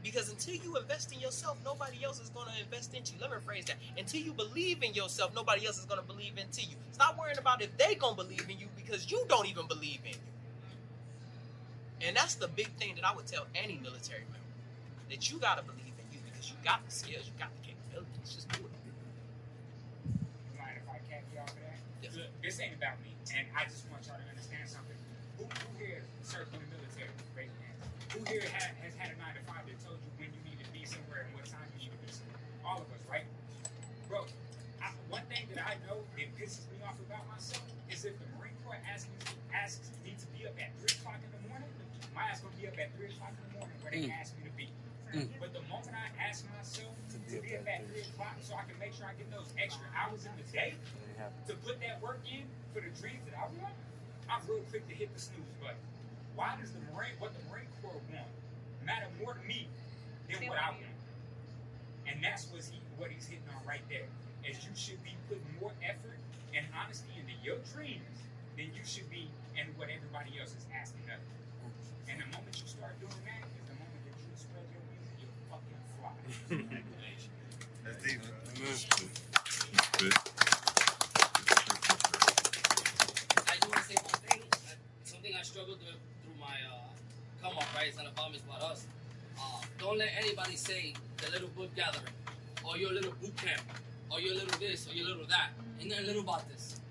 Because 0.09 0.31
until 0.31 0.55
you 0.55 0.75
invest 0.75 1.13
in 1.13 1.19
yourself, 1.19 1.59
nobody 1.63 2.03
else 2.03 2.19
is 2.19 2.29
gonna 2.29 2.49
invest 2.59 2.95
into 2.95 3.13
you. 3.13 3.21
Let 3.21 3.29
me 3.29 3.37
rephrase 3.37 3.65
that. 3.65 3.75
Until 3.95 4.21
you 4.21 4.33
believe 4.33 4.81
in 4.81 4.95
yourself, 4.95 5.35
nobody 5.35 5.67
else 5.67 5.77
is 5.77 5.85
gonna 5.85 6.01
believe 6.01 6.33
into 6.35 6.61
you. 6.61 6.77
Stop 6.93 7.19
worrying 7.19 7.37
about 7.37 7.61
if 7.61 7.77
they 7.77 7.93
gonna 7.93 8.15
believe 8.15 8.49
in 8.49 8.57
you 8.57 8.65
because 8.75 9.11
you 9.11 9.23
don't 9.29 9.47
even 9.47 9.67
believe 9.67 9.99
in 10.03 10.13
you. 10.13 12.07
And 12.07 12.15
that's 12.17 12.33
the 12.33 12.47
big 12.47 12.69
thing 12.81 12.95
that 12.95 13.05
I 13.05 13.15
would 13.15 13.27
tell 13.27 13.45
any 13.53 13.79
military 13.83 14.25
member. 14.33 14.49
That 15.11 15.29
you 15.29 15.37
gotta 15.37 15.61
believe 15.61 15.93
in 15.93 16.05
you 16.11 16.19
because 16.25 16.49
you 16.49 16.57
got 16.65 16.83
the 16.83 16.91
skills, 16.91 17.29
you 17.29 17.33
got 17.37 17.53
the 17.61 17.69
capabilities. 17.69 18.33
Just 18.33 18.49
do 18.49 18.65
it. 18.65 18.73
Mind 20.57 20.73
if 20.81 20.89
I 20.89 20.97
cap 21.05 21.21
you 21.29 21.37
off 21.37 21.53
of 21.53 21.61
that? 21.61 21.77
Yes. 22.01 22.15
Look, 22.17 22.33
this 22.41 22.59
ain't 22.59 22.73
about 22.73 22.97
me, 23.05 23.13
and 23.37 23.45
I 23.53 23.69
just 23.69 23.85
want 23.93 24.01
y'all 24.09 24.17
to 24.17 24.25
understand 24.25 24.65
something. 24.65 24.97
Who, 25.37 25.45
who 25.45 25.85
here 25.85 26.01
served 26.25 26.49
in 26.57 26.65
the 26.65 26.69
military? 26.81 27.13
Raise. 27.37 27.58
Who 28.13 28.19
here 28.25 28.41
ha- 28.49 28.73
has 28.81 28.93
had 28.97 29.13
a 29.13 29.17
nine 29.21 29.37
to 29.37 29.43
five 29.45 29.63
that 29.69 29.77
told 29.85 30.01
you 30.01 30.09
when 30.17 30.29
you 30.33 30.41
need 30.49 30.57
to 30.63 30.69
be 30.73 30.81
somewhere 30.85 31.29
and 31.29 31.31
what 31.37 31.45
time 31.45 31.65
you 31.77 31.85
need 31.87 31.93
to 31.93 32.01
be 32.01 32.09
somewhere? 32.09 32.41
All 32.65 32.81
of 32.81 32.89
us, 32.89 33.03
right? 33.05 33.25
Bro, 34.09 34.25
I, 34.81 34.89
one 35.13 35.25
thing 35.29 35.45
that 35.53 35.61
I 35.61 35.77
know 35.85 36.01
that 36.17 36.27
pisses 36.33 36.65
me 36.73 36.81
off 36.81 36.97
about 37.05 37.25
myself 37.29 37.61
is 37.93 38.01
if 38.05 38.17
the 38.17 38.25
Marine 38.37 38.57
Corps 38.65 38.81
asks 38.89 39.05
me, 39.13 39.17
asks 39.53 39.93
me 40.01 40.17
to 40.17 40.25
be 40.33 40.49
up 40.49 40.57
at 40.57 40.73
three 40.81 40.89
o'clock 40.97 41.21
in 41.21 41.29
the 41.37 41.41
morning, 41.53 41.69
my 42.17 42.25
ass 42.33 42.41
gonna 42.41 42.57
be 42.57 42.65
up 42.65 42.77
at 42.81 42.89
three 42.97 43.13
o'clock 43.13 43.33
in 43.37 43.43
the 43.45 43.53
morning 43.61 43.77
where 43.85 43.91
they 43.93 44.09
Mm. 44.09 44.17
ask 44.17 44.33
me 44.41 44.49
to 44.49 44.53
be. 44.57 44.67
Mm. 45.13 45.29
But 45.41 45.53
the 45.53 45.61
moment 45.69 45.93
I 45.93 46.09
ask 46.21 46.45
myself 46.49 46.93
to 47.13 47.17
be 47.41 47.53
up 47.57 47.65
at 47.69 47.85
three 47.93 48.01
o'clock 48.09 48.37
so 48.41 48.57
I 48.57 48.65
can 48.65 48.77
make 48.81 48.93
sure 48.97 49.05
I 49.05 49.13
get 49.17 49.29
those 49.29 49.53
extra 49.57 49.85
hours 49.93 50.25
in 50.25 50.33
the 50.37 50.45
day 50.49 50.73
to 51.45 51.53
put 51.61 51.77
that 51.81 52.01
work 52.01 52.21
in 52.25 52.45
for 52.73 52.81
the 52.81 52.89
dreams 52.97 53.21
that 53.29 53.37
I 53.37 53.45
want, 53.61 53.73
I'm 54.29 54.41
real 54.49 54.65
quick 54.73 54.85
to 54.89 54.95
hit 54.97 55.13
the 55.13 55.21
snooze 55.21 55.53
button. 55.61 55.77
Why 56.39 56.55
does 56.55 56.71
the 56.71 56.79
Marine 56.95 57.19
what 57.19 57.35
the 57.35 57.43
Marine 57.51 57.67
Corps 57.83 57.99
want 58.15 58.31
matter 58.87 59.11
more 59.19 59.35
to 59.35 59.43
me 59.43 59.67
than 60.31 60.47
what 60.47 60.55
I 60.55 60.71
want? 60.71 60.95
And 62.07 62.23
that's 62.23 62.47
what's 62.47 62.71
he, 62.71 62.79
what 62.95 63.11
he's 63.11 63.27
hitting 63.27 63.43
on 63.51 63.59
right 63.67 63.83
there. 63.91 64.07
Is 64.47 64.55
you 64.63 64.71
should 64.71 65.03
be 65.03 65.19
putting 65.27 65.43
more 65.59 65.75
effort 65.83 66.15
and 66.55 66.63
honesty 66.71 67.11
into 67.19 67.35
your 67.43 67.59
dreams 67.75 68.23
than 68.55 68.71
you 68.71 68.87
should 68.87 69.11
be 69.11 69.27
in 69.59 69.67
what 69.75 69.91
everybody 69.91 70.31
else 70.39 70.55
is 70.55 70.63
asking 70.71 71.03
of 71.11 71.19
you. 71.19 71.35
And 72.07 72.23
the 72.23 72.27
moment 72.31 72.55
you 72.55 72.67
start 72.71 72.95
doing 73.03 73.19
that 73.27 73.43
is 73.43 73.65
the 73.67 73.75
moment 73.75 73.99
that 74.07 74.15
you 74.23 74.31
spread 74.39 74.63
your 74.71 74.83
wings 74.87 75.11
and 75.11 75.19
you 75.19 75.27
fucking 75.51 75.75
fly. 75.99 76.15
That's 77.83 77.99
deep, 77.99 78.23
bro. 78.23 78.31
I 83.43 83.59
just 83.59 83.67
want 83.67 83.83
to 83.83 83.87
say 83.91 83.99
one 83.99 84.19
thing. 84.23 84.41
uh, 84.47 84.79
Something 85.03 85.33
I 85.35 85.43
struggled 85.43 85.79
with 85.83 85.99
through 86.23 86.39
my 86.39 86.55
uh, 86.71 86.89
come 87.41 87.57
up, 87.57 87.68
right? 87.79 87.87
It's 87.87 87.97
not 87.97 88.07
about 88.07 88.31
me, 88.31 88.37
it's 88.37 88.45
about 88.45 88.71
us. 88.71 88.85
Uh, 89.39 89.61
don't 89.79 89.97
let 89.97 90.09
anybody 90.17 90.55
say 90.55 90.93
the 91.17 91.31
little 91.31 91.47
book 91.49 91.73
gathering, 91.75 92.11
or 92.65 92.77
your 92.77 92.91
little 92.91 93.13
boot 93.21 93.35
camp, 93.37 93.61
or 94.11 94.19
your 94.19 94.33
little 94.33 94.59
this, 94.59 94.87
or 94.89 94.93
your 94.93 95.07
little 95.07 95.25
that. 95.27 95.51
Ain't 95.79 95.89
nothing 95.89 96.07
little 96.07 96.23
about 96.23 96.47
this. 96.49 96.81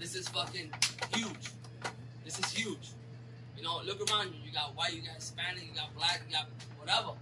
This 0.00 0.14
is 0.14 0.28
fucking 0.28 0.72
huge. 1.14 1.50
This 2.24 2.38
is 2.38 2.50
huge. 2.50 2.96
You 3.56 3.62
know, 3.62 3.82
look 3.84 4.00
around 4.10 4.32
you. 4.32 4.40
You 4.44 4.52
got 4.52 4.74
white, 4.74 4.94
you 4.94 5.02
got 5.02 5.16
Hispanic, 5.16 5.64
you 5.68 5.74
got 5.74 5.94
black, 5.94 6.22
you 6.26 6.32
got 6.32 6.48
whatever. 6.78 7.12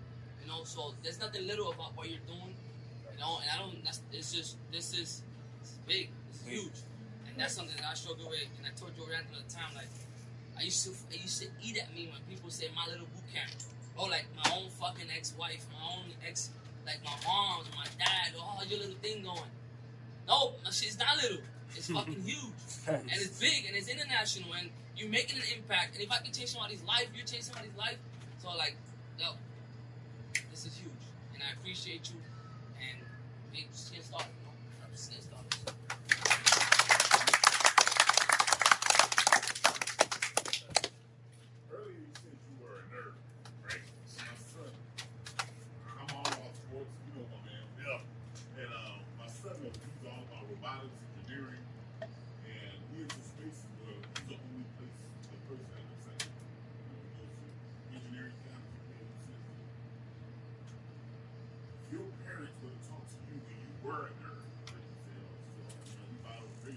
You 0.40 0.46
know, 0.46 0.62
so 0.62 0.94
there's 1.02 1.18
nothing 1.18 1.46
little 1.48 1.72
about 1.72 1.96
what 1.96 2.08
you're 2.08 2.26
doing. 2.26 2.54
You 3.12 3.18
know, 3.18 3.40
and 3.42 3.50
I 3.50 3.58
don't. 3.58 3.84
That's 3.84 4.00
it's 4.12 4.32
just 4.32 4.56
this 4.70 4.94
is 4.94 5.22
it's 5.60 5.78
big. 5.86 6.10
It's 6.30 6.42
huge, 6.46 6.78
and 7.26 7.34
that's 7.36 7.54
something 7.54 7.74
that 7.76 7.86
I 7.90 7.94
struggle 7.94 8.30
with. 8.30 8.46
And 8.56 8.66
I 8.66 8.70
told 8.78 8.92
you 8.96 9.02
around 9.02 9.26
the 9.34 9.42
time, 9.52 9.74
like 9.74 9.90
I 10.60 10.64
used 10.64 10.84
to, 10.84 10.92
I 11.10 11.22
used 11.22 11.40
to 11.40 11.48
eat 11.64 11.78
at 11.78 11.88
me 11.94 12.10
when 12.12 12.20
people 12.28 12.50
say 12.50 12.66
my 12.76 12.84
little 12.84 13.06
boot 13.06 13.24
camp. 13.32 13.50
Oh, 13.98 14.04
like 14.04 14.26
my 14.36 14.50
own 14.54 14.68
fucking 14.68 15.06
ex-wife, 15.16 15.64
my 15.72 15.96
own 15.96 16.04
ex, 16.26 16.50
like 16.84 17.00
my 17.02 17.16
mom, 17.24 17.64
my 17.74 17.86
dad. 17.98 18.34
Oh, 18.36 18.60
your 18.68 18.78
little 18.80 18.94
thing 19.00 19.22
going. 19.22 19.50
No, 20.28 20.52
my 20.62 20.70
shit's 20.70 20.98
not 20.98 21.16
little. 21.16 21.38
It's 21.74 21.88
fucking 21.96 22.22
huge, 22.22 22.52
and 22.86 23.08
it's 23.08 23.40
big, 23.40 23.64
and 23.66 23.74
it's 23.76 23.88
international, 23.88 24.52
and 24.54 24.68
you're 24.96 25.08
making 25.08 25.38
an 25.38 25.44
impact. 25.56 25.94
And 25.94 26.04
if 26.04 26.10
I 26.12 26.18
can 26.18 26.32
change 26.32 26.50
somebody's 26.50 26.82
life, 26.82 27.08
you're 27.14 27.24
changing 27.24 27.42
somebody's 27.54 27.76
life. 27.78 27.96
So 28.42 28.48
like, 28.56 28.76
yo, 29.18 29.28
this 30.50 30.66
is 30.66 30.76
huge, 30.76 30.92
and 31.32 31.42
I 31.42 31.58
appreciate 31.58 32.10
you. 32.10 32.20
And 32.76 32.98
we 33.52 33.66
just 33.72 33.94
get 33.94 34.04
started, 34.04 34.28
you 34.38 34.44
know. 34.44 34.90
Just 34.92 35.10
get 35.10 35.22
started. 35.22 36.70
Earlier 41.72 41.96
you 42.02 42.12
said 42.18 42.34
you 42.34 42.54
were 42.60 42.76
a 42.78 42.84
nerd, 42.90 43.14
right? 43.64 43.84
My 44.18 44.36
son, 44.36 44.70
I'm 45.98 46.10
all 46.14 46.26
about 46.26 46.54
sports, 46.54 46.92
you 47.06 47.12
know 47.14 47.26
my 47.30 47.40
man. 47.46 47.64
Yeah. 47.78 48.60
And 48.60 48.70
uh, 48.74 48.98
my 49.18 49.28
son, 49.30 49.54
uh, 49.58 49.70
he's 49.70 50.04
all 50.06 50.22
about 50.26 50.44
robotics, 50.50 50.98
engineering, 51.22 51.64
and 52.02 52.74
he 52.90 53.06
is 53.06 53.10
in 53.10 53.22
spaces 53.22 53.70
where 53.86 53.94
he's 53.96 54.26
the 54.28 54.36
only 54.36 54.66
place, 54.76 54.98
the 55.30 55.38
person 55.46 55.68
that 55.70 55.82
looks 55.86 56.06
like 56.10 56.22
him. 56.26 56.34
You 56.34 56.90
know, 56.90 56.98
goes 57.16 57.32
to 57.38 57.46
engineering 57.94 58.36
camp, 58.46 58.62
you 58.66 58.98
know, 58.98 59.14
says, 59.30 59.46
If 61.86 61.94
your 61.94 62.06
parents 62.26 62.56
would 62.62 62.74
have 62.74 62.84
talked 62.90 63.10
to 63.14 63.18
you 63.30 63.38
when 63.40 63.56
you 63.62 63.70
were 63.82 64.10
a 64.10 64.14
nerd, 64.20 64.42
like 64.74 64.86
you 64.86 64.98
said, 65.06 65.22
all 66.28 66.44
this 66.62 66.70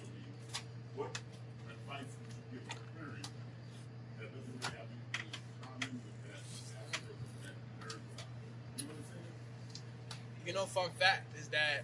You 10.46 10.54
know, 10.54 10.66
fun 10.66 10.90
fact 11.00 11.38
is 11.40 11.48
that, 11.50 11.84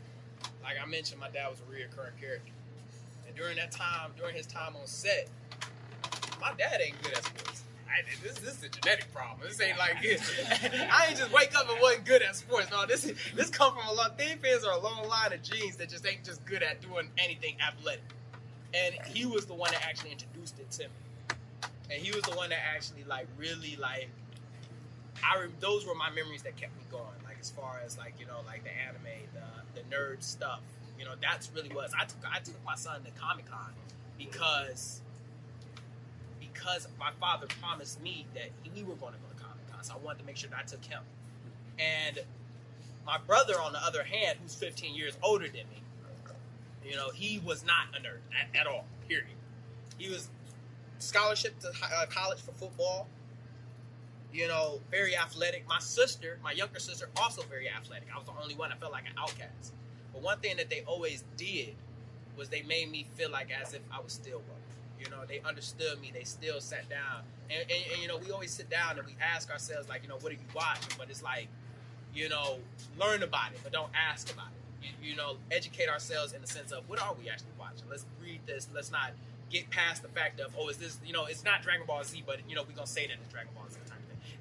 like 0.63 0.75
I 0.81 0.85
mentioned, 0.85 1.19
my 1.19 1.29
dad 1.29 1.49
was 1.49 1.59
a 1.59 1.63
reoccurring 1.63 2.19
character, 2.19 2.51
and 3.27 3.35
during 3.35 3.55
that 3.57 3.71
time, 3.71 4.11
during 4.17 4.35
his 4.35 4.45
time 4.45 4.75
on 4.75 4.85
set, 4.85 5.29
my 6.41 6.51
dad 6.57 6.81
ain't 6.81 7.01
good 7.01 7.13
at 7.13 7.23
sports. 7.23 7.63
I, 7.87 8.03
this, 8.23 8.37
this 8.39 8.57
is 8.57 8.63
a 8.63 8.69
genetic 8.69 9.11
problem. 9.13 9.47
This 9.47 9.59
ain't 9.61 9.77
like 9.77 9.95
I 10.91 11.07
ain't 11.09 11.17
just 11.17 11.31
wake 11.33 11.55
up 11.55 11.69
and 11.69 11.79
wasn't 11.81 12.05
good 12.05 12.21
at 12.21 12.35
sports. 12.35 12.69
No, 12.69 12.85
this 12.85 13.05
is 13.05 13.17
this 13.35 13.49
come 13.49 13.73
from 13.73 13.87
a 13.87 13.93
lot. 13.93 14.17
Thin 14.17 14.37
fans 14.37 14.63
are 14.63 14.73
a 14.73 14.79
long 14.79 15.07
line 15.07 15.33
of 15.33 15.41
genes 15.41 15.75
that 15.77 15.89
just 15.89 16.05
ain't 16.05 16.23
just 16.23 16.45
good 16.45 16.61
at 16.61 16.81
doing 16.81 17.09
anything 17.17 17.55
athletic. 17.65 18.03
And 18.73 18.93
he 19.07 19.25
was 19.25 19.45
the 19.45 19.55
one 19.55 19.71
that 19.71 19.83
actually 19.83 20.11
introduced 20.11 20.59
it 20.59 20.69
to 20.71 20.83
me. 20.83 20.89
And 21.91 22.01
he 22.01 22.11
was 22.11 22.21
the 22.23 22.35
one 22.35 22.49
that 22.49 22.59
actually 22.75 23.03
like 23.05 23.27
really 23.37 23.75
like 23.81 24.09
I 25.23 25.41
re- 25.41 25.49
those 25.59 25.85
were 25.85 25.95
my 25.95 26.09
memories 26.11 26.43
that 26.43 26.55
kept 26.55 26.75
me 26.77 26.83
going. 26.91 27.03
Like 27.25 27.28
as 27.39 27.49
far 27.49 27.81
as 27.85 27.97
like 27.97 28.13
you 28.19 28.25
know 28.25 28.39
like 28.45 28.63
the 28.63 28.71
anime, 28.71 29.27
the 29.33 29.81
the 29.81 29.95
nerd 29.95 30.21
stuff. 30.23 30.61
You 30.97 31.05
know 31.05 31.13
that's 31.21 31.49
really 31.55 31.69
was. 31.73 31.91
I 31.97 32.05
took 32.05 32.19
I 32.29 32.39
took 32.39 32.63
my 32.65 32.75
son 32.75 33.03
to 33.03 33.11
Comic 33.11 33.49
Con 33.49 33.71
because 34.17 35.01
because 36.39 36.87
my 36.99 37.11
father 37.19 37.47
promised 37.61 38.01
me 38.01 38.25
that 38.33 38.49
we 38.75 38.83
were 38.83 38.95
going 38.95 39.13
to 39.13 39.19
go 39.19 39.27
to 39.35 39.43
Comic 39.43 39.71
Con, 39.71 39.83
so 39.83 39.93
I 39.93 39.97
wanted 40.05 40.19
to 40.19 40.25
make 40.25 40.37
sure 40.37 40.49
that 40.49 40.59
I 40.59 40.63
took 40.63 40.83
him. 40.83 41.01
And 41.77 42.19
my 43.05 43.17
brother, 43.17 43.59
on 43.61 43.71
the 43.71 43.79
other 43.79 44.03
hand, 44.03 44.39
who's 44.41 44.55
15 44.55 44.93
years 44.93 45.17
older 45.23 45.45
than 45.45 45.67
me, 45.71 45.81
you 46.85 46.95
know, 46.95 47.09
he 47.11 47.39
was 47.45 47.63
not 47.65 47.87
a 47.95 48.01
nerd 48.01 48.19
at, 48.37 48.59
at 48.59 48.67
all. 48.67 48.85
Period. 49.07 49.27
He 49.97 50.09
was 50.09 50.29
scholarship 50.97 51.59
to 51.59 51.69
uh, 51.69 52.05
college 52.07 52.39
for 52.39 52.51
football. 52.53 53.07
You 54.31 54.47
know, 54.47 54.79
very 54.91 55.17
athletic. 55.17 55.67
My 55.67 55.79
sister, 55.79 56.37
my 56.43 56.51
younger 56.51 56.79
sister, 56.79 57.09
also 57.17 57.41
very 57.43 57.67
athletic. 57.69 58.07
I 58.13 58.17
was 58.17 58.27
the 58.27 58.33
only 58.41 58.55
one 58.55 58.69
that 58.69 58.79
felt 58.79 58.91
like 58.91 59.05
an 59.05 59.13
outcast. 59.17 59.73
But 60.13 60.21
one 60.21 60.39
thing 60.39 60.57
that 60.57 60.69
they 60.69 60.83
always 60.85 61.23
did 61.35 61.75
was 62.37 62.49
they 62.49 62.61
made 62.63 62.91
me 62.91 63.05
feel 63.15 63.31
like 63.31 63.49
as 63.51 63.73
if 63.73 63.81
I 63.91 63.99
was 63.99 64.13
still 64.13 64.37
one. 64.37 64.59
You 64.99 65.09
know, 65.09 65.25
they 65.27 65.39
understood 65.47 65.99
me. 66.01 66.11
They 66.13 66.25
still 66.25 66.59
sat 66.59 66.89
down, 66.89 67.23
and, 67.49 67.61
and, 67.61 67.83
and 67.93 68.01
you 68.01 68.07
know, 68.07 68.17
we 68.17 68.31
always 68.31 68.51
sit 68.51 68.69
down 68.69 68.97
and 68.97 69.07
we 69.07 69.15
ask 69.21 69.49
ourselves 69.49 69.87
like, 69.87 70.03
you 70.03 70.09
know, 70.09 70.17
what 70.19 70.31
are 70.31 70.35
you 70.35 70.41
watching? 70.53 70.93
But 70.97 71.09
it's 71.09 71.23
like, 71.23 71.47
you 72.13 72.27
know, 72.27 72.57
learn 72.99 73.23
about 73.23 73.53
it, 73.53 73.59
but 73.63 73.71
don't 73.71 73.91
ask 73.95 74.31
about 74.31 74.47
it. 74.47 74.85
You, 75.01 75.11
you 75.11 75.15
know, 75.15 75.37
educate 75.51 75.87
ourselves 75.89 76.33
in 76.33 76.41
the 76.41 76.47
sense 76.47 76.71
of 76.71 76.87
what 76.89 77.01
are 77.01 77.15
we 77.21 77.29
actually 77.29 77.55
watching? 77.57 77.87
Let's 77.89 78.05
read 78.21 78.41
this. 78.45 78.67
Let's 78.73 78.91
not 78.91 79.11
get 79.49 79.69
past 79.69 80.01
the 80.01 80.09
fact 80.09 80.39
of 80.39 80.53
oh, 80.59 80.67
is 80.69 80.77
this? 80.77 80.99
You 81.05 81.13
know, 81.13 81.25
it's 81.25 81.43
not 81.43 81.61
Dragon 81.63 81.85
Ball 81.87 82.03
Z, 82.03 82.23
but 82.25 82.39
you 82.47 82.55
know, 82.55 82.63
we're 82.67 82.75
gonna 82.75 82.87
say 82.87 83.07
that 83.07 83.13
it's 83.21 83.31
Dragon 83.31 83.51
Ball 83.55 83.65
Z. 83.69 83.79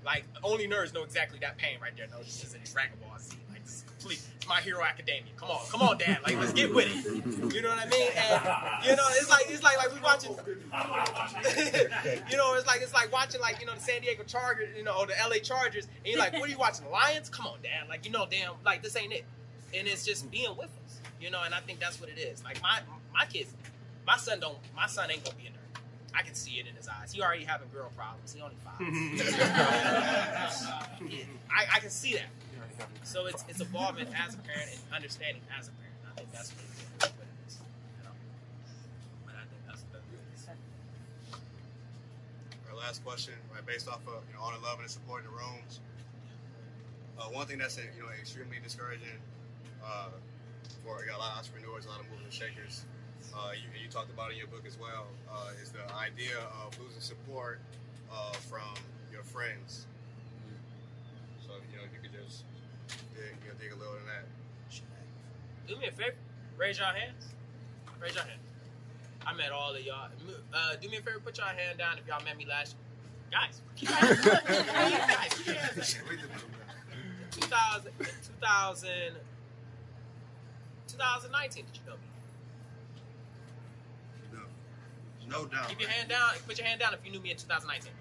Like 0.09 0.25
only 0.43 0.67
nerds 0.67 0.95
know 0.95 1.03
exactly 1.03 1.39
that 1.41 1.59
pain 1.59 1.77
right 1.83 1.93
there. 1.95 2.07
No, 2.11 2.17
this 2.21 2.43
is 2.43 2.55
a 2.55 2.73
Dragon 2.73 2.97
Ball 3.03 3.19
Z. 3.19 3.37
Like 3.53 3.63
this 3.63 3.75
is 3.75 3.83
complete. 3.83 4.23
It's 4.37 4.49
my 4.49 4.59
Hero 4.63 4.83
Academia. 4.83 5.35
Come 5.37 5.51
on, 5.51 5.59
come 5.69 5.83
on, 5.83 5.99
Dad. 5.99 6.21
Like 6.25 6.39
let's 6.39 6.55
get 6.55 6.75
with 6.75 6.87
it. 6.89 7.55
You 7.55 7.61
know 7.61 7.69
what 7.69 7.79
I 7.79 7.85
mean? 7.91 8.09
And 8.17 8.87
you 8.89 8.97
know, 8.97 9.03
it's 9.11 9.29
like 9.29 9.45
it's 9.51 9.63
like 9.63 9.77
like 9.77 9.95
we 9.95 10.01
watching. 10.01 10.31
you 12.31 12.39
know, 12.39 12.55
it's 12.55 12.67
like 12.67 12.81
it's 12.81 12.95
like 12.95 13.13
watching 13.13 13.43
like 13.43 13.61
you 13.61 13.67
know 13.67 13.75
the 13.75 13.83
San 13.83 14.01
Diego 14.01 14.23
Chargers, 14.25 14.75
you 14.75 14.83
know, 14.83 14.97
or 14.99 15.07
the 15.07 15.13
LA 15.29 15.41
Chargers, 15.43 15.85
and 15.85 16.07
you're 16.07 16.19
like, 16.19 16.33
what 16.33 16.45
are 16.45 16.49
you 16.49 16.57
watching? 16.57 16.87
The 16.87 16.91
Lions? 16.91 17.29
Come 17.29 17.47
on, 17.47 17.59
Dad. 17.63 17.87
Like 17.91 18.07
you 18.07 18.11
know, 18.11 18.27
damn, 18.31 18.55
like 18.65 18.83
this 18.83 18.97
ain't 18.97 19.13
it. 19.13 19.27
And 19.75 19.87
it's 19.87 20.07
just 20.07 20.31
being 20.31 20.57
with 20.57 20.71
us, 20.87 21.01
you 21.21 21.31
know. 21.31 21.43
And 21.45 21.55
I 21.55 21.61
think 21.61 21.81
that's 21.81 22.01
what 22.01 22.09
it 22.09 22.19
is. 22.19 22.43
Like 22.43 22.63
my 22.63 22.81
my 23.13 23.27
kids, 23.27 23.53
my 24.07 24.17
son 24.17 24.41
don't, 24.41 24.57
my 24.75 24.87
son 24.87 25.11
ain't 25.11 25.23
gonna 25.23 25.37
be 25.37 25.49
in. 25.49 25.53
nerd. 25.53 25.58
I 26.15 26.23
can 26.23 26.35
see 26.35 26.59
it 26.59 26.67
in 26.67 26.75
his 26.75 26.89
eyes. 26.89 27.13
He 27.13 27.21
already 27.23 27.45
having 27.45 27.69
girl 27.73 27.91
problems. 27.97 28.33
He 28.33 28.41
only 28.41 28.57
five. 28.65 28.81
I, 31.51 31.67
I 31.77 31.81
can 31.81 31.91
see 31.91 32.15
that. 32.15 32.27
So 33.03 33.27
it's 33.27 33.45
it's 33.49 33.61
evolving 33.61 34.07
as 34.15 34.35
a 34.35 34.39
parent 34.39 34.71
and 34.71 34.81
understanding 34.95 35.43
as 35.59 35.69
a 35.69 35.73
parent. 35.73 35.95
I 36.07 36.11
think 36.19 36.31
that's 36.33 36.53
what 36.53 36.63
it 36.63 36.69
is. 37.49 37.59
What 37.59 37.67
you 37.99 38.05
know? 38.05 38.15
But 39.27 39.35
I 39.35 39.45
think 39.49 39.63
that's 39.67 39.83
the 39.91 39.99
Our 42.71 42.77
last 42.77 43.05
question, 43.05 43.35
right, 43.53 43.65
based 43.67 43.89
off 43.89 44.01
of 44.07 44.23
you 44.29 44.35
know 44.35 44.41
all 44.43 44.53
the 44.53 44.59
love 44.65 44.79
and 44.79 44.89
the 44.89 44.93
support 44.93 45.25
in 45.25 45.31
the 45.31 45.37
rooms. 45.37 45.81
Uh, 47.19 47.25
one 47.35 47.47
thing 47.47 47.59
that's 47.59 47.77
you 47.79 48.03
know 48.03 48.11
extremely 48.21 48.59
discouraging 48.63 49.19
uh, 49.85 50.09
for 50.85 51.05
you 51.05 51.11
know, 51.11 51.17
a 51.17 51.19
lot 51.19 51.33
of 51.33 51.39
entrepreneurs, 51.39 51.87
a 51.87 51.89
lot 51.89 52.01
of 52.01 52.07
movers 52.11 52.25
and 52.25 52.33
shakers. 52.33 52.85
Uh, 53.35 53.53
you, 53.55 53.69
you 53.83 53.89
talked 53.89 54.11
about 54.11 54.31
in 54.33 54.37
your 54.39 54.47
book 54.49 54.65
as 54.67 54.77
well 54.79 55.07
uh, 55.31 55.51
is 55.63 55.71
the 55.71 55.85
idea 55.95 56.37
of 56.65 56.79
losing 56.81 57.01
support 57.01 57.61
uh, 58.13 58.33
from 58.33 58.75
your 59.13 59.23
friends. 59.23 59.87
So 61.47 61.53
you 61.71 61.77
know 61.79 61.85
if 61.85 61.93
you 61.95 62.01
could 62.03 62.17
just 62.25 62.45
dig, 63.15 63.37
you 63.45 63.49
know, 63.51 63.57
dig 63.61 63.73
a 63.73 63.77
little 63.77 63.95
in 63.95 64.07
that. 64.07 64.25
Do 65.67 65.77
me 65.77 65.87
a 65.89 65.93
favor. 65.93 66.15
Raise 66.57 66.79
your 66.79 66.89
hands. 66.89 67.29
Raise 68.01 68.15
your 68.15 68.25
hand. 68.25 68.41
I 69.27 69.35
met 69.35 69.53
all 69.53 69.75
of 69.75 69.81
y'all. 69.83 70.09
Uh, 70.53 70.77
do 70.81 70.89
me 70.89 70.97
a 70.97 71.03
favor. 71.03 71.21
Put 71.21 71.37
your 71.39 71.47
hand 71.47 71.79
down 71.79 71.99
if 71.99 72.07
y'all 72.07 72.25
met 72.25 72.37
me 72.37 72.47
last 72.47 72.75
year. 72.75 73.41
Guys, 73.41 73.61
keep 73.77 73.89
your 73.91 73.99
hands 73.99 74.27
up. 74.27 74.47
Guys, 74.47 75.35
keep 75.35 75.47
your 75.47 75.55
hands 75.57 75.97
up. 77.35 77.41
2000, 77.41 77.93
2000, 78.41 78.91
2019, 80.89 81.65
did 81.67 81.77
you 81.77 81.83
know 81.87 81.97
me? 81.97 82.08
No 85.29 85.45
doubt. 85.47 85.69
Keep 85.69 85.81
your 85.81 85.91
hand 85.91 86.09
down. 86.09 86.31
Put 86.47 86.59
your 86.59 86.67
hand 86.67 86.81
down 86.81 86.95
if 86.95 87.05
you 87.05 87.13
knew 87.13 87.21
me 87.21 87.31
in 87.31 87.37
2019. 87.37 87.93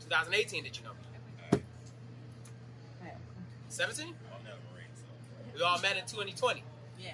2018, 0.00 0.64
did 0.64 0.76
you 0.76 0.82
know 0.84 0.90
me? 0.90 0.96
17? 3.68 4.14
We 5.54 5.62
all 5.62 5.80
met 5.80 5.96
in 5.96 6.04
2020. 6.04 6.62
Yeah. 6.98 7.10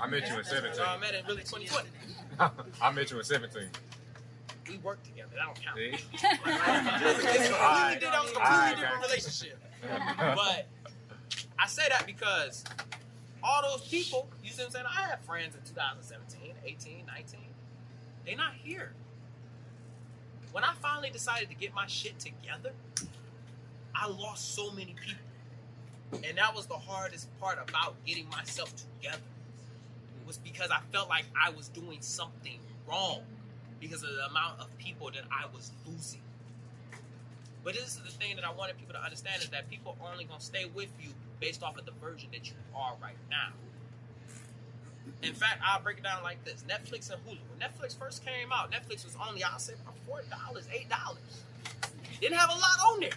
I 0.00 0.06
met 0.06 0.28
you 0.28 0.38
in 0.38 0.44
17. 0.44 0.72
We 0.78 0.84
all 0.84 0.98
met 0.98 1.14
in 1.14 1.24
really 1.26 1.42
2020. 1.42 1.88
I 2.80 2.92
met 2.92 3.10
you 3.10 3.18
in 3.18 3.24
17. 3.24 3.62
We 4.68 4.78
worked 4.78 5.04
together. 5.06 5.30
That 5.34 5.46
don't 5.46 5.60
count. 5.60 5.76
See? 5.76 5.92
it's 6.12 6.22
a 6.22 6.28
completely, 6.28 8.06
that 8.06 8.22
was 8.22 8.30
a 8.30 8.34
completely 8.34 8.40
Alright, 8.40 8.76
different 8.76 9.02
relationship. 9.02 9.58
But 10.18 10.66
I 11.58 11.66
say 11.66 11.88
that 11.88 12.04
because 12.06 12.64
all 13.42 13.62
those 13.62 13.88
people, 13.88 14.28
you 14.44 14.50
see 14.50 14.62
what 14.62 14.66
I'm 14.66 14.72
saying? 14.72 14.86
I 14.86 15.08
had 15.08 15.20
friends 15.20 15.54
in 15.56 15.62
2017, 15.62 16.54
18, 16.64 17.06
19. 17.06 17.40
They're 18.28 18.36
not 18.36 18.52
here. 18.62 18.92
When 20.52 20.62
I 20.62 20.74
finally 20.82 21.08
decided 21.08 21.48
to 21.48 21.54
get 21.54 21.72
my 21.72 21.86
shit 21.86 22.18
together, 22.18 22.72
I 23.94 24.06
lost 24.06 24.54
so 24.54 24.70
many 24.70 24.94
people. 25.00 26.22
And 26.28 26.36
that 26.36 26.54
was 26.54 26.66
the 26.66 26.74
hardest 26.74 27.26
part 27.40 27.58
about 27.58 27.94
getting 28.04 28.28
myself 28.28 28.74
together. 28.76 29.22
It 30.20 30.26
was 30.26 30.36
because 30.36 30.70
I 30.70 30.80
felt 30.92 31.08
like 31.08 31.24
I 31.42 31.48
was 31.48 31.68
doing 31.68 32.02
something 32.02 32.58
wrong 32.86 33.22
because 33.80 34.02
of 34.02 34.10
the 34.10 34.26
amount 34.26 34.60
of 34.60 34.76
people 34.76 35.10
that 35.10 35.24
I 35.32 35.46
was 35.54 35.70
losing. 35.86 36.20
But 37.64 37.74
this 37.74 37.84
is 37.84 37.96
the 37.96 38.10
thing 38.10 38.36
that 38.36 38.44
I 38.44 38.52
wanted 38.52 38.76
people 38.76 38.92
to 38.92 39.02
understand 39.02 39.42
is 39.42 39.48
that 39.48 39.70
people 39.70 39.96
are 40.02 40.12
only 40.12 40.24
gonna 40.24 40.40
stay 40.42 40.66
with 40.74 40.90
you 41.00 41.08
based 41.40 41.62
off 41.62 41.78
of 41.78 41.86
the 41.86 41.92
version 41.92 42.28
that 42.32 42.46
you 42.46 42.56
are 42.76 42.92
right 43.00 43.16
now. 43.30 43.52
In 45.22 45.32
fact, 45.34 45.60
I'll 45.64 45.82
break 45.82 45.98
it 45.98 46.04
down 46.04 46.22
like 46.22 46.44
this: 46.44 46.64
Netflix 46.68 47.10
and 47.10 47.20
Hulu. 47.26 47.38
When 47.50 47.60
Netflix 47.60 47.98
first 47.98 48.24
came 48.24 48.52
out, 48.52 48.70
Netflix 48.70 49.04
was 49.04 49.16
only 49.26 49.42
I'll 49.42 49.58
say 49.58 49.74
about 49.74 49.94
four 50.06 50.22
dollars, 50.30 50.66
eight 50.72 50.88
dollars. 50.88 51.42
Didn't 52.20 52.38
have 52.38 52.50
a 52.50 52.54
lot 52.54 52.92
on 52.92 53.00
there. 53.00 53.10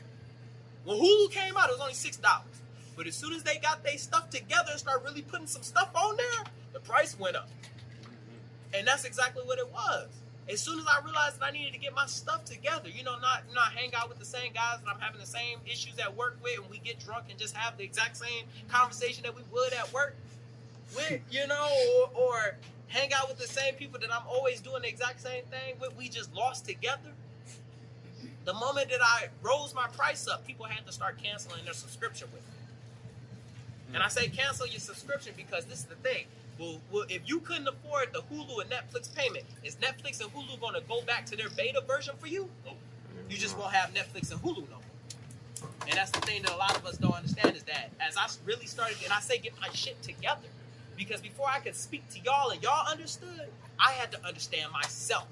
When 0.84 0.98
Hulu 0.98 1.32
came 1.32 1.56
out, 1.58 1.70
it 1.70 1.74
was 1.74 1.82
only 1.82 1.94
six 1.94 2.18
dollars. 2.18 2.62
But 2.96 3.08
as 3.08 3.16
soon 3.16 3.34
as 3.34 3.44
they 3.44 3.58
got 3.58 3.84
their 3.84 3.98
stuff 3.98 4.30
together 4.30 4.72
and 4.72 4.80
started 4.80 5.04
really 5.06 5.22
putting 5.22 5.48
some 5.48 5.64
stuff 5.64 5.90
on 5.96 6.18
there, 6.18 6.44
the 6.74 6.80
price 6.80 7.18
went 7.18 7.36
up. 7.36 7.50
And 8.74 8.88
that's 8.88 9.06
exactly 9.06 9.44
what 9.44 9.60
it 9.60 9.72
was. 9.72 10.08
As 10.50 10.60
soon 10.60 10.80
as 10.80 10.86
I 10.86 11.04
realized 11.04 11.40
that 11.40 11.46
I 11.46 11.52
needed 11.52 11.74
to 11.74 11.80
get 11.80 11.94
my 11.94 12.06
stuff 12.08 12.46
together, 12.46 12.90
you 12.90 13.04
know, 13.04 13.18
not 13.20 13.44
not 13.54 13.72
hang 13.74 13.94
out 13.96 14.10
with 14.10 14.20
the 14.20 14.26
same 14.26 14.54
guys 14.54 14.80
that 14.84 14.90
I'm 14.94 15.00
having 15.00 15.20
the 15.20 15.28
same 15.28 15.60
issues 15.66 16.00
at 16.00 16.16
work 16.16 16.38
with, 16.44 16.60
and 16.60 16.70
we 16.70 16.80
get 16.80 17.00
drunk 17.00 17.26
and 17.30 17.40
just 17.40 17.56
have 17.56 17.78
the 17.78 17.84
exact 17.84 18.18
same 18.18 18.46
conversation 18.68 19.24
that 19.24 19.36
we 19.36 19.44
would 19.52 19.74
at 19.74 19.92
work 19.94 20.16
with, 20.96 21.22
you 21.32 21.48
know, 21.48 21.70
or, 22.16 22.22
or 22.22 22.56
hang 22.88 23.14
out 23.14 23.30
with 23.30 23.38
the 23.38 23.48
same 23.48 23.76
people 23.76 24.00
that 24.00 24.14
I'm 24.14 24.28
always 24.28 24.62
doing 24.62 24.82
the 24.82 24.90
exact 24.90 25.22
same 25.22 25.44
thing 25.46 25.76
with. 25.80 25.96
We 25.98 26.10
just 26.10 26.34
lost 26.34 26.66
together. 26.66 27.12
The 28.44 28.54
moment 28.54 28.90
that 28.90 29.02
I 29.02 29.28
rose 29.44 29.74
my 29.76 29.88
price 29.88 30.28
up, 30.28 30.46
people 30.46 30.66
had 30.66 30.86
to 30.88 30.92
start 30.92 31.22
canceling 31.22 31.64
their 31.64 31.74
subscription 31.74 32.28
with 32.34 32.42
me. 32.42 32.62
And 33.94 34.04
I 34.04 34.08
say 34.08 34.30
cancel 34.30 34.68
your 34.68 34.80
subscription 34.80 35.34
because 35.36 35.66
this 35.66 35.80
is 35.80 35.86
the 35.86 35.96
thing. 35.96 36.26
Well, 36.60 36.80
well, 36.92 37.06
if 37.10 37.22
you 37.26 37.40
couldn't 37.40 37.68
afford 37.68 38.14
the 38.14 38.22
Hulu 38.22 38.62
and 38.62 38.70
Netflix 38.70 39.14
payment, 39.14 39.46
is 39.64 39.76
Netflix 39.76 40.22
and 40.22 40.32
Hulu 40.34 40.60
going 40.60 40.74
to 40.74 40.82
go 40.88 41.02
back 41.02 41.26
to 41.28 41.36
their 41.36 41.50
beta 41.50 41.82
version 41.88 42.16
for 42.20 42.28
you? 42.28 42.50
You 43.30 43.38
just 43.38 43.58
won't 43.58 43.74
have 43.74 43.94
Netflix 43.94 44.32
and 44.32 44.42
Hulu 44.42 44.70
no 44.70 44.76
more. 44.76 45.70
And 45.88 45.94
that's 45.94 46.12
the 46.12 46.22
thing 46.22 46.42
that 46.44 46.52
a 46.52 46.58
lot 46.58 46.76
of 46.78 46.86
us 46.86 46.98
don't 46.98 47.14
understand 47.14 47.56
is 47.56 47.64
that 47.64 47.92
as 48.00 48.18
I 48.18 48.28
really 48.46 48.66
started, 48.66 48.98
and 49.04 49.14
I 49.14 49.20
say 49.20 49.38
get 49.38 49.60
my 49.60 49.70
shit 49.70 50.02
together, 50.02 50.48
because 50.98 51.22
before 51.22 51.48
I 51.50 51.60
could 51.60 51.76
speak 51.76 52.08
to 52.12 52.20
y'all 52.20 52.50
and 52.50 52.62
y'all 52.62 52.88
understood, 52.90 53.48
I 53.80 53.92
had 53.94 54.12
to 54.12 54.26
understand 54.26 54.72
myself. 54.72 55.28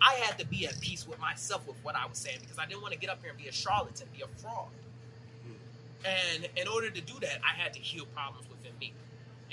I 0.00 0.14
had 0.14 0.38
to 0.38 0.46
be 0.46 0.66
at 0.66 0.80
peace 0.80 1.06
with 1.06 1.20
myself 1.20 1.66
with 1.66 1.76
what 1.82 1.94
I 1.94 2.06
was 2.06 2.18
saying 2.18 2.38
because 2.40 2.58
I 2.58 2.66
didn't 2.66 2.82
want 2.82 2.92
to 2.92 2.98
get 2.98 3.08
up 3.08 3.20
here 3.20 3.30
and 3.30 3.38
be 3.38 3.48
a 3.48 3.52
charlatan, 3.52 4.08
be 4.12 4.22
a 4.22 4.40
fraud. 4.40 4.68
And 6.04 6.48
in 6.56 6.66
order 6.66 6.90
to 6.90 7.00
do 7.00 7.14
that, 7.20 7.38
I 7.48 7.54
had 7.54 7.72
to 7.74 7.78
heal 7.78 8.06
problems 8.06 8.48
within 8.50 8.72
me. 8.80 8.92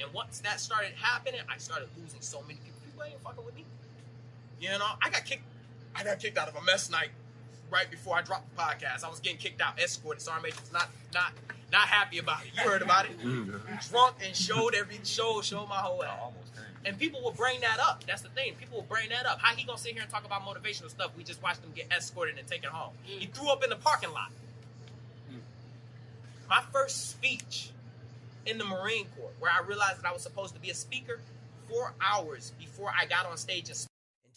And 0.02 0.12
once 0.14 0.40
that 0.40 0.60
started 0.60 0.94
happening, 1.00 1.42
I 1.48 1.58
started 1.58 1.90
losing 2.02 2.22
so 2.22 2.42
many 2.42 2.56
people. 2.56 2.80
People 2.84 3.04
ain't 3.04 3.22
fucking 3.22 3.46
with 3.46 3.56
me. 3.56 3.66
You 4.60 4.70
know, 4.70 4.88
I 5.02 5.10
got 5.10 5.26
kicked. 5.26 5.44
I 5.96 6.04
got 6.04 6.20
kicked 6.20 6.38
out 6.38 6.48
of 6.48 6.56
a 6.56 6.64
mess 6.64 6.90
night 6.90 7.10
right 7.72 7.90
before 7.90 8.18
I 8.18 8.22
dropped 8.22 8.56
the 8.56 8.62
podcast. 8.62 9.04
I 9.04 9.10
was 9.10 9.20
getting 9.20 9.38
kicked 9.38 9.62
out, 9.62 9.80
escorted. 9.80 10.22
Sergeant 10.22 10.44
Major 10.44 10.62
was 10.62 10.74
not 10.74 10.90
not 11.14 11.34
not 11.72 11.88
happy 11.88 12.18
about 12.18 12.42
it. 12.46 12.52
You 12.56 12.70
heard 12.70 12.82
about 12.82 13.06
it. 13.06 13.20
Mm. 13.20 13.90
Drunk 13.90 14.16
and 14.26 14.36
showed 14.36 14.74
every 14.74 15.00
show, 15.04 15.42
showed 15.42 15.68
my 15.68 15.78
whole 15.78 16.04
ass. 16.04 16.34
And 16.86 16.98
people 16.98 17.22
will 17.22 17.32
bring 17.32 17.60
that 17.62 17.80
up. 17.80 18.04
That's 18.06 18.22
the 18.22 18.30
thing. 18.30 18.54
People 18.60 18.78
will 18.78 18.88
bring 18.88 19.10
that 19.10 19.26
up. 19.26 19.40
How 19.40 19.54
he 19.56 19.66
gonna 19.66 19.78
sit 19.78 19.94
here 19.94 20.02
and 20.02 20.10
talk 20.10 20.26
about 20.26 20.44
motivational 20.44 20.90
stuff? 20.90 21.12
We 21.18 21.24
just 21.24 21.44
watched 21.44 21.64
him 21.64 21.72
get 21.76 21.92
escorted 21.96 22.38
and 22.38 22.48
taken 22.48 22.70
home. 22.70 22.94
He 23.04 23.28
mm. 23.28 23.34
threw 23.34 23.50
up 23.50 23.64
in 23.64 23.70
the 23.70 23.76
parking 23.76 24.12
lot. 24.12 24.32
Mm. 25.32 25.40
My 26.50 26.62
first 26.72 27.12
speech 27.12 27.72
in 28.46 28.58
the 28.58 28.66
Marine 28.66 29.06
Corps, 29.18 29.32
where 29.40 29.52
I 29.52 29.66
realized 29.66 30.02
that 30.02 30.10
I 30.10 30.14
was 30.14 30.24
supposed 30.24 30.54
to 30.56 30.62
be 30.62 30.70
a 30.70 30.76
speaker, 30.76 31.20
four 31.68 31.94
hours 32.02 32.54
before 32.58 32.92
I 32.98 33.06
got 33.06 33.26
on 33.26 33.38
stage 33.38 33.70
and. 33.70 33.76
And 33.76 33.90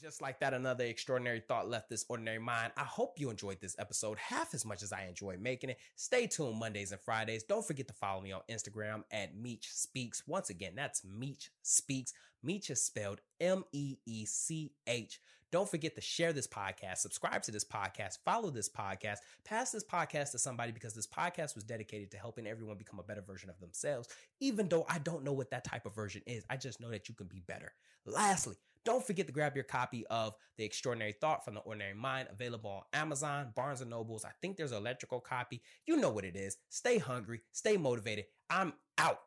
just 0.03 0.21
like 0.21 0.41
that, 0.41 0.53
another 0.53 0.85
extraordinary 0.85 1.41
thought 1.41 1.71
left 1.71 1.89
this 1.89 2.05
ordinary 2.09 2.41
mind. 2.41 2.73
I 2.77 2.83
hope 2.83 3.21
you 3.21 3.31
enjoyed 3.31 3.61
this 3.61 3.77
episode 3.79 4.19
half 4.19 4.53
as 4.53 4.65
much 4.65 4.83
as 4.83 4.93
I 4.93 5.05
enjoyed 5.05 5.41
making 5.41 5.71
it. 5.71 5.79
Stay 5.95 6.27
tuned 6.27 6.59
Mondays 6.59 6.91
and 6.91 7.01
Fridays. 7.01 7.45
Don't 7.45 7.65
forget 7.65 7.87
to 7.87 7.95
follow 7.95 8.21
me 8.21 8.33
on 8.33 8.41
Instagram 8.51 9.05
at 9.13 9.37
Meech 9.37 9.69
Speaks. 9.73 10.25
Once 10.27 10.51
again, 10.51 10.73
that's 10.75 11.05
Meech 11.05 11.53
Speaks. 11.63 12.13
Meech 12.43 12.69
is 12.71 12.85
spelled 12.85 13.21
M 13.41 13.63
E 13.73 13.97
E 14.05 14.27
C 14.27 14.73
H. 14.89 15.21
Don't 15.53 15.69
forget 15.69 15.95
to 15.95 16.01
share 16.01 16.33
this 16.33 16.47
podcast, 16.47 16.99
subscribe 16.99 17.43
to 17.43 17.53
this 17.53 17.65
podcast, 17.65 18.17
follow 18.25 18.49
this 18.49 18.71
podcast, 18.71 19.19
pass 19.45 19.71
this 19.71 19.85
podcast 19.85 20.31
to 20.31 20.39
somebody 20.39 20.73
because 20.73 20.95
this 20.95 21.07
podcast 21.07 21.55
was 21.55 21.63
dedicated 21.63 22.11
to 22.11 22.17
helping 22.17 22.47
everyone 22.47 22.79
become 22.79 22.99
a 22.99 23.03
better 23.03 23.21
version 23.21 23.51
of 23.51 23.61
themselves. 23.61 24.09
Even 24.41 24.67
though 24.67 24.87
I 24.89 24.99
don't 24.99 25.25
know 25.25 25.35
what 25.35 25.51
that 25.51 25.65
type 25.65 25.85
of 25.85 25.95
version 25.95 26.23
is, 26.27 26.43
I 26.49 26.57
just 26.57 26.81
know 26.81 26.89
that 26.89 27.11
you 27.11 27.15
can 27.15 27.27
be 27.27 27.43
better. 27.47 27.75
Lastly, 28.07 28.57
don't 28.85 29.05
forget 29.07 29.27
to 29.27 29.33
grab 29.33 29.55
your 29.55 29.65
copy 29.65 30.07
of 30.09 30.35
The 30.57 30.65
Extraordinary 30.65 31.15
Thought 31.21 31.45
from 31.45 31.55
the 31.55 31.61
Ordinary 31.61 31.95
Mind, 31.95 32.29
available 32.31 32.71
on 32.71 32.83
Amazon, 33.01 33.53
Barnes 33.55 33.81
and 33.81 33.91
Nobles. 33.91 34.25
I 34.25 34.31
think 34.41 34.57
there's 34.57 34.73
an 34.73 34.79
electrical 34.79 35.21
copy. 35.21 35.63
You 35.87 35.97
know 35.97 36.11
what 36.11 36.25
it 36.25 36.37
is. 36.37 36.57
Stay 36.69 36.99
hungry, 36.99 37.43
stay 37.53 37.77
motivated. 37.77 38.27
I'm 38.51 38.73
out. 38.99 39.19